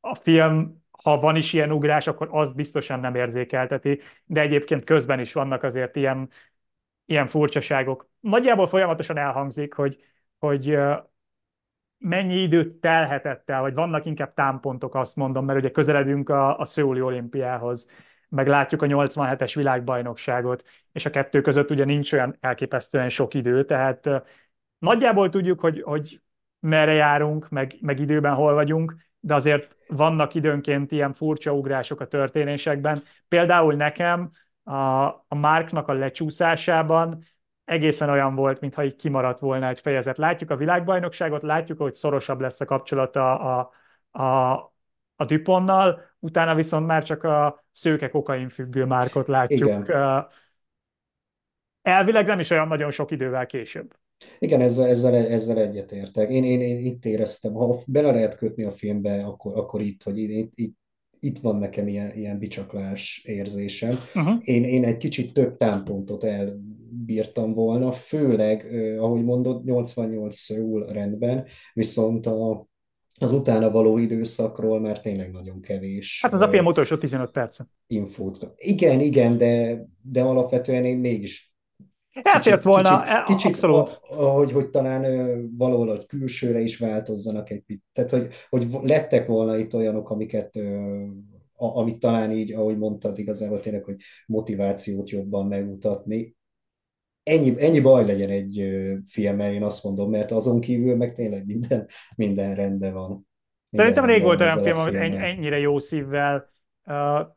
a 0.00 0.14
film, 0.14 0.82
ha 1.02 1.20
van 1.20 1.36
is 1.36 1.52
ilyen 1.52 1.72
ugrás, 1.72 2.06
akkor 2.06 2.28
azt 2.30 2.54
biztosan 2.54 3.00
nem 3.00 3.14
érzékelteti, 3.14 4.00
de 4.24 4.40
egyébként 4.40 4.84
közben 4.84 5.20
is 5.20 5.32
vannak 5.32 5.62
azért 5.62 5.96
ilyen, 5.96 6.28
ilyen 7.08 7.26
furcsaságok. 7.26 8.08
Nagyjából 8.20 8.66
folyamatosan 8.66 9.16
elhangzik, 9.16 9.74
hogy, 9.74 10.04
hogy 10.38 10.78
mennyi 11.98 12.42
időt 12.42 12.80
telhetett 12.80 13.50
el, 13.50 13.60
vagy 13.60 13.74
vannak 13.74 14.04
inkább 14.04 14.34
támpontok, 14.34 14.94
azt 14.94 15.16
mondom, 15.16 15.44
mert 15.44 15.58
ugye 15.58 15.70
közeledünk 15.70 16.28
a, 16.28 16.58
a 16.58 16.64
Szöuli 16.64 17.00
olimpiához, 17.00 17.90
meg 18.28 18.46
látjuk 18.46 18.82
a 18.82 18.86
87-es 18.86 19.52
világbajnokságot, 19.54 20.64
és 20.92 21.06
a 21.06 21.10
kettő 21.10 21.40
között 21.40 21.70
ugye 21.70 21.84
nincs 21.84 22.12
olyan 22.12 22.36
elképesztően 22.40 23.08
sok 23.08 23.34
idő, 23.34 23.64
tehát 23.64 24.08
nagyjából 24.78 25.30
tudjuk, 25.30 25.60
hogy, 25.60 25.82
hogy 25.82 26.20
merre 26.60 26.92
járunk, 26.92 27.48
meg, 27.48 27.76
meg 27.80 28.00
időben 28.00 28.34
hol 28.34 28.54
vagyunk, 28.54 28.96
de 29.20 29.34
azért 29.34 29.76
vannak 29.86 30.34
időnként 30.34 30.92
ilyen 30.92 31.12
furcsa 31.12 31.52
ugrások 31.52 32.00
a 32.00 32.08
történésekben. 32.08 32.98
Például 33.28 33.74
nekem 33.74 34.30
a, 34.68 35.06
a 35.28 35.34
Marknak 35.34 35.88
a 35.88 35.92
lecsúszásában 35.92 37.24
egészen 37.64 38.10
olyan 38.10 38.34
volt, 38.34 38.60
mintha 38.60 38.84
így 38.84 38.96
kimaradt 38.96 39.38
volna 39.38 39.68
egy 39.68 39.80
fejezet. 39.80 40.18
Látjuk 40.18 40.50
a 40.50 40.56
világbajnokságot, 40.56 41.42
látjuk, 41.42 41.78
hogy 41.78 41.94
szorosabb 41.94 42.40
lesz 42.40 42.60
a 42.60 42.64
kapcsolata 42.64 43.38
a, 43.38 43.70
a, 44.22 44.52
a 45.16 45.24
Duponnal, 45.26 46.00
utána 46.18 46.54
viszont 46.54 46.86
már 46.86 47.04
csak 47.04 47.24
a 47.24 47.64
szőke 47.72 48.08
kokain 48.08 48.48
függő 48.48 48.84
Márkot 48.84 49.28
látjuk. 49.28 49.68
Igen. 49.68 50.26
Elvileg 51.82 52.26
nem 52.26 52.40
is 52.40 52.50
olyan 52.50 52.68
nagyon 52.68 52.90
sok 52.90 53.10
idővel 53.10 53.46
később. 53.46 53.94
Igen, 54.38 54.60
ezzel, 54.60 54.88
ezzel, 54.88 55.14
ezzel 55.14 55.58
egyetértek. 55.58 56.30
Én, 56.30 56.44
én, 56.44 56.60
én 56.60 56.78
itt 56.78 57.04
éreztem, 57.04 57.52
ha 57.52 57.76
bele 57.86 58.10
lehet 58.10 58.36
kötni 58.36 58.64
a 58.64 58.70
filmbe, 58.70 59.24
akkor, 59.24 59.56
akkor 59.56 59.80
itt, 59.80 60.02
hogy 60.02 60.18
itt, 60.18 60.52
itt, 60.54 60.76
itt 61.20 61.38
van 61.38 61.56
nekem 61.56 61.88
ilyen, 61.88 62.16
ilyen 62.16 62.38
bicsaklás 62.38 63.22
érzésem. 63.24 63.94
Uh-huh. 64.14 64.34
Én, 64.40 64.64
én 64.64 64.84
egy 64.84 64.96
kicsit 64.96 65.32
több 65.32 65.56
támpontot 65.56 66.24
elbírtam 66.24 67.52
volna, 67.52 67.92
főleg, 67.92 68.66
ahogy 68.98 69.24
mondod, 69.24 69.64
88 69.64 70.36
Szöul 70.36 70.86
rendben, 70.86 71.44
viszont 71.72 72.26
a, 72.26 72.66
az 73.20 73.32
utána 73.32 73.70
való 73.70 73.98
időszakról 73.98 74.80
már 74.80 75.00
tényleg 75.00 75.30
nagyon 75.30 75.60
kevés. 75.60 76.20
Hát 76.22 76.32
az 76.32 76.40
a 76.40 76.48
film 76.48 76.66
utolsó 76.66 76.96
15 76.96 77.30
perc. 77.30 77.58
Infót. 77.86 78.54
Igen, 78.56 79.00
igen, 79.00 79.38
de, 79.38 79.84
de 80.02 80.22
alapvetően 80.22 80.84
én 80.84 80.98
mégis 80.98 81.52
Elfért 82.22 82.62
volna, 82.62 83.02
kicsit, 83.02 83.24
kicsit 83.24 83.50
abszolút. 83.50 84.00
Ahogy 84.08 84.52
hogy 84.52 84.68
talán 84.70 85.02
valahol 85.56 85.86
hogy 85.86 86.06
külsőre 86.06 86.60
is 86.60 86.78
változzanak 86.78 87.50
egy 87.50 87.62
picit. 87.62 87.84
Tehát, 87.92 88.10
hogy, 88.10 88.28
hogy 88.48 88.66
lettek 88.82 89.26
volna 89.26 89.58
itt 89.58 89.74
olyanok, 89.74 90.10
amiket, 90.10 90.60
amit 91.54 91.98
talán 91.98 92.30
így, 92.30 92.52
ahogy 92.52 92.78
mondtad, 92.78 93.18
igazából 93.18 93.60
tényleg, 93.60 93.84
hogy 93.84 93.96
motivációt 94.26 95.10
jobban 95.10 95.46
megmutatni. 95.46 96.36
Ennyi, 97.22 97.54
ennyi 97.58 97.80
baj 97.80 98.06
legyen 98.06 98.30
egy 98.30 98.68
filmmel, 99.04 99.52
én 99.52 99.62
azt 99.62 99.84
mondom, 99.84 100.10
mert 100.10 100.30
azon 100.30 100.60
kívül 100.60 100.96
meg 100.96 101.14
tényleg 101.14 101.46
minden, 101.46 101.88
minden 102.16 102.54
rendben 102.54 102.92
van. 102.92 103.26
Minden 103.70 103.94
Szerintem 103.94 104.04
rég 104.04 104.22
volt 104.22 104.40
olyan 104.40 104.62
film, 104.62 104.78
a 104.78 104.82
amit 104.82 105.14
ennyire 105.14 105.58
jó 105.58 105.78
szívvel 105.78 106.50
uh, 106.84 107.36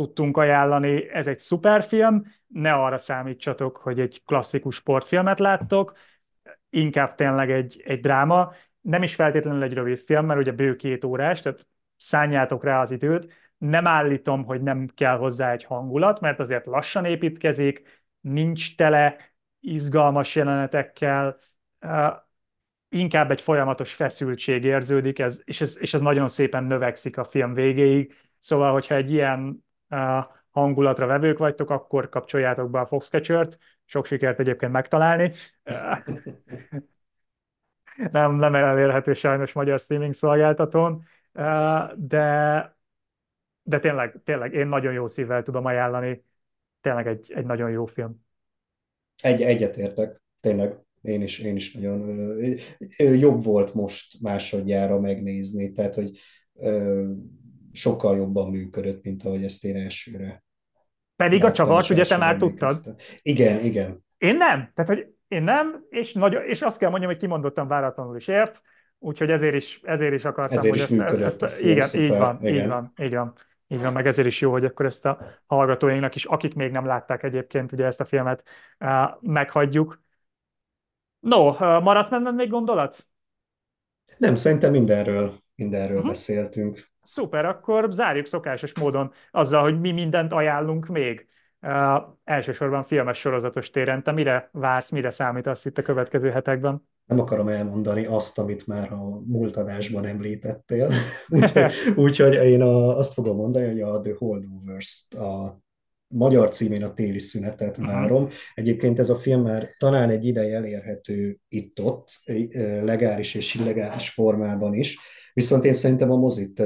tudtunk 0.00 0.36
ajánlani. 0.36 1.10
Ez 1.10 1.26
egy 1.26 1.38
szuper 1.38 1.82
film, 1.82 2.22
ne 2.46 2.72
arra 2.72 2.98
számítsatok, 2.98 3.76
hogy 3.76 4.00
egy 4.00 4.22
klasszikus 4.24 4.74
sportfilmet 4.74 5.38
láttok. 5.38 5.92
inkább 6.70 7.14
tényleg 7.14 7.50
egy, 7.50 7.82
egy 7.84 8.00
dráma, 8.00 8.52
nem 8.80 9.02
is 9.02 9.14
feltétlenül 9.14 9.62
egy 9.62 9.72
rövid 9.72 9.98
film, 9.98 10.26
mert 10.26 10.40
ugye 10.40 10.52
bő 10.52 10.76
két 10.76 11.04
órás, 11.04 11.40
tehát 11.40 11.66
szálljátok 11.96 12.64
rá 12.64 12.80
az 12.80 12.90
időt. 12.90 13.32
Nem 13.58 13.86
állítom, 13.86 14.44
hogy 14.44 14.62
nem 14.62 14.88
kell 14.94 15.16
hozzá 15.16 15.52
egy 15.52 15.64
hangulat, 15.64 16.20
mert 16.20 16.40
azért 16.40 16.66
lassan 16.66 17.04
építkezik, 17.04 18.02
nincs 18.20 18.76
tele 18.76 19.16
izgalmas 19.60 20.34
jelenetekkel, 20.34 21.38
inkább 22.88 23.30
egy 23.30 23.40
folyamatos 23.40 23.92
feszültség 23.92 24.64
érződik, 24.64 25.18
ez, 25.18 25.40
és, 25.44 25.60
ez, 25.60 25.76
és 25.80 25.94
ez 25.94 26.00
nagyon 26.00 26.28
szépen 26.28 26.64
növekszik 26.64 27.18
a 27.18 27.24
film 27.24 27.54
végéig. 27.54 28.14
Szóval, 28.38 28.72
hogyha 28.72 28.94
egy 28.94 29.12
ilyen 29.12 29.64
hangulatra 30.50 31.06
vevők 31.06 31.38
vagytok, 31.38 31.70
akkor 31.70 32.08
kapcsoljátok 32.08 32.70
be 32.70 32.80
a 32.80 32.86
Foxcatcher-t. 32.86 33.58
Sok 33.84 34.06
sikert 34.06 34.40
egyébként 34.40 34.72
megtalálni. 34.72 35.32
nem, 38.12 38.34
nem 38.34 38.54
elérhető 38.54 39.12
sajnos 39.12 39.52
magyar 39.52 39.80
streaming 39.80 40.14
szolgáltatón, 40.14 41.02
de, 41.94 42.76
de 43.62 43.80
tényleg, 43.80 44.20
tényleg 44.24 44.52
én 44.52 44.66
nagyon 44.66 44.92
jó 44.92 45.06
szívvel 45.06 45.42
tudom 45.42 45.64
ajánlani. 45.64 46.24
Tényleg 46.80 47.06
egy, 47.06 47.32
egy 47.34 47.44
nagyon 47.44 47.70
jó 47.70 47.86
film. 47.86 48.24
Egy, 49.22 49.42
egyetértek, 49.42 50.22
tényleg. 50.40 50.78
Én 51.02 51.22
is, 51.22 51.38
én 51.38 51.56
is 51.56 51.72
nagyon 51.72 52.36
jobb 52.98 53.44
volt 53.44 53.74
most 53.74 54.20
másodjára 54.20 55.00
megnézni, 55.00 55.72
tehát 55.72 55.94
hogy 55.94 56.18
sokkal 57.72 58.16
jobban 58.16 58.50
működött, 58.50 59.04
mint 59.04 59.24
ahogy 59.24 59.44
ezt 59.44 59.64
én 59.64 59.76
elsőre. 59.76 60.44
Pedig 61.16 61.44
a 61.44 61.52
csavart, 61.52 61.90
ugye 61.90 62.04
te 62.04 62.16
már 62.16 62.36
tudtad? 62.36 62.94
Igen, 63.22 63.64
igen. 63.64 64.04
Én 64.18 64.36
nem. 64.36 64.70
Tehát, 64.74 64.90
hogy 64.94 65.06
én 65.28 65.42
nem, 65.42 65.84
és, 65.88 66.12
nagy, 66.12 66.36
és 66.46 66.62
azt 66.62 66.78
kell 66.78 66.90
mondjam, 66.90 67.10
hogy 67.10 67.20
kimondottan 67.20 67.68
váratlanul 67.68 68.16
is 68.16 68.28
ért, 68.28 68.62
úgyhogy 68.98 69.30
ezért 69.30 69.54
is, 69.54 69.80
ezért 69.82 70.14
is 70.14 70.24
akartam, 70.24 70.58
ezért 70.58 70.74
hogy 70.74 70.98
is 70.98 71.04
ezt, 71.04 71.22
ezt, 71.22 71.42
ezt, 71.42 71.60
igen, 71.60 71.86
szuper, 71.86 72.04
így 72.04 72.18
van, 72.18 72.38
igen. 72.40 72.54
így 72.54 72.66
van, 72.66 72.92
így 72.98 73.14
van. 73.14 73.34
Így 73.72 73.80
van, 73.80 73.92
meg 73.92 74.06
ezért 74.06 74.26
is 74.26 74.40
jó, 74.40 74.50
hogy 74.50 74.64
akkor 74.64 74.86
ezt 74.86 75.06
a 75.06 75.24
hallgatóinknak 75.46 76.14
is, 76.14 76.24
akik 76.24 76.54
még 76.54 76.70
nem 76.70 76.86
látták 76.86 77.22
egyébként 77.22 77.72
ugye 77.72 77.84
ezt 77.84 78.00
a 78.00 78.04
filmet, 78.04 78.42
meghagyjuk. 79.20 80.00
No, 81.18 81.52
maradt 81.80 82.10
benned 82.10 82.34
még 82.34 82.48
gondolat? 82.48 83.06
Nem, 84.16 84.34
szerintem 84.34 84.70
mindenről, 84.70 85.42
mindenről 85.60 85.96
uh-huh. 85.96 86.10
beszéltünk. 86.10 86.88
Szuper, 87.02 87.44
akkor 87.44 87.88
zárjuk 87.92 88.26
szokásos 88.26 88.78
módon 88.78 89.12
azzal, 89.30 89.62
hogy 89.62 89.80
mi 89.80 89.92
mindent 89.92 90.32
ajánlunk 90.32 90.86
még. 90.86 91.28
Uh, 91.62 92.02
elsősorban 92.24 92.84
filmes 92.84 93.18
sorozatos 93.18 93.70
téren. 93.70 94.02
Te 94.02 94.12
mire 94.12 94.48
vársz, 94.52 94.90
mire 94.90 95.10
számítasz 95.10 95.64
itt 95.64 95.78
a 95.78 95.82
következő 95.82 96.30
hetekben? 96.30 96.88
Nem 97.06 97.20
akarom 97.20 97.48
elmondani 97.48 98.06
azt, 98.06 98.38
amit 98.38 98.66
már 98.66 98.92
a 98.92 99.22
múlt 99.26 99.56
adásban 99.56 100.06
említettél. 100.06 100.90
úgyhogy, 101.28 101.72
úgyhogy 102.04 102.34
én 102.34 102.62
a, 102.62 102.96
azt 102.96 103.12
fogom 103.12 103.36
mondani, 103.36 103.66
hogy 103.66 103.80
a 103.80 104.00
The 104.00 104.14
Holdovers, 104.18 105.06
a 105.10 105.60
magyar 106.06 106.48
címén 106.48 106.84
a 106.84 106.92
téli 106.92 107.18
szünetet 107.18 107.76
várom. 107.76 108.22
Uh-huh. 108.22 108.38
Egyébként 108.54 108.98
ez 108.98 109.10
a 109.10 109.16
film 109.16 109.42
már 109.42 109.66
talán 109.78 110.10
egy 110.10 110.24
ideje 110.24 110.56
elérhető 110.56 111.38
itt-ott, 111.48 112.08
legális 112.82 113.34
és 113.34 113.54
illegális 113.54 114.10
formában 114.10 114.74
is, 114.74 114.98
viszont 115.32 115.64
én 115.64 115.72
szerintem 115.72 116.10
a 116.10 116.16
mozit, 116.16 116.62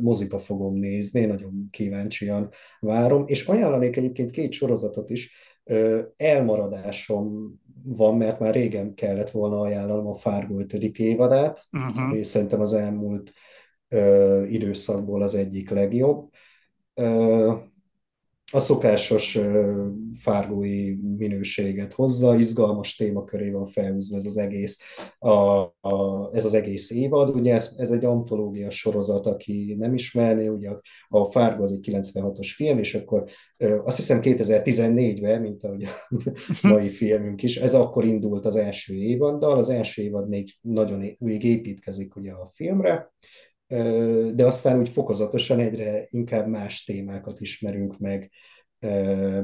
moziba 0.00 0.38
fogom 0.38 0.78
nézni, 0.78 1.24
nagyon 1.24 1.68
kíváncsian 1.70 2.48
várom, 2.80 3.24
és 3.26 3.46
ajánlanék 3.46 3.96
egyébként 3.96 4.30
két 4.30 4.52
sorozatot 4.52 5.10
is, 5.10 5.34
elmaradásom 6.16 7.54
van, 7.84 8.16
mert 8.16 8.40
már 8.40 8.54
régen 8.54 8.94
kellett 8.94 9.30
volna 9.30 9.60
ajánlanom 9.60 10.06
a 10.06 10.14
Fargo 10.14 10.58
5. 10.60 10.72
évadát, 10.98 11.66
uh-huh. 11.72 12.18
és 12.18 12.26
szerintem 12.26 12.60
az 12.60 12.72
elmúlt 12.72 13.32
időszakból 14.46 15.22
az 15.22 15.34
egyik 15.34 15.70
legjobb 15.70 16.30
a 18.52 18.58
szokásos 18.58 19.38
fárgói 20.18 20.94
minőséget 21.16 21.92
hozza, 21.92 22.34
izgalmas 22.34 22.96
témaköré 22.96 23.50
van 23.50 23.66
felhúzva 23.66 24.16
ez 24.16 24.24
az 24.24 24.36
egész, 24.36 24.80
a, 25.18 25.30
a, 25.80 26.30
ez 26.32 26.44
az 26.44 26.54
egész 26.54 26.90
évad. 26.90 27.36
Ugye 27.36 27.54
ez, 27.54 27.74
ez 27.76 27.90
egy 27.90 28.04
antológia 28.04 28.70
sorozat, 28.70 29.26
aki 29.26 29.74
nem 29.78 29.94
ismerné, 29.94 30.46
ugye 30.46 30.70
a, 31.08 31.30
Fárgó 31.30 31.62
az 31.62 31.72
egy 31.72 31.88
96-os 31.90 32.52
film, 32.54 32.78
és 32.78 32.94
akkor 32.94 33.24
azt 33.84 33.96
hiszem 33.96 34.20
2014-ben, 34.22 35.40
mint 35.40 35.64
ahogy 35.64 35.84
a 35.84 35.90
mai 36.68 36.88
filmünk 36.88 37.42
is, 37.42 37.56
ez 37.56 37.74
akkor 37.74 38.04
indult 38.04 38.44
az 38.44 38.56
első 38.56 38.94
évaddal, 38.94 39.56
az 39.56 39.68
első 39.68 40.02
évad 40.02 40.28
még 40.28 40.54
nagyon 40.60 41.16
még 41.18 41.44
építkezik 41.44 42.16
ugye 42.16 42.32
a 42.32 42.46
filmre, 42.54 43.12
de 44.34 44.46
aztán 44.46 44.78
úgy 44.78 44.88
fokozatosan 44.88 45.58
egyre 45.60 46.06
inkább 46.10 46.48
más 46.48 46.84
témákat 46.84 47.40
ismerünk 47.40 47.98
meg, 47.98 48.30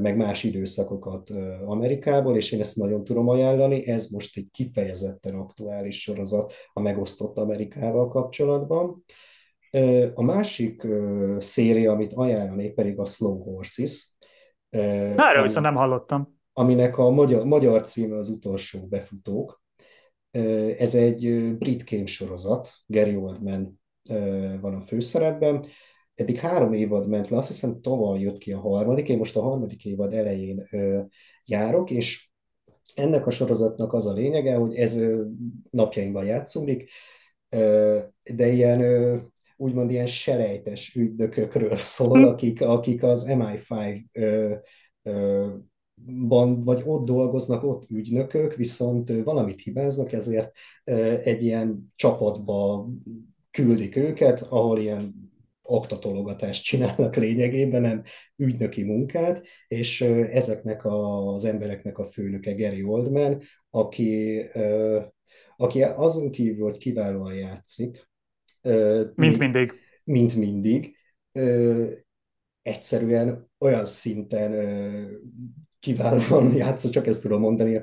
meg 0.00 0.16
más 0.16 0.44
időszakokat 0.44 1.30
Amerikából, 1.64 2.36
és 2.36 2.52
én 2.52 2.60
ezt 2.60 2.76
nagyon 2.76 3.04
tudom 3.04 3.28
ajánlani. 3.28 3.86
Ez 3.86 4.10
most 4.10 4.36
egy 4.36 4.48
kifejezetten 4.50 5.34
aktuális 5.34 6.00
sorozat 6.00 6.52
a 6.72 6.80
megosztott 6.80 7.38
Amerikával 7.38 8.08
kapcsolatban. 8.08 9.04
A 10.14 10.22
másik 10.22 10.86
széria, 11.38 11.92
amit 11.92 12.12
ajánlanék, 12.12 12.74
pedig 12.74 12.98
a 12.98 13.04
Slow 13.04 13.42
Horses. 13.42 14.10
Erről 14.68 15.42
viszont 15.42 15.64
nem 15.64 15.74
hallottam. 15.74 16.40
Aminek 16.52 16.98
a 16.98 17.10
magyar, 17.10 17.44
magyar 17.44 17.82
címe 17.82 18.16
az 18.16 18.28
utolsó 18.28 18.86
befutók. 18.88 19.62
Ez 20.78 20.94
egy 20.94 21.54
brit 21.58 21.84
kém 21.84 22.06
sorozat, 22.06 22.68
Gary 22.86 23.16
Oldman 23.16 23.81
van 24.60 24.74
a 24.74 24.80
főszerepben. 24.80 25.66
Eddig 26.14 26.38
három 26.38 26.72
évad 26.72 27.08
ment 27.08 27.28
le, 27.28 27.36
azt 27.36 27.48
hiszem 27.48 27.80
tavaly 27.80 28.20
jött 28.20 28.38
ki 28.38 28.52
a 28.52 28.60
harmadik, 28.60 29.08
én 29.08 29.18
most 29.18 29.36
a 29.36 29.42
harmadik 29.42 29.84
évad 29.84 30.14
elején 30.14 30.68
járok, 31.44 31.90
és 31.90 32.30
ennek 32.94 33.26
a 33.26 33.30
sorozatnak 33.30 33.92
az 33.92 34.06
a 34.06 34.12
lényege, 34.12 34.54
hogy 34.54 34.74
ez 34.74 35.00
napjainkban 35.70 36.24
játszódik, 36.24 36.90
de 38.34 38.48
ilyen 38.52 38.82
úgymond 39.56 39.90
ilyen 39.90 40.06
selejtes 40.06 40.94
ügynökökről 40.94 41.76
szól, 41.76 42.18
hm. 42.18 42.24
akik, 42.24 42.60
akik 42.60 43.02
az 43.02 43.26
MI5 43.28 44.00
ban, 46.28 46.60
vagy 46.60 46.82
ott 46.84 47.04
dolgoznak, 47.04 47.64
ott 47.64 47.90
ügynökök, 47.90 48.54
viszont 48.54 49.12
valamit 49.24 49.60
hibáznak, 49.60 50.12
ezért 50.12 50.52
egy 51.22 51.42
ilyen 51.42 51.92
csapatba 51.96 52.88
küldik 53.52 53.96
őket, 53.96 54.40
ahol 54.40 54.78
ilyen 54.78 55.30
oktatologatást 55.62 56.64
csinálnak 56.64 57.16
lényegében, 57.16 57.80
nem 57.80 58.02
ügynöki 58.36 58.82
munkát, 58.82 59.46
és 59.68 60.00
ezeknek 60.30 60.80
az 60.84 61.44
embereknek 61.44 61.98
a 61.98 62.04
főnöke 62.04 62.54
Gary 62.54 62.82
Oldman, 62.82 63.42
aki, 63.70 64.42
aki 65.56 65.82
azon 65.82 66.30
kívül, 66.30 66.64
hogy 66.64 66.78
kiválóan 66.78 67.34
játszik, 67.34 68.08
mint 69.14 69.38
mindig. 69.38 69.72
Mint 70.04 70.36
mindig. 70.36 70.96
Egyszerűen 72.62 73.50
olyan 73.58 73.84
szinten 73.84 74.52
kiválóan 75.80 76.54
játszott, 76.56 76.92
csak 76.92 77.06
ezt 77.06 77.22
tudom 77.22 77.40
mondani, 77.40 77.80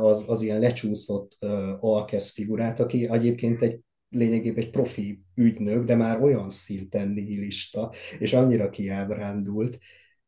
az, 0.00 0.24
az 0.28 0.42
ilyen 0.42 0.60
lecsúszott 0.60 1.36
alkesz 1.80 2.30
figurát, 2.30 2.80
aki 2.80 3.08
egyébként 3.10 3.62
egy 3.62 3.80
lényegében 4.14 4.64
egy 4.64 4.70
profi 4.70 5.22
ügynök, 5.34 5.84
de 5.84 5.96
már 5.96 6.22
olyan 6.22 6.48
szinten 6.48 7.08
nihilista, 7.08 7.92
és 8.18 8.32
annyira 8.32 8.70
kiábrándult, 8.70 9.78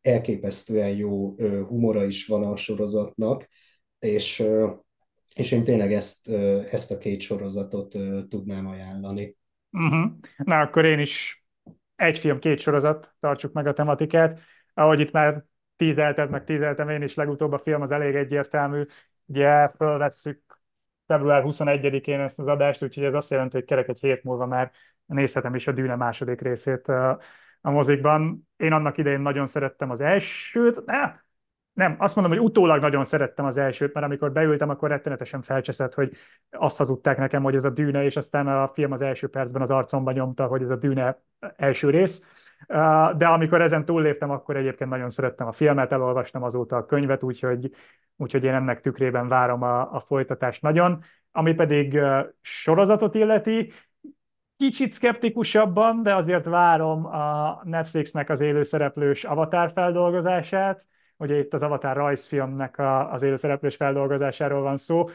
elképesztően 0.01 0.97
jó 0.97 1.34
humora 1.64 2.05
is 2.05 2.26
van 2.26 2.45
a 2.45 2.57
sorozatnak, 2.57 3.49
és, 3.99 4.43
és 5.34 5.53
én 5.53 5.64
tényleg 5.64 5.93
ezt, 5.93 6.28
ezt 6.70 6.91
a 6.91 6.99
két 6.99 7.20
sorozatot 7.20 7.97
tudnám 8.28 8.66
ajánlani. 8.66 9.37
Uh-huh. 9.70 10.12
Na, 10.37 10.61
akkor 10.61 10.84
én 10.84 10.99
is 10.99 11.45
egy 11.97 12.18
film, 12.18 12.39
két 12.39 12.61
sorozat, 12.61 13.14
tartsuk 13.20 13.53
meg 13.53 13.66
a 13.66 13.72
tematikát. 13.72 14.41
Ahogy 14.74 15.01
itt 15.01 15.12
már 15.12 15.45
tízelted, 15.76 16.30
meg 16.30 16.45
tízeltem 16.45 16.89
én 16.89 17.03
is, 17.03 17.14
legutóbb 17.14 17.53
a 17.53 17.59
film 17.59 17.82
az 17.82 17.91
elég 17.91 18.14
egyértelmű. 18.14 18.82
Ugye 19.26 19.68
fölvesszük 19.68 20.41
február 21.07 21.42
21-én 21.46 22.20
ezt 22.20 22.38
az 22.38 22.46
adást, 22.46 22.82
úgyhogy 22.82 23.04
ez 23.04 23.14
azt 23.14 23.30
jelenti, 23.30 23.57
hogy 23.57 23.64
kerek 23.64 23.88
egy 23.88 24.00
hét 24.00 24.24
múlva 24.24 24.46
már 24.46 24.70
nézhetem 25.07 25.54
is 25.54 25.66
a 25.66 25.72
Dűne 25.72 25.96
második 25.96 26.40
részét 26.40 26.88
a 27.61 27.70
mozikban. 27.70 28.48
Én 28.57 28.72
annak 28.72 28.98
idején 28.98 29.20
nagyon 29.20 29.46
szerettem 29.46 29.90
az 29.90 30.00
elsőt, 30.00 30.84
ne, 30.84 31.14
nem, 31.77 31.97
azt 31.99 32.14
mondom, 32.16 32.37
hogy 32.37 32.45
utólag 32.45 32.81
nagyon 32.81 33.05
szerettem 33.05 33.45
az 33.45 33.57
elsőt, 33.57 33.95
mert 33.95 34.07
amikor 34.07 34.33
beültem, 34.33 34.68
akkor 34.68 34.89
rettenetesen 34.89 35.43
felcseszett, 35.43 35.95
hogy 35.95 36.12
azt 36.51 36.77
hazudták 36.77 37.18
nekem, 37.18 37.43
hogy 37.43 37.55
ez 37.55 37.64
a 37.64 37.70
dűne, 37.70 38.05
és 38.05 38.16
aztán 38.16 38.47
a 38.47 38.68
film 38.68 38.93
az 38.93 39.01
első 39.01 39.29
percben 39.29 39.62
az 39.62 39.70
arcomba 39.70 40.12
nyomta, 40.12 40.47
hogy 40.47 40.62
ez 40.62 40.70
a 40.70 40.77
dűne 40.77 41.22
első 41.57 41.91
rész. 41.91 42.24
de 43.16 43.27
amikor 43.27 43.61
ezen 43.61 43.85
túlléptem, 43.85 44.31
akkor 44.31 44.57
egyébként 44.57 44.91
nagyon 44.91 45.09
szerettem 45.09 45.47
a 45.47 45.53
filmet, 45.53 45.93
elolvastam 45.93 46.43
azóta 46.43 46.77
a 46.77 46.87
könyvet, 46.87 47.22
úgyhogy, 47.22 47.70
úgyhogy 48.16 48.45
én 48.45 48.55
ennek 48.55 48.81
tükrében 48.81 49.29
várom 49.29 49.62
a, 49.62 49.95
a 49.95 50.01
folytatást 50.01 50.62
nagyon. 50.62 51.03
Ami 51.33 51.55
pedig 51.55 52.01
sorozatot 52.41 53.14
illeti, 53.14 53.72
kicsit 54.57 54.93
szkeptikusabban, 54.93 56.03
de 56.03 56.14
azért 56.14 56.45
várom 56.45 57.07
a 57.07 57.61
Netflixnek 57.64 58.31
az 58.31 58.41
élőszereplős 58.41 59.24
Avatar 59.24 59.72
feldolgozását. 59.72 60.87
Ugye 61.17 61.39
itt 61.39 61.55
az 61.55 61.62
Avatar 61.62 61.97
rajzfilmnek 61.97 62.79
a, 62.79 63.12
az 63.12 63.23
élőszereplős 63.23 63.77
feldolgozásáról 63.77 64.62
van 64.62 64.77
szó. 64.77 65.09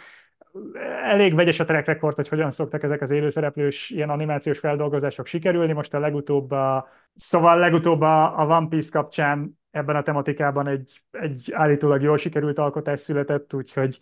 Elég 1.03 1.35
vegyes 1.35 1.59
a 1.59 1.65
track 1.65 1.85
record, 1.85 2.15
hogy 2.15 2.27
hogyan 2.27 2.51
szoktak 2.51 2.83
ezek 2.83 3.01
az 3.01 3.09
élőszereplős 3.09 3.89
ilyen 3.89 4.09
animációs 4.09 4.59
feldolgozások 4.59 5.25
sikerülni. 5.25 5.73
Most 5.73 5.93
a 5.93 5.99
legutóbb 5.99 6.51
a, 6.51 6.87
szóval 7.15 7.57
legutóbb 7.57 8.01
a, 8.01 8.39
a 8.39 8.57
One 8.57 8.67
Piece 8.67 8.89
kapcsán 8.91 9.59
ebben 9.71 9.95
a 9.95 10.03
tematikában 10.03 10.67
egy, 10.67 11.03
egy 11.11 11.51
állítólag 11.53 12.01
jól 12.01 12.17
sikerült 12.17 12.57
alkotás 12.57 12.99
született, 12.99 13.53
úgyhogy 13.53 13.99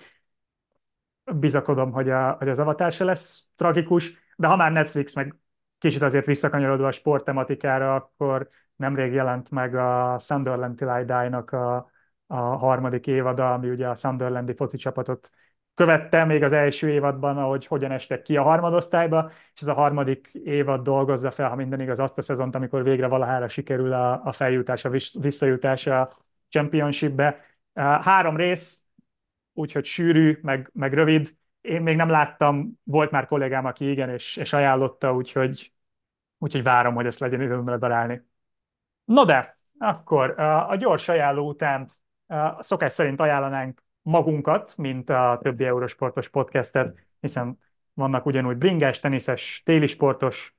bizakodom, 1.35 1.91
hogy, 1.91 2.09
a, 2.09 2.31
hogy 2.31 2.49
az 2.49 2.59
Avatar 2.59 2.91
se 2.91 3.03
lesz 3.03 3.47
tragikus 3.55 4.27
de 4.39 4.47
ha 4.47 4.55
már 4.55 4.71
Netflix 4.71 5.13
meg 5.15 5.35
kicsit 5.77 6.01
azért 6.01 6.25
visszakanyarodva 6.25 6.87
a 6.87 6.91
sport 6.91 7.23
tematikára, 7.23 7.95
akkor 7.95 8.49
nemrég 8.79 9.13
jelent 9.13 9.51
meg 9.51 9.75
a 9.75 10.17
Sunderland 10.19 10.75
Till 10.75 10.87
a, 10.87 11.91
a 12.27 12.35
harmadik 12.35 13.07
évada, 13.07 13.53
ami 13.53 13.69
ugye 13.69 13.87
a 13.87 13.95
Sunderlandi 13.95 14.55
foci 14.55 14.77
csapatot 14.77 15.29
követte 15.79 16.25
még 16.25 16.43
az 16.43 16.51
első 16.51 16.89
évadban, 16.89 17.37
ahogy 17.37 17.65
hogyan 17.65 17.91
estek 17.91 18.21
ki 18.21 18.37
a 18.37 18.43
harmadosztályba, 18.43 19.31
és 19.53 19.61
ez 19.61 19.67
a 19.67 19.73
harmadik 19.73 20.31
évad 20.43 20.83
dolgozza 20.83 21.31
fel, 21.31 21.49
ha 21.49 21.55
minden 21.55 21.81
igaz, 21.81 21.99
azt 21.99 22.17
a 22.17 22.21
szezont, 22.21 22.55
amikor 22.55 22.83
végre 22.83 23.07
valahára 23.07 23.49
sikerül 23.49 23.93
a, 23.93 24.23
a 24.23 24.31
feljutás, 24.31 24.85
a 24.85 24.89
visszajutás 25.19 25.87
a 25.87 26.11
championshipbe. 26.49 27.45
Három 27.73 28.35
rész, 28.35 28.85
úgyhogy 29.53 29.85
sűrű, 29.85 30.39
meg, 30.41 30.69
meg 30.73 30.93
rövid, 30.93 31.35
én 31.61 31.81
még 31.81 31.95
nem 31.95 32.09
láttam, 32.09 32.79
volt 32.83 33.11
már 33.11 33.27
kollégám, 33.27 33.65
aki 33.65 33.89
igen, 33.89 34.09
és, 34.09 34.37
és 34.37 34.53
ajánlotta, 34.53 35.13
úgyhogy, 35.13 35.73
úgyhogy 36.37 36.63
várom, 36.63 36.93
hogy 36.95 37.05
ezt 37.05 37.19
legyen 37.19 37.41
időm 37.41 37.79
darálni. 37.79 38.28
No 39.09 39.25
de, 39.25 39.57
akkor 39.77 40.39
a 40.39 40.75
gyors 40.75 41.09
ajánló 41.09 41.47
után 41.47 41.89
szokás 42.59 42.91
szerint 42.91 43.19
ajánlanánk 43.19 43.83
magunkat, 44.01 44.73
mint 44.77 45.09
a 45.09 45.39
többi 45.41 45.65
Eurosportos 45.65 46.29
podcastet, 46.29 47.07
hiszen 47.19 47.59
vannak 47.93 48.25
ugyanúgy 48.25 48.57
bringás, 48.57 48.99
teniszes, 48.99 49.61
télisportos 49.65 50.55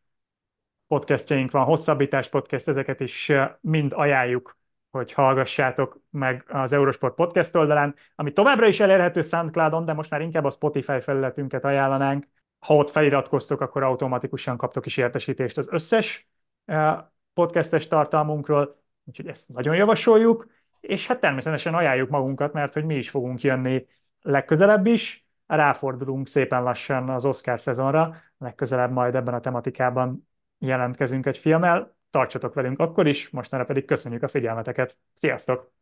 podcastjaink 0.87 1.51
van, 1.51 1.65
hosszabbítás 1.65 2.29
podcast, 2.29 2.69
ezeket 2.69 3.01
is 3.01 3.33
mind 3.61 3.93
ajánljuk 3.95 4.59
hogy 4.91 5.13
hallgassátok 5.13 6.01
meg 6.11 6.45
az 6.49 6.73
Eurosport 6.73 7.15
podcast 7.15 7.57
oldalán, 7.57 7.95
ami 8.15 8.33
továbbra 8.33 8.67
is 8.67 8.81
elérhető 8.81 9.23
SoundCloudon, 9.23 9.85
de 9.85 9.93
most 9.93 10.11
már 10.11 10.21
inkább 10.21 10.45
a 10.45 10.51
Spotify 10.51 11.01
felületünket 11.01 11.65
ajánlanánk. 11.65 12.27
Ha 12.59 12.75
ott 12.75 12.91
feliratkoztok, 12.91 13.61
akkor 13.61 13.83
automatikusan 13.83 14.57
kaptok 14.57 14.87
is 14.87 14.97
értesítést 14.97 15.59
az 15.59 15.69
összes 15.71 16.29
podcastes 17.35 17.87
tartalmunkról, 17.87 18.83
úgyhogy 19.05 19.27
ezt 19.27 19.49
nagyon 19.49 19.77
javasoljuk, 19.77 20.47
és 20.81 21.07
hát 21.07 21.21
természetesen 21.21 21.75
ajánljuk 21.75 22.09
magunkat, 22.09 22.53
mert 22.53 22.73
hogy 22.73 22.85
mi 22.85 22.95
is 22.95 23.11
fogunk 23.11 23.41
jönni 23.41 23.87
legközelebb 24.23 24.87
is, 24.87 25.25
ráfordulunk 25.47 26.29
szépen 26.29 26.63
lassan 26.63 27.09
az 27.09 27.25
Oscar 27.25 27.61
szezonra, 27.61 28.17
legközelebb 28.39 28.91
majd 28.91 29.15
ebben 29.15 29.35
a 29.35 29.41
tematikában 29.41 30.29
jelentkezünk 30.59 31.27
egy 31.27 31.39
filmmel, 31.39 31.97
tartsatok 32.11 32.55
velünk 32.55 32.79
akkor 32.79 33.07
is, 33.07 33.31
mostanra 33.31 33.65
pedig 33.65 33.85
köszönjük 33.85 34.23
a 34.23 34.29
figyelmeteket. 34.29 34.97
Sziasztok! 35.15 35.80